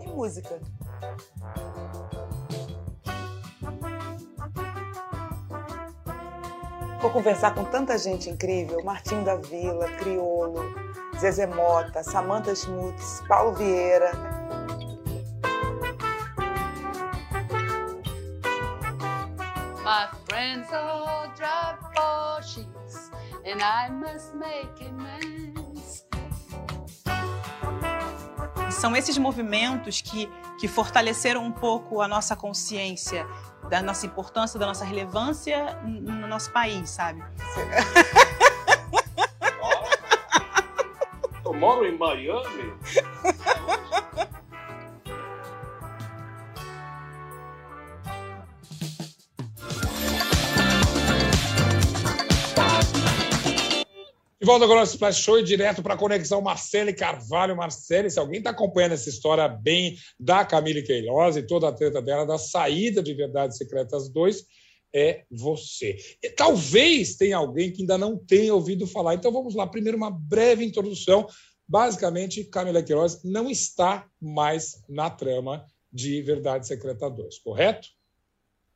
e 0.00 0.06
música. 0.06 0.60
Vou 7.00 7.10
conversar 7.10 7.54
com 7.54 7.64
tanta 7.64 7.96
gente 7.96 8.28
incrível: 8.28 8.84
Martinho 8.84 9.24
da 9.24 9.34
Vila, 9.34 9.88
Criolo, 9.92 10.74
Zezé 11.18 11.46
Mota, 11.46 12.02
Samantha 12.02 12.54
Schmutz, 12.54 13.22
Paulo 13.26 13.54
Vieira. 13.54 14.12
My 19.82 20.08
friends 20.28 20.70
all 20.72 21.32
drive 21.34 21.78
Porsches 21.94 23.10
and 23.46 23.62
I 23.62 23.90
must 23.90 24.34
make 24.34 24.84
amends. 24.84 26.04
São 28.70 28.94
esses 28.94 29.18
movimentos 29.18 30.00
que, 30.00 30.28
que 30.58 30.68
fortaleceram 30.68 31.44
um 31.44 31.52
pouco 31.52 32.00
a 32.00 32.08
nossa 32.08 32.36
consciência 32.36 33.26
da 33.70 33.80
nossa 33.80 34.04
importância, 34.04 34.58
da 34.58 34.66
nossa 34.66 34.84
relevância 34.84 35.78
no 35.84 36.26
nosso 36.26 36.50
país, 36.50 36.90
sabe? 36.90 37.22
Eu 41.44 41.54
moro 41.54 41.86
em 41.86 41.96
Miami. 41.96 42.74
De 54.40 54.46
volta 54.46 54.66
com 54.66 54.72
o 54.72 54.76
nosso 54.76 54.94
Splash 54.94 55.18
Show 55.18 55.38
e 55.38 55.42
direto 55.42 55.82
para 55.82 55.92
a 55.92 55.98
conexão 55.98 56.40
Marcele 56.40 56.94
Carvalho. 56.94 57.54
Marcele, 57.54 58.08
se 58.08 58.18
alguém 58.18 58.38
está 58.38 58.48
acompanhando 58.48 58.92
essa 58.92 59.10
história 59.10 59.46
bem 59.46 59.98
da 60.18 60.46
Camille 60.46 60.82
Queiroz 60.82 61.36
e 61.36 61.42
toda 61.42 61.68
a 61.68 61.72
treta 61.72 62.00
dela, 62.00 62.24
da 62.24 62.38
saída 62.38 63.02
de 63.02 63.12
Verdades 63.12 63.58
Secretas 63.58 64.08
2, 64.08 64.46
é 64.94 65.24
você. 65.30 65.98
E 66.22 66.30
talvez 66.30 67.16
tenha 67.16 67.36
alguém 67.36 67.70
que 67.70 67.82
ainda 67.82 67.98
não 67.98 68.16
tenha 68.16 68.54
ouvido 68.54 68.86
falar. 68.86 69.14
Então 69.14 69.30
vamos 69.30 69.54
lá. 69.54 69.66
Primeiro, 69.66 69.98
uma 69.98 70.10
breve 70.10 70.64
introdução. 70.64 71.26
Basicamente, 71.68 72.42
Camila 72.44 72.82
Queiroz 72.82 73.22
não 73.22 73.50
está 73.50 74.06
mais 74.18 74.82
na 74.88 75.10
trama 75.10 75.66
de 75.92 76.22
Verdade 76.22 76.66
Secreta 76.66 77.10
2, 77.10 77.40
correto? 77.40 77.88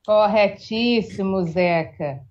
Corretíssimo, 0.04 1.42
Zeca. 1.46 2.22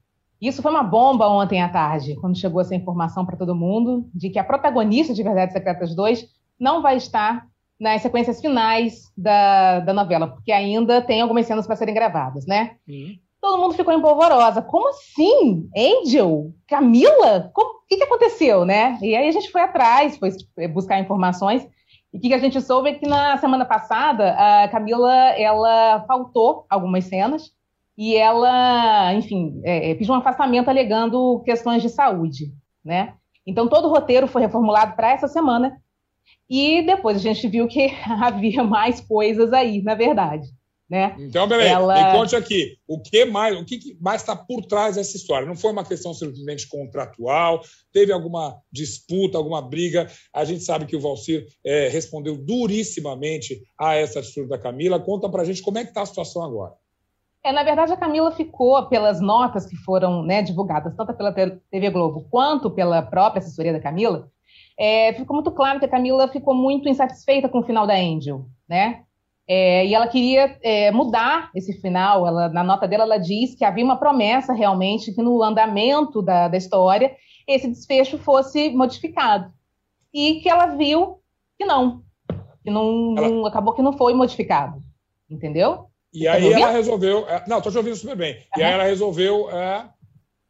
Isso 0.44 0.62
foi 0.62 0.72
uma 0.72 0.84
bomba 0.84 1.26
ontem 1.30 1.62
à 1.62 1.70
tarde, 1.70 2.18
quando 2.20 2.38
chegou 2.38 2.60
essa 2.60 2.76
informação 2.76 3.26
para 3.26 3.38
todo 3.38 3.56
mundo 3.56 4.10
de 4.14 4.30
que 4.30 4.38
a 4.38 4.44
protagonista 4.44 5.14
de 5.14 5.24
Verdades 5.24 5.54
Secretas 5.54 5.96
2 5.96 6.28
não 6.60 6.82
vai 6.82 6.98
estar 6.98 7.48
nas 7.80 8.02
sequências 8.02 8.42
finais 8.42 9.10
da, 9.16 9.80
da 9.80 9.94
novela, 9.94 10.28
porque 10.28 10.52
ainda 10.52 11.02
tem 11.02 11.22
algumas 11.22 11.46
cenas 11.46 11.66
para 11.66 11.78
serem 11.78 11.96
gravadas, 11.96 12.46
né? 12.46 12.76
Uhum. 12.86 13.18
Todo 13.40 13.62
mundo 13.62 13.74
ficou 13.74 13.94
empolvorosa. 13.94 14.62
Como 14.62 14.90
assim? 14.90 15.70
Angel? 15.78 16.52
Camila? 16.68 17.50
O 17.56 17.88
que, 17.88 17.96
que 17.96 18.04
aconteceu, 18.04 18.66
né? 18.66 19.00
E 19.02 19.16
aí 19.16 19.30
a 19.30 19.32
gente 19.32 19.50
foi 19.50 19.62
atrás, 19.62 20.18
foi 20.18 20.32
buscar 20.68 21.00
informações. 21.00 21.66
E 22.14 22.18
o 22.18 22.20
que, 22.20 22.28
que 22.28 22.34
a 22.34 22.40
gente 22.40 22.60
soube 22.60 22.90
é 22.90 22.94
que 22.96 23.08
na 23.08 23.38
semana 23.38 23.64
passada 23.64 24.34
a 24.34 24.68
Camila 24.68 25.14
ela 25.38 26.04
faltou 26.06 26.66
algumas 26.70 27.06
cenas 27.06 27.54
e 27.98 28.16
ela, 28.16 29.14
enfim, 29.14 29.62
é, 29.64 29.92
é 29.92 29.96
pediu 29.96 30.14
um 30.14 30.18
afastamento 30.18 30.70
alegando 30.70 31.42
questões 31.46 31.82
de 31.82 31.90
saúde, 31.90 32.52
né? 32.84 33.14
Então 33.46 33.68
todo 33.68 33.88
o 33.88 33.92
roteiro 33.92 34.28
foi 34.28 34.42
reformulado 34.42 34.96
para 34.96 35.12
essa 35.12 35.28
semana 35.28 35.78
e 36.50 36.82
depois 36.84 37.18
a 37.18 37.20
gente 37.20 37.48
viu 37.48 37.68
que 37.68 37.90
havia 38.22 38.64
mais 38.64 39.02
coisas 39.02 39.54
aí, 39.54 39.82
na 39.82 39.96
verdade. 39.96 40.48
Né? 40.90 41.16
Então, 41.18 41.48
peraí, 41.48 41.70
Ela... 41.70 42.12
me 42.12 42.20
conte 42.20 42.36
aqui, 42.36 42.78
o 42.88 43.02
que 43.02 43.26
mais 43.26 43.58
o 43.58 43.66
que 43.66 43.98
mais 44.00 44.22
está 44.22 44.36
por 44.36 44.64
trás 44.64 44.96
dessa 44.96 45.18
história? 45.18 45.48
Não 45.48 45.56
foi 45.56 45.72
uma 45.72 45.84
questão 45.84 46.14
simplesmente 46.14 46.68
contratual? 46.68 47.64
Teve 47.92 48.12
alguma 48.12 48.60
disputa, 48.72 49.38
alguma 49.38 49.60
briga? 49.60 50.08
A 50.32 50.46
gente 50.46 50.64
sabe 50.64 50.86
que 50.86 50.96
o 50.96 51.00
Valcir 51.00 51.48
é, 51.66 51.88
respondeu 51.88 52.38
durissimamente 52.38 53.64
a 53.76 53.96
essa 53.96 54.20
atitude 54.20 54.50
da 54.50 54.60
Camila. 54.60 55.00
Conta 55.00 55.28
para 55.30 55.42
a 55.42 55.46
gente 55.46 55.64
como 55.64 55.80
é 55.80 55.84
que 55.84 55.90
está 55.90 56.04
a 56.04 56.06
situação 56.06 56.44
agora. 56.44 56.74
É, 57.44 57.52
na 57.52 57.64
verdade, 57.64 57.92
a 57.92 57.98
Camila 57.98 58.32
ficou, 58.32 58.88
pelas 58.88 59.20
notas 59.20 59.66
que 59.66 59.76
foram 59.76 60.24
né, 60.24 60.42
divulgadas, 60.42 60.96
tanto 60.96 61.14
pela 61.14 61.34
TV 61.34 61.90
Globo 61.90 62.26
quanto 62.30 62.72
pela 62.72 63.02
própria 63.02 63.40
assessoria 63.40 63.74
da 63.74 63.82
Camila, 63.82 64.32
é, 64.80 65.14
ficou 65.14 65.36
muito 65.36 65.52
claro 65.52 65.78
que 65.78 65.86
a 65.86 65.90
Camila 65.90 66.28
ficou 66.30 66.56
muito 66.56 66.88
insatisfeita 66.88 67.50
com 67.50 67.60
o 67.60 67.64
final 67.64 67.86
da 67.86 67.96
Angel, 67.96 68.46
né? 68.68 69.04
É, 69.46 69.86
e 69.86 69.94
ela 69.94 70.08
queria 70.08 70.58
é, 70.64 70.90
mudar 70.92 71.52
esse 71.54 71.74
final. 71.82 72.26
Ela, 72.26 72.48
na 72.48 72.64
nota 72.64 72.88
dela, 72.88 73.04
ela 73.04 73.18
diz 73.18 73.56
que 73.56 73.66
havia 73.66 73.84
uma 73.84 73.98
promessa 73.98 74.54
realmente 74.54 75.14
que 75.14 75.22
no 75.22 75.44
andamento 75.44 76.22
da, 76.22 76.48
da 76.48 76.58
história 76.58 77.14
esse 77.46 77.68
desfecho 77.68 78.18
fosse 78.18 78.70
modificado. 78.70 79.52
E 80.14 80.36
que 80.36 80.48
ela 80.48 80.68
viu 80.78 81.20
que 81.58 81.66
não, 81.66 82.04
que 82.64 82.72
não, 82.72 83.16
ela... 83.18 83.30
não 83.30 83.46
acabou 83.46 83.74
que 83.74 83.82
não 83.82 83.94
foi 83.94 84.14
modificado, 84.14 84.82
entendeu? 85.30 85.90
E 86.14 86.28
aí 86.28 86.54
ela 86.54 86.72
resolveu. 86.72 87.28
É, 87.28 87.44
não, 87.48 87.58
estou 87.58 87.72
te 87.72 87.78
ouvindo 87.78 87.96
super 87.96 88.16
bem. 88.16 88.34
Uhum. 88.36 88.62
E 88.62 88.64
aí 88.64 88.74
ela 88.74 88.84
resolveu 88.84 89.50
é, 89.50 89.86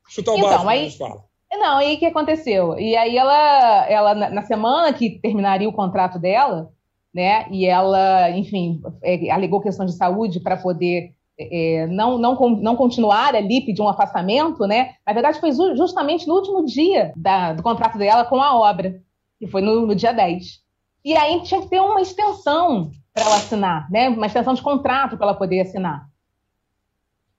chutar 0.10 0.34
o 0.34 0.38
então, 0.38 0.50
básico, 0.50 0.70
aí, 0.70 0.92
fala. 0.92 1.24
Não, 1.52 1.82
e 1.82 1.96
o 1.96 2.00
que 2.00 2.06
aconteceu? 2.06 2.78
E 2.80 2.96
aí 2.96 3.16
ela, 3.16 3.88
ela, 3.88 4.16
na 4.30 4.42
semana 4.42 4.92
que 4.92 5.20
terminaria 5.22 5.70
o 5.70 5.74
contrato 5.74 6.20
dela, 6.20 6.70
né? 7.14 7.48
E 7.52 7.66
ela, 7.66 8.32
enfim, 8.32 8.82
é, 9.04 9.30
alegou 9.30 9.62
questão 9.62 9.86
de 9.86 9.94
saúde 9.94 10.40
para 10.40 10.58
poder 10.58 11.14
é, 11.40 11.88
não, 11.88 12.18
não, 12.18 12.36
não 12.36 12.76
continuar 12.76 13.36
ali, 13.36 13.62
pedir 13.62 13.82
um 13.82 13.90
afastamento, 13.90 14.66
né? 14.68 14.96
Na 15.06 15.14
verdade, 15.14 15.40
foi 15.40 15.52
justamente 15.52 16.28
no 16.28 16.36
último 16.36 16.66
dia 16.66 17.14
da, 17.16 17.54
do 17.54 17.64
contrato 17.64 17.98
dela 17.98 18.26
com 18.26 18.42
a 18.42 18.56
obra, 18.56 19.02
que 19.40 19.48
foi 19.48 19.62
no, 19.62 19.86
no 19.86 19.96
dia 19.96 20.12
10. 20.12 20.62
E 21.06 21.16
aí 21.16 21.42
tinha 21.44 21.62
que 21.62 21.70
ter 21.70 21.82
uma 21.82 22.02
extensão 22.02 22.92
para 23.14 23.24
ela 23.24 23.36
assinar, 23.36 23.90
né? 23.92 24.10
Uma 24.10 24.26
extensão 24.26 24.54
de 24.54 24.62
contrato 24.62 25.18
para 25.18 25.28
ela 25.28 25.38
poder 25.38 25.62
assinar. 25.62 26.10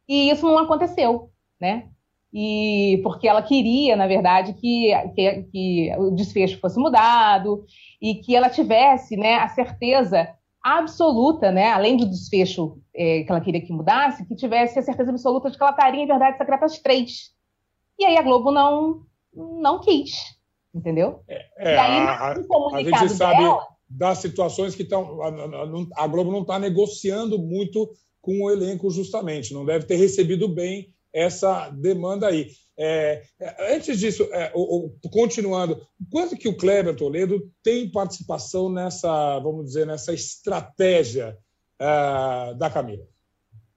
E 0.08 0.30
isso 0.30 0.46
não 0.46 0.58
aconteceu, 0.58 1.30
né? 1.60 1.88
e 2.34 3.00
porque 3.04 3.28
ela 3.28 3.40
queria, 3.40 3.94
na 3.94 4.08
verdade, 4.08 4.54
que, 4.54 4.92
que, 5.14 5.42
que, 5.44 5.96
o 5.96 6.10
desfecho 6.10 6.58
fosse 6.58 6.80
mudado 6.80 7.64
e 8.02 8.16
que 8.16 8.34
ela 8.34 8.50
tivesse 8.50 9.16
né, 9.16 9.36
a 9.36 9.46
certeza 9.46 10.28
absoluta, 10.60 11.52
né, 11.52 11.70
além 11.70 11.96
do 11.96 12.06
desfecho 12.06 12.78
é, 12.92 13.22
que 13.22 13.30
ela 13.30 13.40
queria 13.40 13.60
que 13.60 13.72
mudasse, 13.72 14.26
que 14.26 14.34
tivesse 14.34 14.80
a 14.80 14.82
certeza 14.82 15.12
absoluta 15.12 15.48
de 15.48 15.56
que 15.56 15.62
ela 15.62 15.70
estaria 15.70 16.02
em 16.02 16.08
Verdade 16.08 16.36
Secretas 16.36 16.80
3. 16.80 17.32
E 18.00 18.04
aí 18.04 18.16
a 18.16 18.22
Globo 18.22 18.50
não, 18.50 19.02
não 19.32 19.78
quis, 19.78 20.36
entendeu? 20.74 21.22
É, 21.28 21.46
é, 21.58 21.74
e 21.74 21.78
aí, 21.78 21.98
a, 22.00 22.32
a 22.32 22.82
gente 22.82 23.10
sabe 23.10 23.44
dela, 23.44 23.68
das 23.88 24.18
situações 24.18 24.74
que 24.74 24.82
estão. 24.82 25.20
A, 25.96 26.06
Globo 26.06 26.32
não 26.32 26.42
está 26.42 26.58
negociando 26.58 27.38
muito 27.38 27.92
com 28.20 28.44
o 28.44 28.50
elenco, 28.50 28.90
justamente, 28.90 29.52
não 29.52 29.64
deve 29.64 29.84
ter 29.84 29.96
recebido 29.96 30.48
bem 30.48 30.92
essa 31.12 31.68
demanda 31.70 32.28
aí. 32.28 32.48
É, 32.76 33.22
é, 33.40 33.76
antes 33.76 34.00
disso, 34.00 34.24
é, 34.32 34.50
o, 34.54 34.90
o, 35.02 35.10
continuando, 35.10 35.80
quanto 36.10 36.36
que 36.36 36.48
o 36.48 36.56
Kleber 36.56 36.96
Toledo 36.96 37.48
tem 37.62 37.90
participação 37.90 38.68
nessa, 38.68 39.38
vamos 39.38 39.66
dizer, 39.66 39.86
nessa 39.86 40.12
estratégia 40.12 41.38
uh, 41.80 42.54
da 42.56 42.68
Camila? 42.68 43.04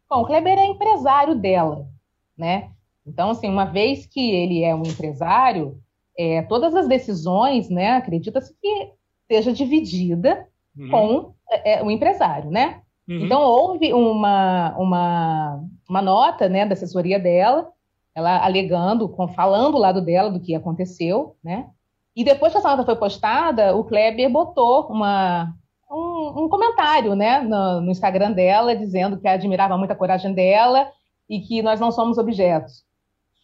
Bom, 0.10 0.22
o 0.22 0.26
Kleber 0.26 0.58
é 0.58 0.66
empresário 0.66 1.36
dela, 1.36 1.88
né? 2.36 2.72
Então, 3.06 3.30
assim, 3.30 3.48
uma 3.48 3.66
vez 3.66 4.06
que 4.06 4.32
ele 4.32 4.64
é 4.64 4.74
um 4.74 4.84
empresário, 4.84 5.80
é, 6.18 6.42
todas 6.44 6.74
as 6.74 6.88
decisões, 6.88 7.70
né, 7.70 7.92
acredita-se 7.92 8.54
que 8.60 8.92
seja 9.28 9.52
dividida 9.52 10.48
uhum. 10.78 10.90
com 10.90 11.34
é, 11.50 11.84
o 11.84 11.92
empresário, 11.92 12.50
né? 12.50 12.82
Uhum. 13.08 13.26
Então, 13.26 13.42
houve 13.42 13.94
uma, 13.94 14.76
uma, 14.78 15.64
uma 15.90 16.02
nota 16.02 16.50
né, 16.50 16.66
da 16.66 16.74
assessoria 16.74 17.20
dela, 17.20 17.70
ela 18.14 18.44
alegando, 18.44 19.14
falando 19.36 19.74
do 19.74 19.78
lado 19.78 20.02
dela 20.02 20.30
do 20.30 20.40
que 20.40 20.56
aconteceu, 20.56 21.36
né? 21.44 21.68
E 22.16 22.24
depois 22.24 22.52
que 22.52 22.58
essa 22.58 22.70
nota 22.70 22.84
foi 22.84 22.96
postada, 22.96 23.76
o 23.76 23.84
Kleber 23.84 24.30
botou 24.30 24.88
uma, 24.88 25.54
um, 25.90 26.46
um 26.46 26.50
comentário 26.50 27.16
né, 27.16 27.42
no, 27.42 27.82
no, 27.82 27.92
Instagram 27.92 28.32
dela, 28.32 28.76
dizendo 28.76 29.20
que 29.20 29.28
admirava 29.28 29.78
muito 29.78 29.92
a 29.92 29.96
coragem 29.96 30.34
dela 30.34 30.90
e 31.30 31.40
que 31.40 31.62
nós 31.62 31.80
não 31.80 31.92
somos 31.92 32.18
objetos. 32.18 32.84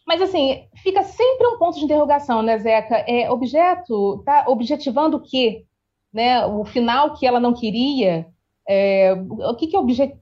Mas, 0.08 0.22
assim, 0.22 0.66
fica 0.82 1.04
sempre 1.04 1.48
um 1.48 1.58
ponto 1.58 1.78
de 1.78 1.86
interrogação, 1.86 2.42
né, 2.42 2.58
Zeca? 2.58 2.98
É, 3.08 3.30
objeto, 3.30 4.24
tá 4.26 4.46
objetivando 4.48 5.18
o 5.18 5.22
quê? 5.22 5.66
Né? 6.14 6.46
O 6.46 6.64
final 6.64 7.16
que 7.16 7.26
ela 7.26 7.40
não 7.40 7.54
queria, 7.54 8.28
é, 8.68 9.14
o 9.14 9.56
que, 9.56 9.68
que, 9.68 9.76
é 9.76 9.80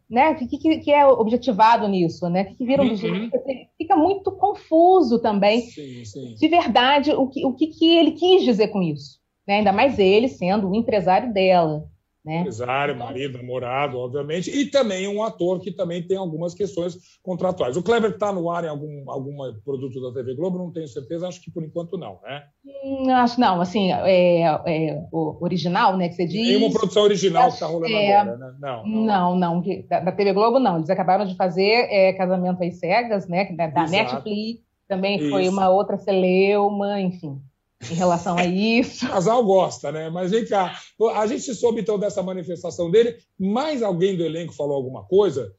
né? 0.09 0.31
o 0.31 0.35
que, 0.35 0.47
que, 0.47 0.77
que, 0.79 0.91
é 0.91 1.05
objetivado 1.05 1.87
nisso? 1.87 2.27
Né? 2.29 2.43
O 2.43 2.45
que, 2.45 2.55
que 2.55 2.65
vira 2.65 2.81
uhum. 2.81 2.89
objetivo? 2.89 3.29
Fica 3.77 3.95
muito 3.95 4.31
confuso 4.31 5.19
também, 5.19 5.61
sim, 5.61 6.05
sim. 6.05 6.35
de 6.35 6.47
verdade, 6.47 7.11
o, 7.11 7.27
que, 7.27 7.45
o 7.45 7.53
que, 7.53 7.67
que 7.67 7.97
ele 7.97 8.11
quis 8.11 8.43
dizer 8.43 8.69
com 8.69 8.81
isso. 8.81 9.19
Né? 9.47 9.57
Ainda 9.57 9.71
mais 9.71 9.99
ele 9.99 10.27
sendo 10.27 10.69
o 10.69 10.75
empresário 10.75 11.33
dela. 11.33 11.85
Né? 12.23 12.41
Empresário, 12.41 12.95
marido, 12.95 13.39
namorado, 13.39 13.97
obviamente, 13.97 14.51
e 14.51 14.67
também 14.67 15.07
um 15.07 15.23
ator 15.23 15.59
que 15.59 15.71
também 15.71 16.03
tem 16.05 16.17
algumas 16.17 16.53
questões 16.53 16.95
contratuais. 17.23 17.75
O 17.75 17.81
Kleber 17.81 18.11
está 18.11 18.31
no 18.31 18.51
ar 18.51 18.63
em 18.63 18.67
algum, 18.67 19.09
algum 19.09 19.37
produto 19.65 19.99
da 19.99 20.13
TV 20.13 20.35
Globo? 20.35 20.59
Não 20.59 20.71
tenho 20.71 20.87
certeza, 20.87 21.27
acho 21.27 21.41
que 21.41 21.49
por 21.49 21.63
enquanto 21.63 21.97
não, 21.97 22.19
né? 22.21 22.43
Hum, 22.63 23.09
acho 23.09 23.39
não, 23.39 23.59
assim, 23.59 23.91
é, 23.91 24.43
é, 24.43 25.03
original, 25.11 25.97
né, 25.97 26.09
que 26.09 26.15
você 26.15 26.27
diz. 26.27 26.47
Tem 26.47 26.57
uma 26.57 26.71
produção 26.71 27.03
original 27.03 27.47
que 27.47 27.55
está 27.55 27.65
rolando 27.65 27.91
é, 27.91 28.15
agora, 28.15 28.37
né? 28.37 28.53
Não, 28.59 28.85
não, 28.85 29.35
não, 29.35 29.35
não 29.35 29.63
da, 29.89 29.99
da, 30.01 30.11
TV 30.11 30.31
Globo 30.33 30.59
não. 30.59 30.77
Eles 30.77 30.91
acabaram 30.91 31.25
de 31.25 31.35
fazer 31.35 31.87
é, 31.89 32.13
Casamento 32.13 32.63
às 32.63 32.77
Cegas, 32.77 33.27
né, 33.27 33.51
da, 33.55 33.65
da 33.65 33.87
Netflix, 33.87 34.61
também 34.87 35.19
Isso. 35.19 35.29
foi 35.31 35.49
uma 35.49 35.69
outra 35.69 35.97
celeuma, 35.97 37.01
enfim 37.01 37.41
em 37.89 37.95
relação 37.95 38.37
a 38.37 38.45
isso. 38.45 39.05
O 39.05 39.09
casal 39.09 39.43
gosta, 39.43 39.91
né? 39.91 40.09
Mas 40.09 40.31
vem 40.31 40.45
cá, 40.45 40.73
a 41.15 41.27
gente 41.27 41.53
soube 41.55 41.81
então 41.81 41.97
dessa 41.97 42.21
manifestação 42.21 42.91
dele. 42.91 43.17
Mais 43.39 43.81
alguém 43.81 44.15
do 44.15 44.23
elenco 44.23 44.53
falou 44.53 44.75
alguma 44.75 45.03
coisa? 45.03 45.53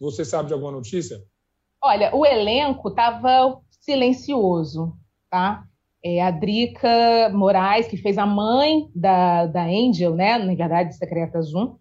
Você 0.00 0.24
sabe 0.24 0.48
de 0.48 0.54
alguma 0.54 0.72
notícia? 0.72 1.22
Olha, 1.82 2.14
o 2.14 2.26
elenco 2.26 2.88
estava 2.88 3.60
silencioso, 3.80 4.96
tá? 5.30 5.64
É, 6.02 6.22
a 6.22 6.30
Drica 6.30 7.30
Moraes, 7.32 7.88
que 7.88 7.96
fez 7.96 8.18
a 8.18 8.26
mãe 8.26 8.88
da, 8.94 9.46
da 9.46 9.64
Angel, 9.64 10.14
né? 10.14 10.38
Na 10.38 10.54
verdade, 10.54 10.96
Secretas 10.96 11.52
1, 11.54 11.76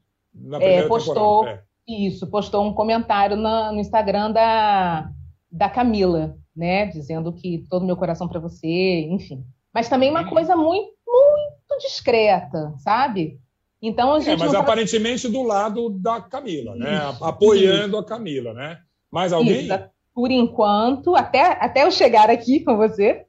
é, 0.59 0.88
postou 0.88 1.47
é. 1.47 1.61
isso, 1.88 2.28
postou 2.28 2.65
um 2.65 2.74
comentário 2.74 3.36
na, 3.36 3.71
no 3.71 3.80
Instagram 3.80 4.32
da, 4.32 5.11
da 5.51 5.69
Camila, 5.69 6.36
né? 6.55 6.88
Dizendo 6.88 7.32
que 7.34 7.65
todo 7.69 7.86
meu 7.86 7.97
coração 7.97 8.28
para 8.28 8.39
você, 8.39 9.01
enfim 9.09 9.45
mas 9.78 9.88
também 9.88 10.09
uma 10.09 10.28
coisa 10.28 10.55
muito, 10.55 10.91
muito 11.05 11.78
discreta, 11.80 12.73
sabe? 12.80 13.39
Então 13.80 14.15
a 14.15 14.17
é, 14.17 14.21
gente. 14.21 14.41
É, 14.41 14.45
mas 14.45 14.55
aparentemente 14.55 15.28
do 15.28 15.43
lado 15.43 15.91
da 15.91 16.19
Camila, 16.19 16.75
né? 16.75 16.99
Apoiando 17.21 17.89
Isso. 17.89 17.97
a 17.97 18.03
Camila, 18.03 18.55
né? 18.55 18.80
Mais 19.11 19.32
alguém? 19.32 19.67
Isso. 19.67 19.80
por 20.15 20.32
enquanto, 20.32 21.15
até, 21.15 21.59
até 21.63 21.84
eu 21.84 21.91
chegar 21.91 22.28
aqui 22.28 22.61
com 22.61 22.75
você, 22.75 23.25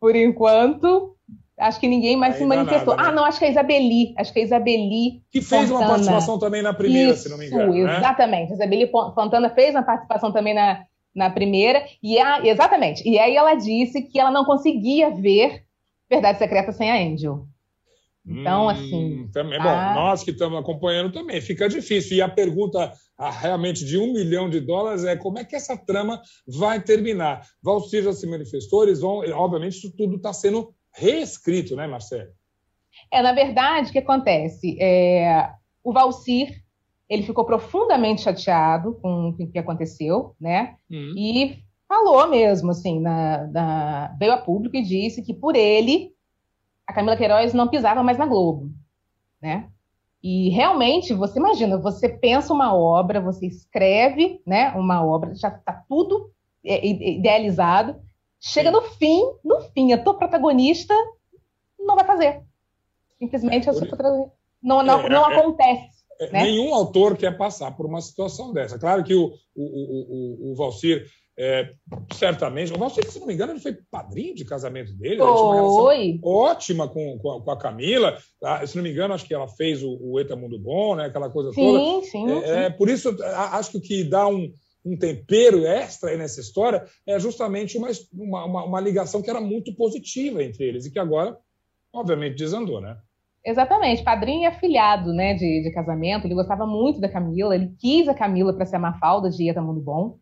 por 0.00 0.16
enquanto, 0.16 1.14
acho 1.56 1.78
que 1.78 1.86
ninguém 1.86 2.16
mais 2.16 2.34
se 2.34 2.44
manifestou. 2.44 2.96
Nada, 2.96 3.02
né? 3.04 3.08
Ah, 3.08 3.14
não, 3.14 3.24
acho 3.24 3.38
que 3.38 3.44
é 3.44 3.48
a 3.48 3.50
Isabeli. 3.52 4.12
Acho 4.18 4.32
que 4.32 4.40
é 4.40 4.42
a 4.42 4.46
Isabeli. 4.46 5.22
Que 5.30 5.40
fez 5.40 5.68
Fontana. 5.68 5.78
uma 5.78 5.88
participação 5.88 6.36
também 6.36 6.62
na 6.62 6.74
primeira, 6.74 7.12
Isso, 7.12 7.22
se 7.22 7.28
não 7.28 7.38
me 7.38 7.46
engano. 7.46 7.72
Né? 7.72 7.96
Exatamente. 7.98 8.50
A 8.50 8.54
Isabeli 8.56 8.90
Fontana 8.90 9.50
fez 9.50 9.72
uma 9.72 9.84
participação 9.84 10.32
também 10.32 10.52
na, 10.52 10.82
na 11.14 11.30
primeira. 11.30 11.84
E 12.02 12.18
a, 12.18 12.44
exatamente. 12.44 13.08
E 13.08 13.20
aí 13.20 13.36
ela 13.36 13.54
disse 13.54 14.02
que 14.02 14.18
ela 14.18 14.32
não 14.32 14.44
conseguia 14.44 15.08
ver 15.10 15.62
Verdade 16.12 16.38
Secreta 16.38 16.72
sem 16.72 16.90
a 16.90 16.94
Angel. 16.94 17.46
Então, 18.26 18.66
hum, 18.66 18.68
assim. 18.68 19.30
Também, 19.32 19.58
a... 19.58 19.62
Bom, 19.62 20.00
nós 20.00 20.22
que 20.22 20.30
estamos 20.30 20.60
acompanhando 20.60 21.10
também, 21.10 21.40
fica 21.40 21.66
difícil. 21.66 22.18
E 22.18 22.20
a 22.20 22.28
pergunta 22.28 22.92
a, 23.16 23.30
realmente 23.30 23.82
de 23.82 23.96
um 23.96 24.12
milhão 24.12 24.50
de 24.50 24.60
dólares 24.60 25.04
é 25.04 25.16
como 25.16 25.38
é 25.38 25.44
que 25.44 25.56
essa 25.56 25.74
trama 25.74 26.20
vai 26.46 26.82
terminar? 26.82 27.46
Valcir 27.62 28.02
já 28.02 28.12
se 28.12 28.26
manifestou, 28.26 28.84
eles 28.84 29.00
vão. 29.00 29.20
Obviamente, 29.32 29.78
isso 29.78 29.96
tudo 29.96 30.16
está 30.16 30.34
sendo 30.34 30.74
reescrito, 30.94 31.74
né, 31.74 31.86
Marcelo? 31.86 32.30
É, 33.10 33.22
na 33.22 33.32
verdade, 33.32 33.88
o 33.88 33.92
que 33.92 33.98
acontece? 33.98 34.76
É, 34.78 35.50
o 35.82 35.94
Valcir 35.94 36.62
ele 37.08 37.22
ficou 37.22 37.44
profundamente 37.44 38.20
chateado 38.20 38.98
com 39.00 39.30
o 39.30 39.50
que 39.50 39.58
aconteceu, 39.58 40.34
né? 40.38 40.76
Uhum. 40.90 41.14
E 41.16 41.58
falou 41.92 42.26
mesmo, 42.26 42.70
assim, 42.70 42.98
na, 42.98 43.46
na, 43.48 44.16
veio 44.18 44.32
a 44.32 44.38
público 44.38 44.74
e 44.74 44.82
disse 44.82 45.20
que 45.20 45.34
por 45.34 45.54
ele 45.54 46.14
a 46.86 46.92
Camila 46.92 47.18
Queiroz 47.18 47.52
não 47.52 47.68
pisava 47.68 48.02
mais 48.02 48.16
na 48.16 48.24
Globo, 48.24 48.70
né? 49.40 49.68
E 50.22 50.48
realmente, 50.48 51.12
você 51.12 51.38
imagina, 51.38 51.76
você 51.76 52.08
pensa 52.08 52.52
uma 52.52 52.74
obra, 52.74 53.20
você 53.20 53.46
escreve, 53.46 54.40
né, 54.46 54.70
uma 54.70 55.04
obra, 55.04 55.34
já 55.34 55.48
está 55.48 55.84
tudo 55.88 56.30
é, 56.64 56.86
idealizado, 56.86 58.00
chega 58.40 58.70
no 58.70 58.82
fim, 58.82 59.20
no 59.44 59.60
fim, 59.74 59.92
a 59.92 60.02
tua 60.02 60.14
protagonista 60.14 60.94
não 61.78 61.96
vai 61.96 62.04
fazer. 62.04 62.42
Simplesmente 63.18 63.68
a 63.68 63.72
sua 63.72 63.86
protagonista 63.86 64.32
não, 64.62 64.82
não, 64.82 65.00
é, 65.00 65.08
não 65.08 65.30
é, 65.30 65.36
acontece. 65.36 66.04
Né? 66.20 66.44
Nenhum 66.44 66.72
autor 66.72 67.16
quer 67.16 67.36
passar 67.36 67.76
por 67.76 67.84
uma 67.84 68.00
situação 68.00 68.52
dessa. 68.52 68.78
Claro 68.78 69.02
que 69.02 69.14
o, 69.14 69.32
o, 69.56 69.62
o, 69.62 70.48
o, 70.48 70.52
o 70.52 70.54
Valcir 70.54 71.04
é, 71.38 71.72
certamente, 72.12 72.72
o 72.72 72.90
se 72.90 73.18
não 73.18 73.26
me 73.26 73.32
engano, 73.32 73.52
ele 73.52 73.60
foi 73.60 73.76
padrinho 73.90 74.34
de 74.34 74.44
casamento 74.44 74.92
dele. 74.92 75.18
Foi. 75.18 76.20
Ótima 76.22 76.88
com, 76.88 77.18
com 77.18 77.32
a, 77.32 77.42
com, 77.42 77.50
a, 77.50 77.58
Camila. 77.58 78.18
Tá? 78.40 78.66
Se 78.66 78.76
não 78.76 78.82
me 78.82 78.90
engano, 78.90 79.14
acho 79.14 79.24
que 79.24 79.32
ela 79.32 79.48
fez 79.48 79.82
o, 79.82 79.98
o 80.00 80.20
Eta 80.20 80.36
Mundo 80.36 80.58
Bom, 80.58 80.94
né? 80.94 81.06
aquela 81.06 81.30
coisa 81.30 81.52
sim, 81.52 81.64
toda. 81.64 82.06
Sim, 82.06 82.30
é, 82.30 82.40
sim. 82.40 82.50
É, 82.50 82.70
por 82.70 82.88
isso, 82.88 83.16
acho 83.22 83.70
que 83.70 83.78
o 83.78 83.80
que 83.80 84.04
dá 84.04 84.28
um, 84.28 84.52
um 84.84 84.96
tempero 84.96 85.64
extra 85.64 86.16
nessa 86.16 86.40
história 86.40 86.84
é 87.06 87.18
justamente 87.18 87.78
uma, 87.78 87.88
uma, 88.12 88.64
uma, 88.64 88.80
ligação 88.80 89.22
que 89.22 89.30
era 89.30 89.40
muito 89.40 89.74
positiva 89.74 90.42
entre 90.44 90.64
eles 90.64 90.84
e 90.84 90.92
que 90.92 90.98
agora, 90.98 91.36
obviamente, 91.92 92.36
desandou, 92.36 92.80
né? 92.80 92.98
Exatamente, 93.44 94.04
padrinho 94.04 94.42
e 94.42 94.46
afilhado 94.46 95.12
né, 95.12 95.34
de, 95.34 95.62
de 95.62 95.72
casamento. 95.72 96.26
Ele 96.26 96.34
gostava 96.34 96.64
muito 96.66 97.00
da 97.00 97.08
Camila, 97.08 97.54
ele 97.54 97.74
quis 97.78 98.06
a 98.06 98.14
Camila 98.14 98.52
para 98.52 98.66
ser 98.66 98.76
a 98.76 98.80
Mafalda 98.80 99.30
de 99.30 99.48
Eta 99.48 99.60
Mundo 99.60 99.80
Bom. 99.80 100.18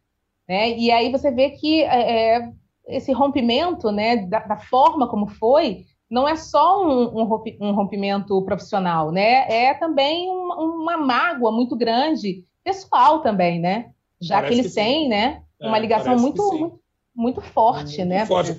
Né? 0.51 0.77
E 0.77 0.91
aí 0.91 1.13
você 1.13 1.31
vê 1.31 1.51
que 1.51 1.85
é, 1.85 2.39
é, 2.39 2.53
esse 2.89 3.13
rompimento, 3.13 3.93
né, 3.93 4.17
da, 4.27 4.41
da, 4.41 4.57
forma 4.57 5.09
como 5.09 5.29
foi, 5.29 5.85
não 6.11 6.27
é 6.27 6.35
só 6.35 6.85
um, 6.85 7.21
um 7.21 7.73
rompimento 7.73 8.43
profissional, 8.43 9.13
né? 9.13 9.47
É 9.49 9.75
também 9.75 10.29
uma, 10.29 10.57
uma, 10.57 10.97
mágoa 10.97 11.53
muito 11.53 11.77
grande 11.77 12.45
pessoal 12.65 13.23
também, 13.23 13.61
né? 13.61 13.93
Já 14.21 14.39
parece 14.39 14.55
que 14.55 14.61
eles 14.61 14.75
que 14.75 14.81
têm, 14.81 15.09
né? 15.09 15.41
É, 15.61 15.69
uma 15.69 15.79
ligação 15.79 16.19
muito, 16.19 16.43
muito, 16.53 16.81
muito 17.15 17.41
forte, 17.41 17.99
muito 17.99 18.09
né? 18.09 18.27
Forte. 18.27 18.57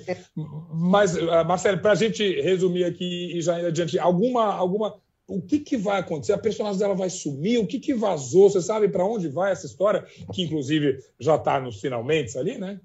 Mas, 0.72 1.14
ah, 1.14 1.44
Marcelo, 1.44 1.78
para 1.78 1.92
a 1.92 1.94
gente 1.94 2.40
resumir 2.40 2.84
aqui 2.84 3.36
e 3.36 3.42
já 3.42 3.60
ir 3.60 3.66
adiante, 3.66 3.98
alguma, 3.98 4.54
alguma 4.54 4.94
o 5.36 5.42
que, 5.42 5.58
que 5.58 5.76
vai 5.76 6.00
acontecer? 6.00 6.32
A 6.32 6.38
personagem 6.38 6.78
dela 6.78 6.94
vai 6.94 7.08
sumir? 7.08 7.58
O 7.58 7.66
que, 7.66 7.78
que 7.78 7.94
vazou? 7.94 8.50
Você 8.50 8.60
sabe 8.60 8.88
para 8.88 9.04
onde 9.04 9.28
vai 9.28 9.52
essa 9.52 9.66
história? 9.66 10.04
Que, 10.32 10.42
inclusive, 10.42 10.98
já 11.18 11.36
está 11.36 11.60
nos 11.60 11.80
finalmente 11.80 12.36
ali, 12.38 12.58
né? 12.58 12.80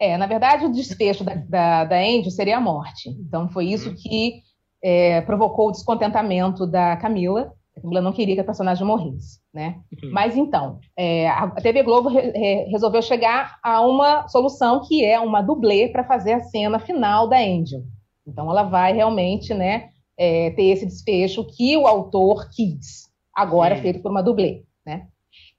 É, 0.00 0.16
na 0.16 0.26
verdade, 0.26 0.64
o 0.64 0.72
desfecho 0.72 1.24
da, 1.24 1.34
da, 1.34 1.84
da 1.84 1.98
Andy 1.98 2.30
seria 2.30 2.56
a 2.56 2.60
morte. 2.60 3.10
Então, 3.10 3.48
foi 3.48 3.66
isso 3.66 3.90
uhum. 3.90 3.96
que 3.96 4.42
é, 4.82 5.20
provocou 5.22 5.68
o 5.68 5.72
descontentamento 5.72 6.66
da 6.66 6.96
Camila. 6.96 7.52
A 7.76 7.80
Camila 7.80 8.00
não 8.00 8.12
queria 8.12 8.34
que 8.34 8.40
a 8.40 8.44
personagem 8.44 8.86
morresse, 8.86 9.40
né? 9.52 9.80
Uhum. 10.02 10.10
Mas, 10.12 10.36
então, 10.36 10.78
é, 10.96 11.28
a 11.28 11.50
TV 11.50 11.82
Globo 11.82 12.08
re, 12.08 12.30
re, 12.30 12.64
resolveu 12.70 13.02
chegar 13.02 13.58
a 13.62 13.80
uma 13.80 14.28
solução 14.28 14.82
que 14.86 15.04
é 15.04 15.18
uma 15.18 15.42
dublê 15.42 15.88
para 15.88 16.04
fazer 16.04 16.32
a 16.32 16.44
cena 16.44 16.78
final 16.78 17.28
da 17.28 17.38
Angel. 17.38 17.82
Então, 18.26 18.48
ela 18.50 18.62
vai 18.62 18.92
realmente, 18.92 19.52
né, 19.52 19.88
é, 20.18 20.50
ter 20.50 20.64
esse 20.64 20.84
desfecho 20.84 21.44
que 21.44 21.76
o 21.76 21.86
autor 21.86 22.50
quis, 22.50 23.08
agora 23.34 23.76
Sim. 23.76 23.82
feito 23.82 24.02
por 24.02 24.10
uma 24.10 24.22
dublê, 24.22 24.64
né? 24.84 25.06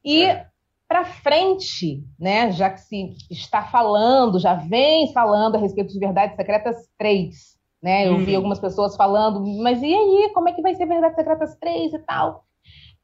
E 0.03 0.23
é. 0.23 0.45
para 0.87 1.05
frente, 1.05 2.03
né, 2.19 2.51
já 2.51 2.69
que 2.69 2.81
se 2.81 3.15
está 3.31 3.63
falando, 3.63 4.39
já 4.39 4.55
vem 4.55 5.11
falando 5.13 5.55
a 5.55 5.59
respeito 5.59 5.93
de 5.93 5.99
Verdades 5.99 6.35
Secretas 6.35 6.75
3, 6.97 7.35
né? 7.81 8.07
Eu 8.07 8.13
uhum. 8.13 8.25
vi 8.25 8.35
algumas 8.35 8.59
pessoas 8.59 8.97
falando, 8.97 9.41
mas 9.61 9.81
e 9.81 9.93
aí, 9.93 10.31
como 10.33 10.49
é 10.49 10.53
que 10.53 10.61
vai 10.61 10.75
ser 10.75 10.85
Verdades 10.85 11.15
Secretas 11.15 11.55
3 11.59 11.93
e 11.93 11.99
tal? 11.99 12.43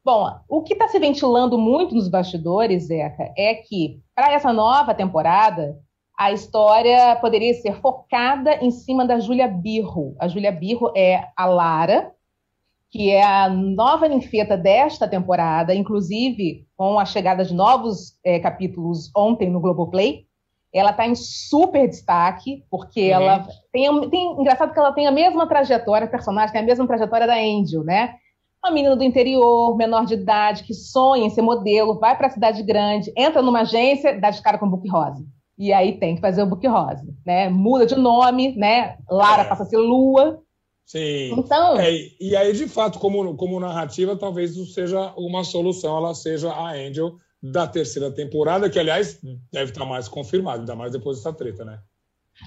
Bom, 0.04 0.30
o 0.48 0.62
que 0.62 0.74
está 0.74 0.88
se 0.88 1.00
ventilando 1.00 1.58
muito 1.58 1.96
nos 1.96 2.08
bastidores, 2.08 2.88
Zeca, 2.88 3.34
é 3.36 3.56
que 3.56 4.02
para 4.14 4.34
essa 4.34 4.54
nova 4.54 4.94
temporada 4.94 5.80
a 6.18 6.32
história 6.32 7.16
poderia 7.18 7.54
ser 7.56 7.80
focada 7.82 8.56
em 8.64 8.72
cima 8.72 9.06
da 9.06 9.20
Júlia 9.20 9.48
Birro. 9.48 10.16
A 10.20 10.28
Júlia 10.28 10.52
Birro 10.52 10.92
é 10.96 11.28
a 11.36 11.46
Lara, 11.46 12.12
que 12.90 13.12
é 13.12 13.22
a 13.22 13.50
nova 13.50 14.08
ninfeta 14.08 14.56
desta 14.56 15.08
temporada, 15.08 15.76
inclusive 15.76 16.66
com 16.78 16.98
a 16.98 17.06
chegada 17.06 17.44
de 17.44 17.54
novos 17.54 18.18
é, 18.24 18.40
capítulos 18.40 19.12
ontem 19.16 19.50
no 19.50 19.60
Globoplay. 19.60 20.26
Ela 20.74 20.92
está 20.92 21.06
em 21.06 21.16
super 21.16 21.88
destaque, 21.88 22.64
porque 22.70 23.14
uhum. 23.14 23.22
ela 23.22 23.48
tem, 23.72 24.10
tem. 24.10 24.32
Engraçado 24.40 24.74
que 24.74 24.80
ela 24.80 24.94
tem 24.94 25.08
a 25.08 25.12
mesma 25.12 25.48
trajetória, 25.48 26.08
a 26.08 26.10
personagem 26.10 26.54
tem 26.54 26.62
a 26.62 26.66
mesma 26.66 26.88
trajetória 26.88 27.28
da 27.28 27.36
Angel, 27.36 27.84
né? 27.84 28.16
Uma 28.64 28.74
menina 28.74 28.96
do 28.96 29.04
interior, 29.04 29.76
menor 29.76 30.06
de 30.06 30.16
idade, 30.16 30.64
que 30.64 30.74
sonha 30.74 31.26
em 31.26 31.30
ser 31.30 31.42
modelo, 31.42 32.00
vai 32.00 32.18
para 32.18 32.28
a 32.28 32.32
cidade 32.32 32.64
grande, 32.64 33.12
entra 33.16 33.42
numa 33.42 33.62
agência, 33.62 34.20
dá 34.20 34.30
de 34.30 34.42
cara 34.42 34.58
com 34.58 34.70
book 34.70 34.88
rosa 34.90 35.24
e 35.58 35.72
aí 35.72 35.98
tem 35.98 36.16
que 36.16 36.22
fazer 36.22 36.44
o 36.44 36.48
book 36.48 36.66
rosa, 36.68 37.08
né? 37.26 37.50
Muda 37.50 37.86
de 37.86 37.96
nome, 37.96 38.56
né? 38.56 38.98
Lara 39.10 39.44
é. 39.44 39.46
passa 39.46 39.64
a 39.64 39.66
ser 39.66 39.78
Lua. 39.78 40.42
Sim. 40.86 41.34
Então. 41.38 41.80
É, 41.80 41.92
e 42.20 42.36
aí, 42.36 42.54
de 42.54 42.68
fato, 42.68 43.00
como, 43.00 43.36
como 43.36 43.60
narrativa, 43.60 44.16
talvez 44.16 44.52
isso 44.52 44.72
seja 44.74 45.14
uma 45.18 45.44
solução, 45.44 45.98
ela 45.98 46.14
seja 46.14 46.52
a 46.52 46.72
Angel 46.74 47.16
da 47.42 47.68
terceira 47.68 48.12
temporada, 48.12 48.70
que, 48.70 48.80
aliás, 48.80 49.20
deve 49.52 49.72
estar 49.72 49.86
mais 49.86 50.08
confirmado, 50.08 50.60
ainda 50.60 50.76
mais 50.76 50.92
depois 50.92 51.18
dessa 51.18 51.34
treta, 51.34 51.64
né? 51.64 51.80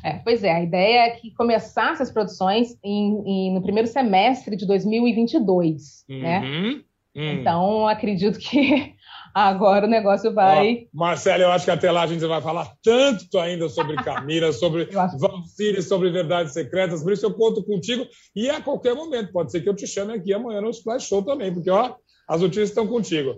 É, 0.04 0.14
pois 0.18 0.44
é, 0.44 0.52
a 0.52 0.62
ideia 0.62 1.06
é 1.06 1.10
que 1.10 1.32
começasse 1.32 2.02
as 2.02 2.10
produções 2.10 2.76
em, 2.84 3.22
em, 3.26 3.54
no 3.54 3.62
primeiro 3.62 3.88
semestre 3.88 4.54
de 4.54 4.66
2022, 4.66 6.04
né? 6.08 6.40
uhum. 6.40 6.82
né? 7.14 7.32
Então, 7.32 7.88
acredito 7.88 8.38
que 8.38 8.94
Agora 9.34 9.86
o 9.86 9.88
negócio 9.88 10.32
vai. 10.32 10.86
Ó, 10.92 10.98
Marcelo, 10.98 11.42
eu 11.42 11.52
acho 11.52 11.64
que 11.64 11.70
até 11.70 11.90
lá 11.90 12.02
a 12.02 12.06
gente 12.06 12.24
vai 12.24 12.40
falar 12.40 12.72
tanto 12.82 13.38
ainda 13.38 13.68
sobre 13.68 13.96
Camila, 14.02 14.52
sobre 14.52 14.86
Valcírio, 15.18 15.82
sobre 15.82 16.10
verdades 16.10 16.52
secretas. 16.52 17.02
Por 17.02 17.12
isso 17.12 17.26
eu 17.26 17.34
conto 17.34 17.62
contigo. 17.64 18.06
E 18.34 18.48
a 18.50 18.60
qualquer 18.60 18.94
momento, 18.94 19.32
pode 19.32 19.50
ser 19.50 19.60
que 19.60 19.68
eu 19.68 19.76
te 19.76 19.86
chame 19.86 20.14
aqui 20.14 20.32
amanhã 20.32 20.60
no 20.60 20.70
Splash 20.70 21.08
Show 21.08 21.22
também, 21.22 21.52
porque 21.52 21.70
ó, 21.70 21.94
as 22.28 22.40
notícias 22.40 22.70
estão 22.70 22.86
contigo. 22.86 23.34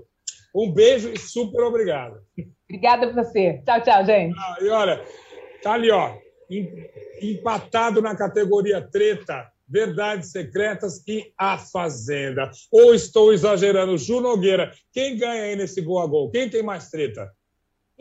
Um 0.54 0.72
beijo 0.72 1.10
e 1.10 1.18
super 1.18 1.62
obrigado. 1.62 2.16
Obrigada 2.68 3.06
a 3.06 3.12
você. 3.12 3.62
Tchau, 3.64 3.82
tchau, 3.82 4.04
gente. 4.04 4.36
Ah, 4.38 4.56
e 4.60 4.68
olha, 4.68 5.04
tá 5.62 5.74
ali, 5.74 5.90
ó, 5.90 6.14
empatado 7.22 8.02
na 8.02 8.16
categoria 8.16 8.80
treta 8.80 9.48
Verdades 9.70 10.32
Secretas 10.32 11.02
e 11.06 11.32
A 11.38 11.56
Fazenda. 11.56 12.50
Ou 12.72 12.94
estou 12.94 13.32
exagerando? 13.32 13.96
Ju 13.96 14.20
Nogueira, 14.20 14.72
quem 14.92 15.16
ganha 15.16 15.44
aí 15.44 15.54
nesse 15.54 15.80
gol 15.80 16.00
a 16.00 16.06
gol? 16.06 16.30
Quem 16.30 16.50
tem 16.50 16.62
mais 16.62 16.90
treta? 16.90 17.30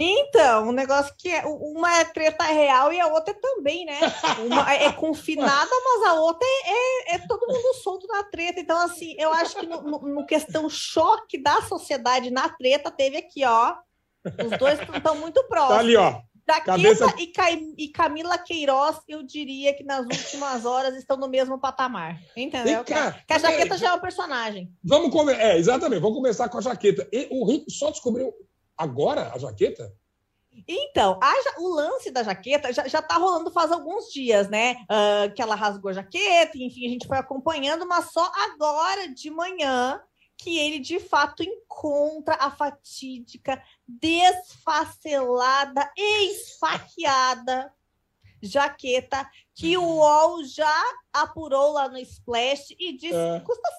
Então, 0.02 0.70
um 0.70 0.72
negócio 0.72 1.14
que 1.18 1.28
é, 1.28 1.46
uma 1.46 2.00
é 2.00 2.06
treta 2.06 2.46
real 2.46 2.94
e 2.94 3.02
a 3.02 3.08
outra 3.08 3.34
é 3.34 3.38
também, 3.38 3.86
né? 3.86 4.00
Uma 4.46 4.74
é 4.74 4.94
confinada, 4.94 5.70
mas 5.84 6.10
a 6.10 6.14
outra 6.22 6.48
é, 6.48 6.72
é, 6.72 7.16
é 7.16 7.20
todo 7.28 7.46
mundo 7.46 7.74
solto 7.84 8.08
na 8.08 8.24
treta. 8.24 8.62
Então, 8.62 8.80
assim, 8.80 9.14
eu 9.20 9.34
acho 9.34 9.58
que 9.58 9.66
no, 9.66 9.82
no, 9.82 10.00
no 10.00 10.26
questão 10.26 10.70
choque 10.70 11.38
da 11.38 11.62
sociedade 11.64 12.32
na 12.32 12.48
treta, 12.48 12.90
teve 12.90 13.18
aqui, 13.18 13.44
ó. 13.44 13.76
Os 14.26 14.58
dois 14.58 14.80
estão 14.80 15.16
muito 15.16 15.44
próximos. 15.50 15.76
Tá 15.76 15.80
ali, 15.80 15.98
ó. 15.98 16.22
Cabeça... 16.62 17.14
e, 17.18 17.32
e, 17.78 17.88
Camila 17.90 18.38
Queiroz, 18.38 18.98
eu 19.08 19.24
diria 19.24 19.74
que 19.74 19.84
nas 19.84 20.06
últimas 20.06 20.66
horas 20.66 20.96
estão 20.96 21.18
no 21.18 21.28
mesmo 21.28 21.60
patamar. 21.60 22.20
Entendeu? 22.36 22.84
que 22.84 22.94
a 22.94 23.38
jaqueta 23.38 23.78
já 23.78 23.90
é 23.90 23.94
um 23.94 24.00
personagem. 24.00 24.72
Vamos 24.84 25.12
come... 25.12 25.34
É, 25.34 25.58
exatamente. 25.58 26.02
Vamos 26.02 26.18
começar 26.18 26.50
com 26.50 26.58
a 26.58 26.62
jaqueta. 26.62 27.08
E 27.12 27.28
o 27.32 27.46
Rico 27.46 27.70
só 27.70 27.92
descobriu 27.92 28.34
agora 28.78 29.32
a 29.34 29.38
jaqueta? 29.38 29.94
Então, 30.68 31.20
a 31.22 31.62
o 31.62 31.70
lance 31.70 32.12
da 32.12 32.24
jaqueta 32.24 32.74
já, 32.74 32.88
já 32.88 33.02
tá 33.02 33.16
rolando 33.16 33.52
faz 33.52 33.72
alguns 33.72 34.12
dias, 34.12 34.50
né? 34.50 34.78
Ah, 34.90 35.30
que 35.34 35.42
ela 35.42 35.56
rasgou 35.56 35.90
a 35.90 35.94
jaqueta, 35.94 36.58
enfim, 36.58 36.88
a 36.88 36.90
gente 36.90 37.08
foi 37.08 37.18
acompanhando, 37.18 37.88
mas 37.88 38.12
só 38.12 38.30
agora 38.52 39.08
de 39.14 39.30
manhã 39.30 40.02
que 40.40 40.58
ele 40.58 40.80
de 40.80 41.00
fato 41.00 41.44
encontra 41.44 42.34
a 42.36 42.50
fatídica, 42.50 43.62
desfacelada 43.86 45.92
e 45.98 46.32
esfaqueada 46.32 47.72
jaqueta 48.42 49.30
que 49.54 49.78
o 49.78 49.84
UOL 49.84 50.46
já 50.46 50.82
apurou 51.12 51.74
lá 51.74 51.90
no 51.90 51.98
Splash 51.98 52.74
e 52.80 52.94
disse 52.94 53.14
É. 53.16 53.40
que 53.40 53.46
custa 53.46 53.70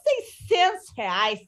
600 0.47 0.91
reais. 0.95 1.41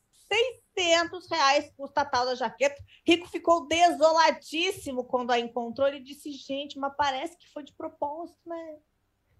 600 0.74 1.30
reais 1.30 1.70
custa 1.76 2.00
a 2.00 2.04
tal 2.06 2.24
da 2.24 2.34
jaqueta. 2.34 2.82
Rico 3.06 3.28
ficou 3.28 3.66
desoladíssimo 3.66 5.04
quando 5.04 5.30
a 5.30 5.38
encontrou. 5.38 5.86
Ele 5.86 6.00
disse, 6.00 6.32
gente, 6.32 6.78
mas 6.78 6.94
parece 6.96 7.36
que 7.36 7.52
foi 7.52 7.62
de 7.62 7.74
propósito, 7.74 8.38
né? 8.46 8.78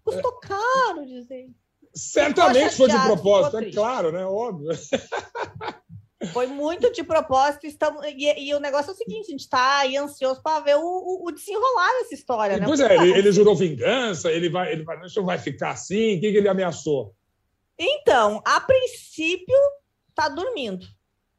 Custou 0.03 0.33
caro, 0.33 1.07
dizer. 1.07 1.49
Certamente 1.93 2.75
foi 2.75 2.89
de 2.89 2.99
propósito, 2.99 3.57
é 3.57 3.71
claro, 3.71 4.11
né? 4.11 4.25
Óbvio. 4.25 4.71
Foi 6.31 6.47
muito 6.47 6.89
de 6.91 7.03
propósito. 7.03 7.67
Estamos... 7.67 8.01
E, 8.05 8.45
e 8.47 8.55
o 8.55 8.59
negócio 8.59 8.91
é 8.91 8.93
o 8.93 8.97
seguinte: 8.97 9.27
a 9.27 9.31
gente 9.31 9.41
está 9.41 9.79
aí 9.79 9.97
ansioso 9.97 10.41
para 10.41 10.61
ver 10.61 10.77
o, 10.77 11.23
o- 11.25 11.31
desenrolar 11.31 11.91
dessa 11.99 12.13
história, 12.13 12.57
né? 12.57 12.65
Pois 12.65 12.79
é, 12.79 12.95
ele, 12.95 13.11
ele 13.11 13.31
jurou 13.31 13.55
vingança, 13.55 14.31
ele 14.31 14.49
vai, 14.49 14.71
ele 14.71 14.83
vai, 14.83 15.05
isso 15.05 15.23
vai 15.23 15.37
ficar 15.37 15.71
assim, 15.71 16.17
o 16.17 16.21
que, 16.21 16.31
que 16.31 16.37
ele 16.37 16.47
ameaçou? 16.47 17.13
Então, 17.77 18.41
a 18.45 18.61
princípio, 18.61 19.57
tá 20.15 20.29
dormindo. 20.29 20.85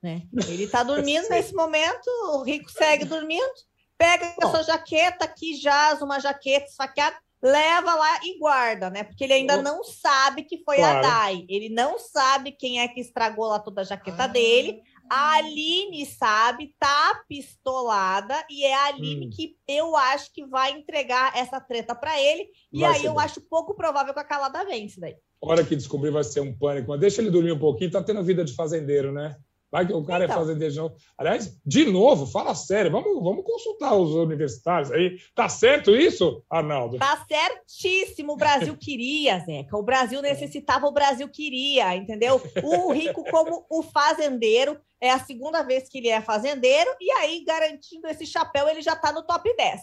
Né? 0.03 0.23
Ele 0.49 0.67
tá 0.67 0.83
dormindo 0.83 1.29
nesse 1.31 1.55
momento, 1.55 2.07
o 2.33 2.43
Rico 2.43 2.71
segue 2.71 3.07
dormindo, 3.07 3.55
pega 3.97 4.35
a 4.43 4.51
sua 4.51 4.63
jaqueta, 4.63 5.27
que 5.27 5.57
jaz 5.57 6.03
uma 6.03 6.21
jaqueta 6.21 6.67
esfaqueada, 6.67 7.17
leva 7.45 7.95
lá 7.95 8.21
e 8.25 8.39
guarda, 8.39 8.89
né? 8.89 9.05
Porque 9.05 9.23
ele 9.23 9.35
ainda 9.35 9.61
não 9.61 9.85
sabe 9.85 10.45
que 10.45 10.65
foi 10.65 10.77
Claro. 10.77 10.99
a 10.99 11.03
Dai. 11.03 11.45
Ele 11.47 11.69
não 11.69 11.99
sabe 11.99 12.53
quem 12.53 12.81
é 12.81 12.89
que 12.89 13.01
estragou 13.01 13.45
lá 13.47 13.59
toda 13.59 13.83
a 13.83 13.85
jaqueta 13.85 14.25
Ah. 14.25 14.27
dele. 14.27 14.81
A 15.11 15.33
Aline 15.35 16.07
sabe, 16.07 16.75
tá 16.79 17.23
pistolada, 17.29 18.43
e 18.51 18.65
é 18.65 18.75
a 18.75 18.85
Aline 18.87 19.27
Hum. 19.27 19.31
que 19.31 19.57
eu 19.69 19.95
acho 19.95 20.33
que 20.33 20.47
vai 20.47 20.73
entregar 20.73 21.37
essa 21.37 21.61
treta 21.61 21.95
pra 21.95 22.19
ele. 22.19 22.49
E 22.73 22.81
Vai 22.81 22.97
aí 22.99 23.05
eu 23.05 23.13
bom. 23.15 23.21
acho 23.21 23.43
pouco 23.43 23.75
provável 23.75 24.15
que 24.15 24.21
a 24.21 24.25
Calada 24.25 24.65
vence 24.65 24.99
daí. 24.99 25.15
A 25.43 25.47
hora 25.47 25.63
que 25.65 25.77
descobrir 25.77 26.11
vai 26.11 26.25
ser 26.25 26.41
um 26.41 26.57
pânico, 26.57 26.89
mas 26.89 26.99
deixa 27.01 27.21
ele 27.21 27.31
dormir 27.31 27.53
um 27.53 27.59
pouquinho, 27.59 27.91
tá 27.91 28.03
tendo 28.03 28.25
vida 28.25 28.43
de 28.43 28.55
fazendeiro, 28.55 29.13
né? 29.13 29.37
Vai 29.75 29.85
que 29.85 29.93
o 29.93 30.05
cara 30.05 30.23
Então. 30.23 30.37
é 30.37 30.39
fazendeiro 30.39 30.73
de 30.73 30.79
novo. 30.79 30.95
Aliás, 31.19 31.61
de 31.67 31.85
novo, 31.85 32.27
fala 32.27 32.55
sério, 32.55 32.93
vamos, 32.93 33.21
vamos 33.21 33.45
consultar 33.45 33.93
os 33.93 34.15
universitários 34.15 34.93
aí. 34.93 35.19
Tá 35.35 35.49
certo 35.49 35.97
isso, 35.97 36.45
Arnaldo? 36.49 36.97
Tá 36.99 37.27
certíssimo. 37.27 38.35
O 38.35 38.37
Brasil 38.37 38.77
queria, 38.77 39.41
Zeca. 39.41 39.77
O 39.77 39.83
Brasil 39.83 40.23
necessitava, 40.23 40.87
o 40.87 40.93
Brasil 40.93 41.29
queria, 41.29 41.97
entendeu? 41.97 42.41
O 42.63 42.93
Rico, 42.93 43.25
como 43.29 43.67
o 43.69 43.83
fazendeiro, 43.83 44.79
é 45.01 45.11
a 45.11 45.19
segunda 45.19 45.65
vez 45.65 45.89
que 45.89 45.99
ele 45.99 46.09
é 46.09 46.21
fazendeiro, 46.21 46.95
e 47.01 47.11
aí, 47.11 47.43
garantindo 47.45 48.07
esse 48.07 48.25
chapéu, 48.25 48.69
ele 48.69 48.81
já 48.81 48.95
tá 48.95 49.11
no 49.11 49.25
top 49.25 49.53
10. 49.57 49.81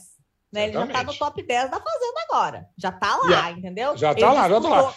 Né? 0.53 0.63
Ele 0.65 0.73
já 0.73 0.87
tá 0.87 1.03
no 1.03 1.13
top 1.13 1.43
10 1.43 1.69
da 1.69 1.81
Fazenda 1.81 2.21
agora. 2.29 2.65
Já 2.77 2.91
tá 2.93 3.17
lá, 3.17 3.51
entendeu? 3.51 3.97
Já 3.97 4.13
tá 4.13 4.19
Ele 4.19 4.25
lá, 4.25 4.49
já 4.49 4.61
tá 4.61 4.69
lá. 4.69 4.95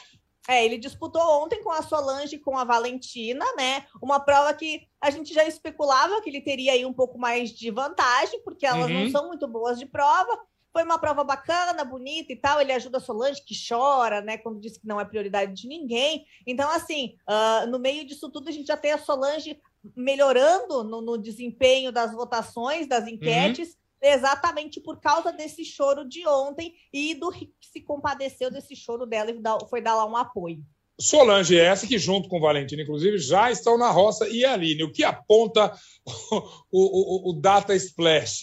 É, 0.48 0.64
ele 0.64 0.76
disputou 0.78 1.22
ontem 1.42 1.62
com 1.62 1.70
a 1.70 1.82
Solange 1.82 2.36
e 2.36 2.38
com 2.38 2.58
a 2.58 2.64
Valentina, 2.64 3.44
né? 3.56 3.86
Uma 4.02 4.20
prova 4.20 4.52
que 4.52 4.86
a 5.00 5.10
gente 5.10 5.32
já 5.32 5.44
especulava 5.44 6.20
que 6.20 6.28
ele 6.28 6.40
teria 6.42 6.72
aí 6.72 6.84
um 6.84 6.92
pouco 6.92 7.18
mais 7.18 7.50
de 7.50 7.70
vantagem, 7.70 8.42
porque 8.44 8.66
elas 8.66 8.90
não 8.90 9.02
Uhum. 9.02 9.10
são 9.10 9.26
muito 9.28 9.48
boas 9.48 9.78
de 9.78 9.86
prova. 9.86 10.38
Foi 10.70 10.82
uma 10.82 10.98
prova 10.98 11.22
bacana, 11.24 11.84
bonita 11.84 12.32
e 12.32 12.36
tal. 12.36 12.60
Ele 12.60 12.72
ajuda 12.72 12.98
a 12.98 13.00
Solange, 13.00 13.42
que 13.44 13.54
chora, 13.68 14.20
né? 14.20 14.36
Quando 14.36 14.60
diz 14.60 14.76
que 14.76 14.86
não 14.86 15.00
é 15.00 15.04
prioridade 15.04 15.54
de 15.54 15.68
ninguém. 15.68 16.26
Então, 16.46 16.68
assim, 16.70 17.16
ah, 17.26 17.64
no 17.66 17.78
meio 17.78 18.04
disso 18.04 18.28
tudo, 18.30 18.48
a 18.48 18.52
gente 18.52 18.66
já 18.66 18.76
tem 18.76 18.90
a 18.92 18.98
Solange 18.98 19.58
melhorando 19.96 20.82
no, 20.84 21.00
no 21.00 21.16
desempenho 21.18 21.92
das 21.92 22.12
votações, 22.12 22.86
das 22.88 23.06
enquetes, 23.06 23.76
exatamente 24.12 24.80
por 24.80 25.00
causa 25.00 25.32
desse 25.32 25.64
choro 25.64 26.04
de 26.08 26.26
ontem 26.26 26.74
e 26.92 27.14
do 27.14 27.30
que 27.30 27.50
se 27.62 27.80
compadeceu 27.80 28.50
desse 28.50 28.74
choro 28.76 29.06
dela 29.06 29.30
e 29.30 29.68
foi 29.68 29.80
dar 29.80 29.94
lá 29.96 30.06
um 30.06 30.16
apoio. 30.16 30.62
Solange, 31.00 31.58
essa 31.58 31.88
que 31.88 31.98
junto 31.98 32.28
com 32.28 32.38
Valentina, 32.38 32.82
inclusive, 32.82 33.18
já 33.18 33.50
estão 33.50 33.76
na 33.76 33.90
roça 33.90 34.28
e 34.28 34.44
a 34.44 34.52
Aline, 34.52 34.84
o 34.84 34.92
que 34.92 35.02
aponta 35.02 35.72
o, 36.06 36.36
o- 36.70 37.30
o 37.30 37.32
Data 37.40 37.74
Splash. 37.74 38.42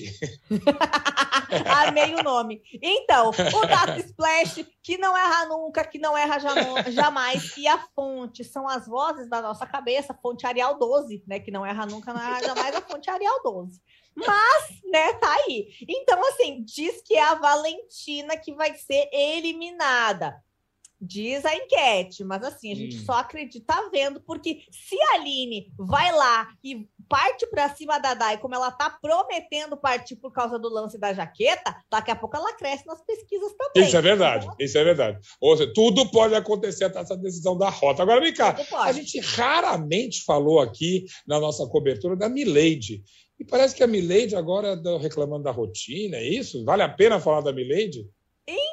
Amei 1.87 2.13
o 2.15 2.23
nome. 2.23 2.61
Então, 2.81 3.29
o 3.29 3.65
Data 3.67 3.97
Splash, 3.99 4.65
que 4.83 4.97
não 4.97 5.17
erra 5.17 5.45
nunca, 5.47 5.83
que 5.85 5.97
não 5.99 6.17
erra 6.17 6.39
jamais, 6.91 7.55
e 7.57 7.67
a 7.67 7.77
fonte 7.95 8.43
são 8.43 8.67
as 8.67 8.85
vozes 8.87 9.29
da 9.29 9.41
nossa 9.41 9.65
cabeça, 9.65 10.13
fonte 10.21 10.45
Arial 10.45 10.77
12, 10.77 11.23
né? 11.27 11.39
Que 11.39 11.51
não 11.51 11.65
erra 11.65 11.85
nunca, 11.85 12.13
não 12.13 12.21
erra 12.21 12.41
jamais, 12.43 12.75
a 12.75 12.81
fonte 12.81 13.09
Arial 13.09 13.41
12. 13.43 13.79
Mas, 14.15 14.81
né, 14.83 15.13
tá 15.13 15.33
aí. 15.33 15.73
Então, 15.87 16.19
assim, 16.29 16.63
diz 16.63 17.01
que 17.01 17.15
é 17.15 17.23
a 17.23 17.35
Valentina 17.35 18.37
que 18.37 18.53
vai 18.53 18.75
ser 18.75 19.09
eliminada. 19.11 20.43
Diz 21.03 21.43
a 21.45 21.55
enquete, 21.55 22.23
mas 22.23 22.43
assim, 22.43 22.71
a 22.71 22.75
gente 22.75 22.97
Hum. 22.97 23.05
só 23.05 23.13
acredita 23.13 23.89
vendo, 23.89 24.21
porque 24.21 24.63
se 24.71 24.95
a 25.01 25.15
Aline 25.15 25.73
vai 25.75 26.11
lá 26.11 26.53
e 26.63 26.87
parte 27.11 27.45
pra 27.47 27.69
cima 27.75 27.99
da 27.99 28.13
Dai, 28.13 28.37
como 28.37 28.55
ela 28.55 28.71
tá 28.71 28.89
prometendo 28.89 29.75
partir 29.75 30.15
por 30.15 30.31
causa 30.31 30.57
do 30.57 30.69
lance 30.69 30.97
da 30.97 31.13
jaqueta, 31.13 31.75
daqui 31.91 32.09
a 32.09 32.15
pouco 32.15 32.37
ela 32.37 32.53
cresce 32.53 32.87
nas 32.87 33.01
pesquisas 33.01 33.51
também. 33.57 33.85
Isso 33.85 33.97
é 33.97 34.01
verdade, 34.01 34.45
Então, 34.45 34.55
isso 34.57 34.77
é 34.77 34.83
verdade. 34.83 35.19
Ou 35.41 35.57
seja, 35.57 35.73
tudo 35.73 36.09
pode 36.09 36.33
acontecer 36.33 36.85
até 36.85 36.99
essa 36.99 37.17
decisão 37.17 37.57
da 37.57 37.69
rota. 37.69 38.01
Agora, 38.01 38.21
vem 38.21 38.33
cá, 38.33 38.55
a 38.77 38.91
gente 38.93 39.19
raramente 39.19 40.23
falou 40.23 40.61
aqui 40.61 41.05
na 41.27 41.39
nossa 41.39 41.67
cobertura 41.67 42.15
da 42.15 42.29
Milady. 42.29 43.03
E 43.37 43.43
parece 43.43 43.75
que 43.75 43.83
a 43.83 43.87
Milady 43.87 44.35
agora 44.35 44.73
está 44.73 44.97
reclamando 44.97 45.43
da 45.43 45.51
rotina, 45.51 46.15
é 46.15 46.23
isso? 46.23 46.63
Vale 46.63 46.83
a 46.83 46.89
pena 46.89 47.19
falar 47.19 47.41
da 47.41 47.51
Milady? 47.51 48.07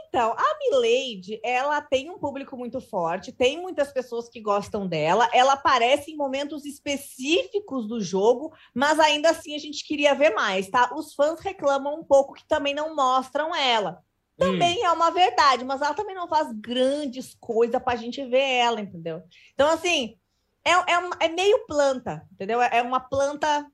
Então, 0.09 0.32
a 0.32 0.59
Milady, 0.59 1.38
ela 1.44 1.82
tem 1.82 2.11
um 2.11 2.18
público 2.18 2.56
muito 2.56 2.80
forte, 2.80 3.30
tem 3.30 3.61
muitas 3.61 3.92
pessoas 3.92 4.28
que 4.28 4.40
gostam 4.40 4.86
dela, 4.86 5.28
ela 5.34 5.52
aparece 5.52 6.11
em 6.11 6.16
momentos 6.16 6.64
específicos 6.64 7.86
do 7.86 8.00
jogo, 8.00 8.52
mas 8.74 8.98
ainda 8.98 9.30
assim 9.30 9.54
a 9.54 9.59
gente 9.59 9.86
queria 9.86 10.14
ver 10.14 10.30
mais, 10.34 10.68
tá? 10.70 10.90
Os 10.94 11.14
fãs 11.14 11.40
reclamam 11.40 12.00
um 12.00 12.04
pouco 12.04 12.32
que 12.34 12.46
também 12.46 12.74
não 12.74 12.96
mostram 12.96 13.54
ela. 13.54 14.02
Também 14.36 14.82
é 14.84 14.90
uma 14.92 15.11
verdade, 15.11 15.64
mas 15.64 15.82
ela 15.82 15.94
também 15.94 16.14
não 16.14 16.28
faz 16.28 16.50
grandes 16.52 17.34
coisas 17.40 17.82
pra 17.82 17.96
gente 17.96 18.24
ver 18.24 18.38
ela, 18.54 18.80
entendeu? 18.80 19.22
Então, 19.52 19.68
assim, 19.68 20.16
é, 20.64 20.70
é, 20.92 20.98
uma- 20.98 21.16
é 21.20 21.28
meio 21.28 21.66
planta, 21.66 22.26
entendeu? 22.32 22.62
É 22.62 22.78
é 22.78 22.82
uma 22.82 23.00
planta, 23.00 23.66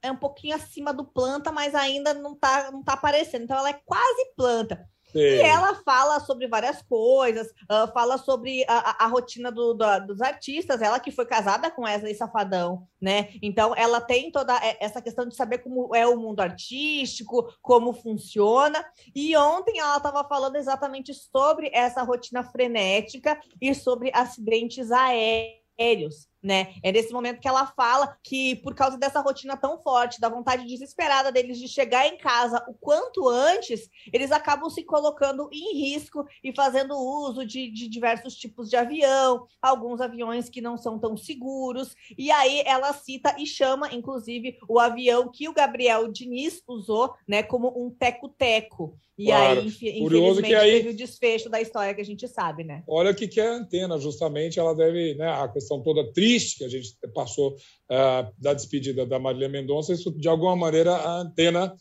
é 0.00 0.10
um 0.12 0.16
pouquinho 0.16 0.54
acima 0.56 0.92
do 0.94 1.04
planta, 1.04 1.50
mas 1.52 1.74
ainda 1.74 2.14
não 2.14 2.34
tá, 2.36 2.70
não 2.70 2.82
tá 2.82 2.92
aparecendo. 2.94 3.42
Então, 3.44 3.58
ela 3.58 3.70
é 3.70 3.80
quase 3.84 4.32
planta. 4.36 4.88
E 5.14 5.18
Sei. 5.18 5.40
ela 5.42 5.74
fala 5.84 6.20
sobre 6.20 6.46
várias 6.48 6.80
coisas, 6.82 7.48
ah, 7.68 7.86
fala 7.88 8.16
sobre 8.18 8.64
a, 8.68 8.90
a- 8.90 9.04
a 9.04 9.06
rotina 9.08 9.52
do- 9.52 9.74
da- 9.74 9.98
dos 9.98 10.20
artistas, 10.20 10.80
ela 10.80 10.98
que 10.98 11.10
foi 11.10 11.26
casada 11.26 11.70
com 11.70 11.82
Wesley 11.82 12.14
Safadão, 12.14 12.86
né? 13.00 13.30
Então 13.42 13.74
ela 13.76 14.00
tem 14.00 14.30
toda 14.32 14.54
e- 14.56 14.76
essa 14.80 15.02
questão 15.02 15.26
de 15.26 15.36
saber 15.36 15.58
como 15.58 15.94
é 15.94 16.06
o 16.06 16.16
mundo 16.18 16.40
artístico, 16.40 17.52
como 17.60 17.92
funciona. 17.92 18.84
E 19.14 19.36
ontem 19.36 19.78
ela 19.78 19.96
estava 19.98 20.24
falando 20.26 20.56
exatamente 20.56 21.12
sobre 21.12 21.70
essa 21.74 22.02
rotina 22.02 22.42
frenética 22.44 23.38
e 23.60 23.74
sobre 23.74 24.10
acidentes 24.14 24.90
aéreos. 24.90 26.28
Né? 26.42 26.74
É 26.82 26.90
nesse 26.90 27.12
momento 27.12 27.38
que 27.40 27.46
ela 27.46 27.66
fala 27.68 28.16
que, 28.20 28.56
por 28.56 28.74
causa 28.74 28.98
dessa 28.98 29.20
rotina 29.20 29.56
tão 29.56 29.78
forte, 29.80 30.20
da 30.20 30.28
vontade 30.28 30.66
desesperada 30.66 31.30
deles 31.30 31.56
de 31.56 31.68
chegar 31.68 32.08
em 32.08 32.18
casa 32.18 32.64
o 32.66 32.74
quanto 32.74 33.28
antes, 33.28 33.88
eles 34.12 34.32
acabam 34.32 34.68
se 34.68 34.82
colocando 34.82 35.48
em 35.52 35.76
risco 35.78 36.26
e 36.42 36.52
fazendo 36.52 36.96
uso 36.98 37.46
de, 37.46 37.70
de 37.70 37.88
diversos 37.88 38.34
tipos 38.34 38.68
de 38.68 38.74
avião, 38.74 39.46
alguns 39.60 40.00
aviões 40.00 40.48
que 40.48 40.60
não 40.60 40.76
são 40.76 40.98
tão 40.98 41.16
seguros. 41.16 41.94
E 42.18 42.30
aí 42.32 42.62
ela 42.66 42.92
cita 42.92 43.36
e 43.38 43.46
chama, 43.46 43.94
inclusive, 43.94 44.58
o 44.68 44.80
avião 44.80 45.30
que 45.30 45.48
o 45.48 45.54
Gabriel 45.54 46.10
Diniz 46.10 46.60
usou, 46.66 47.14
né, 47.28 47.44
como 47.44 47.68
um 47.76 47.88
teco-teco. 47.88 48.98
E 49.18 49.26
Claro. 49.26 49.60
aí, 49.60 49.70
Curioso 50.00 50.40
infelizmente, 50.40 50.46
que 50.48 50.54
aí- 50.54 50.70
teve 50.72 50.88
o 50.88 50.96
desfecho 50.96 51.48
da 51.50 51.60
história 51.60 51.94
que 51.94 52.00
a 52.00 52.04
gente 52.04 52.26
sabe, 52.26 52.64
né? 52.64 52.82
Olha 52.88 53.10
o 53.10 53.14
que 53.14 53.28
que 53.28 53.40
é 53.40 53.46
a 53.46 53.52
antena, 53.52 53.98
justamente, 53.98 54.58
ela 54.58 54.74
deve, 54.74 55.14
né, 55.14 55.28
a 55.28 55.46
questão 55.48 55.80
toda 55.82 56.10
triste 56.32 56.58
que 56.58 56.64
a 56.64 56.68
gente 56.68 56.96
passou 57.14 57.56
ah, 57.90 58.30
da 58.38 58.54
despedida 58.54 59.04
da 59.06 59.18
Marília 59.18 59.48
Mendonça, 59.48 59.92
isso 59.92 60.10
de 60.12 60.28
alguma 60.28 60.56
maneira 60.56 60.94
a 60.94 61.18
antena 61.18 61.74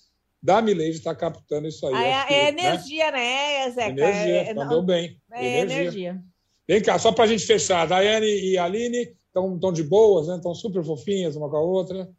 da 0.43 0.62
Milady 0.62 0.91
está 0.91 1.16
captando 1.16 1.68
isso 1.68 1.86
aí. 1.88 1.93
Ah, 1.93 2.04
é, 2.04 2.26
que, 2.28 2.34
é 2.34 2.52
né? 2.52 2.66
energia, 2.66 3.12
né, 3.12 3.70
Zeca? 3.72 3.89
Energia, 3.89 4.36
É- 4.36 4.38
é- 4.47 4.52
então 4.52 4.64
não- 4.64 4.70
deu 4.70 4.84
bem. 4.84 5.22
é 5.32 5.60
energia. 5.62 6.22
Vem 6.68 6.82
cá, 6.82 6.97
só 6.97 7.12
para 7.12 7.26
a 7.26 7.28
gente 7.28 7.45
fechar, 7.45 7.86
Daiane 7.88 8.28
e 8.28 8.58
Aline 8.58 9.16
estão 9.28 9.60
tão 9.60 9.72
de 9.72 9.84
boas, 9.84 10.28
né? 10.28 10.36
Estão 10.36 10.54
super 10.56 10.84
fofinhas 10.84 11.36
uma 11.36 11.49
com 11.49 11.58
a 11.58 11.62
outra. 11.62 12.10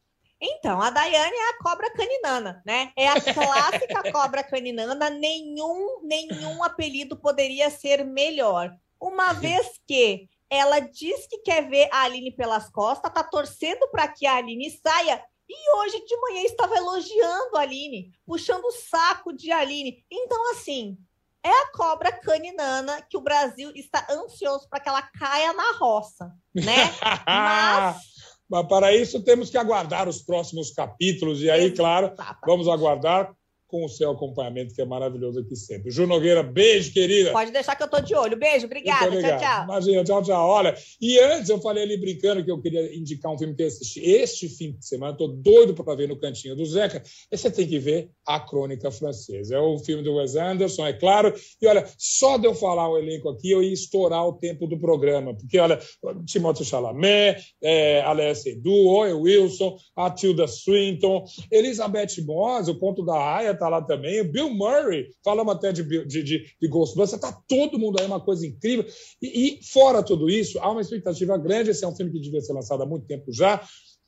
Então, 0.41 0.80
a 0.80 0.91
Daiane 0.91 1.35
é 1.37 1.51
a 1.51 1.59
cobra 1.62 1.91
caninana, 1.93 2.62
né? 2.66 2.91
É 2.97 3.09
a 3.09 3.20
clássica 3.20 4.03
cobra 4.12 4.43
caninana, 4.43 5.09
nenhum, 5.11 6.03
nenhum 6.03 6.62
apelido 6.64 7.16
poderia 7.16 7.70
ser 7.70 8.05
melhor. 8.05 8.74
Uma 9.01 9.33
vez 9.62 9.66
que 9.87 10.28
ela 10.53 10.80
diz 10.80 11.26
que 11.26 11.38
quer 11.38 11.66
ver 11.66 11.88
a 11.90 12.03
Aline 12.03 12.30
pelas 12.30 12.68
costas, 12.68 13.11
tá 13.11 13.24
torcendo 13.24 13.88
para 13.90 14.07
que 14.07 14.26
a 14.26 14.36
Aline 14.36 14.70
saia, 14.70 15.24
e 15.48 15.76
hoje 15.76 16.05
de 16.05 16.16
manhã 16.18 16.42
estava 16.42 16.76
elogiando 16.76 17.57
a 17.57 17.62
Aline, 17.62 18.12
puxando 18.26 18.64
o 18.64 18.72
saco 18.72 19.32
de 19.32 19.50
Aline. 19.50 20.05
Então, 20.11 20.53
assim, 20.53 20.98
é 21.42 21.48
a 21.50 21.72
cobra 21.72 22.12
caninana 22.12 23.00
que 23.00 23.16
o 23.16 23.22
Brasil 23.22 23.72
está 23.74 24.07
ansioso 24.11 24.68
para 24.68 24.80
que 24.80 24.88
ela 24.90 25.03
caia 25.03 25.55
na 25.55 25.72
roça, 25.72 26.30
né? 26.55 26.76
Mas 27.26 28.12
mas 28.53 28.68
para 28.68 28.94
isso 28.94 29.24
temos 29.24 29.48
que 29.48 29.57
aguardar 29.57 30.07
os 30.07 30.20
próximos 30.20 30.70
capítulos. 30.70 31.40
E 31.40 31.50
aí, 31.50 31.70
claro, 31.70 32.12
vamos 32.46 32.68
aguardar 32.68 33.32
com 33.73 33.87
o 33.87 33.89
seu 33.89 34.11
acompanhamento, 34.11 34.75
que 34.75 34.83
é 34.83 34.85
maravilhoso 34.85 35.41
aqui 35.41 35.57
sempre. 35.57 35.91
Ju 35.91 36.07
Nogueira, 36.07 36.43
beijo, 36.43 36.93
querida. 36.93 37.33
Pode 37.33 37.51
deixar 37.51 37.75
que 37.75 37.83
eu 37.83 37.87
estou 37.87 38.03
de 38.03 38.14
olho. 38.14 38.37
Beijo, 38.37 38.66
obrigada. 38.66 39.11
Tchau, 39.11 39.39
tchau. 39.39 39.64
Imagina, 39.64 40.05
tchau, 40.05 40.23
tchau. 40.23 40.47
Olha, 40.47 40.75
e 41.01 41.18
antes 41.18 41.49
eu 41.49 41.59
falei 41.59 41.85
ali 41.85 41.97
brincando 41.97 42.45
que 42.45 42.51
eu 42.51 42.61
queria 42.61 42.95
indicar 42.95 43.33
um 43.33 43.39
filme 43.39 43.55
que 43.55 43.62
eu 43.62 43.66
assisti 43.66 44.03
este 44.03 44.47
fim 44.47 44.73
de 44.73 44.87
semana. 44.87 45.12
Estou 45.12 45.29
doido 45.29 45.73
para 45.73 45.95
ver 45.95 46.07
no 46.07 46.20
cantinho 46.20 46.55
do 46.55 46.66
Zeca. 46.66 47.03
E 47.31 47.39
você 47.39 47.51
tem 47.51 47.66
que 47.66 47.79
ver 47.79 48.11
A 48.27 48.39
Crônica 48.39 48.91
Francesa. 48.91 49.57
É 49.57 49.59
o 49.59 49.79
filme 49.79 50.03
do 50.03 50.16
Wes 50.16 50.37
Anderson, 50.37 50.87
é 50.87 50.93
claro. 50.93 51.33
E 51.59 51.66
olha, 51.66 51.89
só 51.97 52.37
de 52.37 52.47
eu 52.47 52.55
falar 52.55 52.91
o 52.91 52.99
elenco 52.99 53.31
aqui, 53.31 53.53
eu 53.53 53.62
ia 53.62 53.73
estourar 53.73 54.29
o 54.29 54.35
tempo 54.35 54.66
do 54.66 54.79
programa. 54.79 55.35
Porque, 55.35 55.59
olha, 55.59 55.81
Timothée 56.27 56.66
Chalamet, 56.66 57.43
é, 57.62 58.03
Alessia 58.03 58.53
Edu, 58.53 58.70
Owen 58.70 59.14
Wilson, 59.14 59.79
a 59.97 60.11
Tilda 60.11 60.47
Swinton, 60.47 61.25
Elizabeth 61.51 62.23
Moss, 62.27 62.68
o 62.68 62.75
Ponto 62.75 63.03
da 63.03 63.18
Raia 63.18 63.61
está 63.62 63.68
lá 63.68 63.80
também. 63.80 64.20
O 64.20 64.30
Bill 64.30 64.50
Murray, 64.50 65.10
falamos 65.24 65.54
até 65.54 65.72
de, 65.72 65.82
de, 65.82 66.22
de, 66.22 66.44
de 66.60 66.68
Ghostbusters, 66.68 67.22
está 67.22 67.32
todo 67.48 67.78
mundo 67.78 68.00
aí, 68.00 68.06
uma 68.06 68.20
coisa 68.20 68.46
incrível. 68.46 68.84
E, 69.20 69.58
e, 69.60 69.64
fora 69.64 70.02
tudo 70.02 70.28
isso, 70.28 70.58
há 70.58 70.70
uma 70.70 70.80
expectativa 70.80 71.38
grande. 71.38 71.70
Esse 71.70 71.84
é 71.84 71.88
um 71.88 71.94
filme 71.94 72.10
que 72.10 72.20
devia 72.20 72.40
ser 72.40 72.52
lançado 72.52 72.82
há 72.82 72.86
muito 72.86 73.06
tempo 73.06 73.32
já 73.32 73.62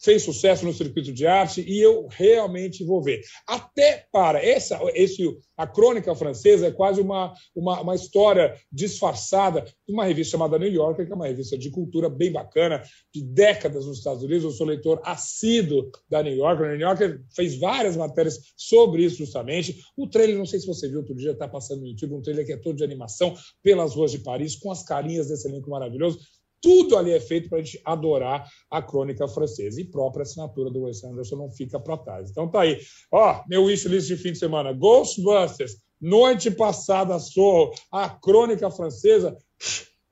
fez 0.04 0.22
sucesso 0.22 0.66
no 0.66 0.72
circuito 0.72 1.12
de 1.12 1.26
arte 1.26 1.64
e 1.66 1.80
eu 1.80 2.06
realmente 2.10 2.84
vou 2.84 3.02
ver. 3.02 3.22
Até 3.48 4.06
para 4.12 4.44
essa, 4.44 4.78
esse, 4.94 5.34
a 5.56 5.66
crônica 5.66 6.14
francesa 6.14 6.66
é 6.66 6.70
quase 6.70 7.00
uma, 7.00 7.32
uma, 7.56 7.80
uma 7.80 7.94
história 7.94 8.54
disfarçada 8.70 9.62
de 9.62 9.94
uma 9.94 10.04
revista 10.04 10.32
chamada 10.32 10.58
New 10.58 10.70
Yorker, 10.70 11.06
que 11.06 11.12
é 11.12 11.14
uma 11.16 11.26
revista 11.26 11.56
de 11.56 11.70
cultura 11.70 12.10
bem 12.10 12.30
bacana, 12.30 12.82
de 13.12 13.22
décadas 13.22 13.86
nos 13.86 13.98
Estados 13.98 14.22
Unidos. 14.22 14.44
Eu 14.44 14.50
sou 14.50 14.66
leitor 14.66 15.00
assíduo 15.04 15.90
da 16.08 16.22
New 16.22 16.36
Yorker. 16.36 16.66
A 16.66 16.70
New 16.72 16.80
Yorker 16.80 17.22
fez 17.34 17.58
várias 17.58 17.96
matérias 17.96 18.38
sobre 18.56 19.04
isso 19.04 19.16
justamente. 19.16 19.80
O 19.96 20.06
trailer, 20.06 20.36
não 20.36 20.46
sei 20.46 20.60
se 20.60 20.66
você 20.66 20.86
viu 20.86 20.98
outro 20.98 21.14
dia, 21.14 21.30
está 21.30 21.48
passando 21.48 21.80
no 21.80 21.86
YouTube, 21.86 22.14
um 22.14 22.22
trailer 22.22 22.44
que 22.44 22.52
é 22.52 22.56
todo 22.58 22.76
de 22.76 22.84
animação 22.84 23.34
pelas 23.62 23.94
ruas 23.94 24.10
de 24.10 24.18
Paris, 24.18 24.54
com 24.56 24.70
as 24.70 24.82
carinhas 24.82 25.28
desse 25.28 25.48
elenco 25.48 25.70
maravilhoso 25.70 26.18
tudo 26.64 26.96
ali 26.96 27.12
é 27.12 27.20
feito 27.20 27.50
para 27.50 27.58
a 27.58 27.62
gente 27.62 27.78
adorar 27.84 28.48
a 28.70 28.80
crônica 28.80 29.28
francesa. 29.28 29.78
E 29.78 29.84
própria 29.84 30.22
assinatura 30.22 30.70
do 30.70 30.84
Wes 30.84 31.04
Anderson 31.04 31.36
não 31.36 31.50
fica 31.50 31.78
para 31.78 31.98
trás. 31.98 32.30
Então 32.30 32.48
tá 32.50 32.62
aí. 32.62 32.80
Ó, 33.12 33.42
meu 33.46 33.64
wishlist 33.64 34.08
de 34.08 34.16
fim 34.16 34.32
de 34.32 34.38
semana. 34.38 34.72
Ghostbusters, 34.72 35.76
Noite 36.00 36.50
Passada 36.50 37.18
Sorro, 37.18 37.74
a 37.92 38.08
crônica 38.08 38.70
francesa 38.70 39.36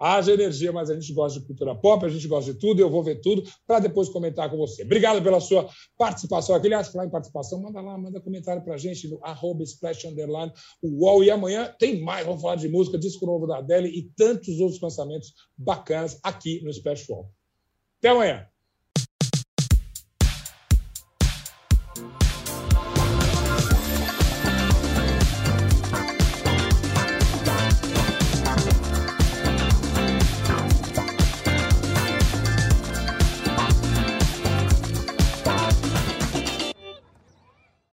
haja 0.03 0.33
energia, 0.33 0.73
mas 0.73 0.91
a 0.91 0.95
gente 0.95 1.13
gosta 1.13 1.39
de 1.39 1.47
cultura 1.47 1.75
pop, 1.75 2.05
a 2.05 2.09
gente 2.09 2.27
gosta 2.27 2.53
de 2.53 2.59
tudo, 2.59 2.81
eu 2.81 2.91
vou 2.91 3.05
ver 3.05 3.21
tudo 3.21 3.45
para 3.67 3.79
depois 3.79 4.09
comentar 4.09 4.51
com 4.51 4.57
você. 4.57 4.83
Obrigado 4.83 5.23
pela 5.23 5.41
sua 5.41 5.69
participação 5.97 6.57
aqui. 6.57 6.67
Aliás, 6.67 6.89
falar 6.89 7.07
em 7.07 7.11
participação, 7.11 7.63
manda 7.63 7.81
lá, 7.81 7.97
manda 7.97 8.21
comentário 8.21 8.63
para 8.63 8.75
a 8.75 8.79
gente 8.79 9.09
no 9.09 9.21
arroba 9.23 9.63
splash 9.63 10.05
underline 10.07 10.53
UOL. 10.83 11.23
E 11.23 11.31
amanhã 11.31 11.73
tem 11.79 12.01
mais, 12.03 12.27
vamos 12.27 12.43
falar 12.43 12.57
de 12.57 12.69
música, 12.69 12.99
disco 12.99 13.25
novo 13.25 13.47
da 13.47 13.59
Adele 13.59 13.89
e 13.89 14.11
tantos 14.17 14.59
outros 14.59 14.81
lançamentos 14.81 15.33
bacanas 15.57 16.19
aqui 16.23 16.61
no 16.65 16.71
Splash 16.71 17.09
Wall. 17.09 17.31
Até 17.99 18.09
amanhã! 18.09 18.52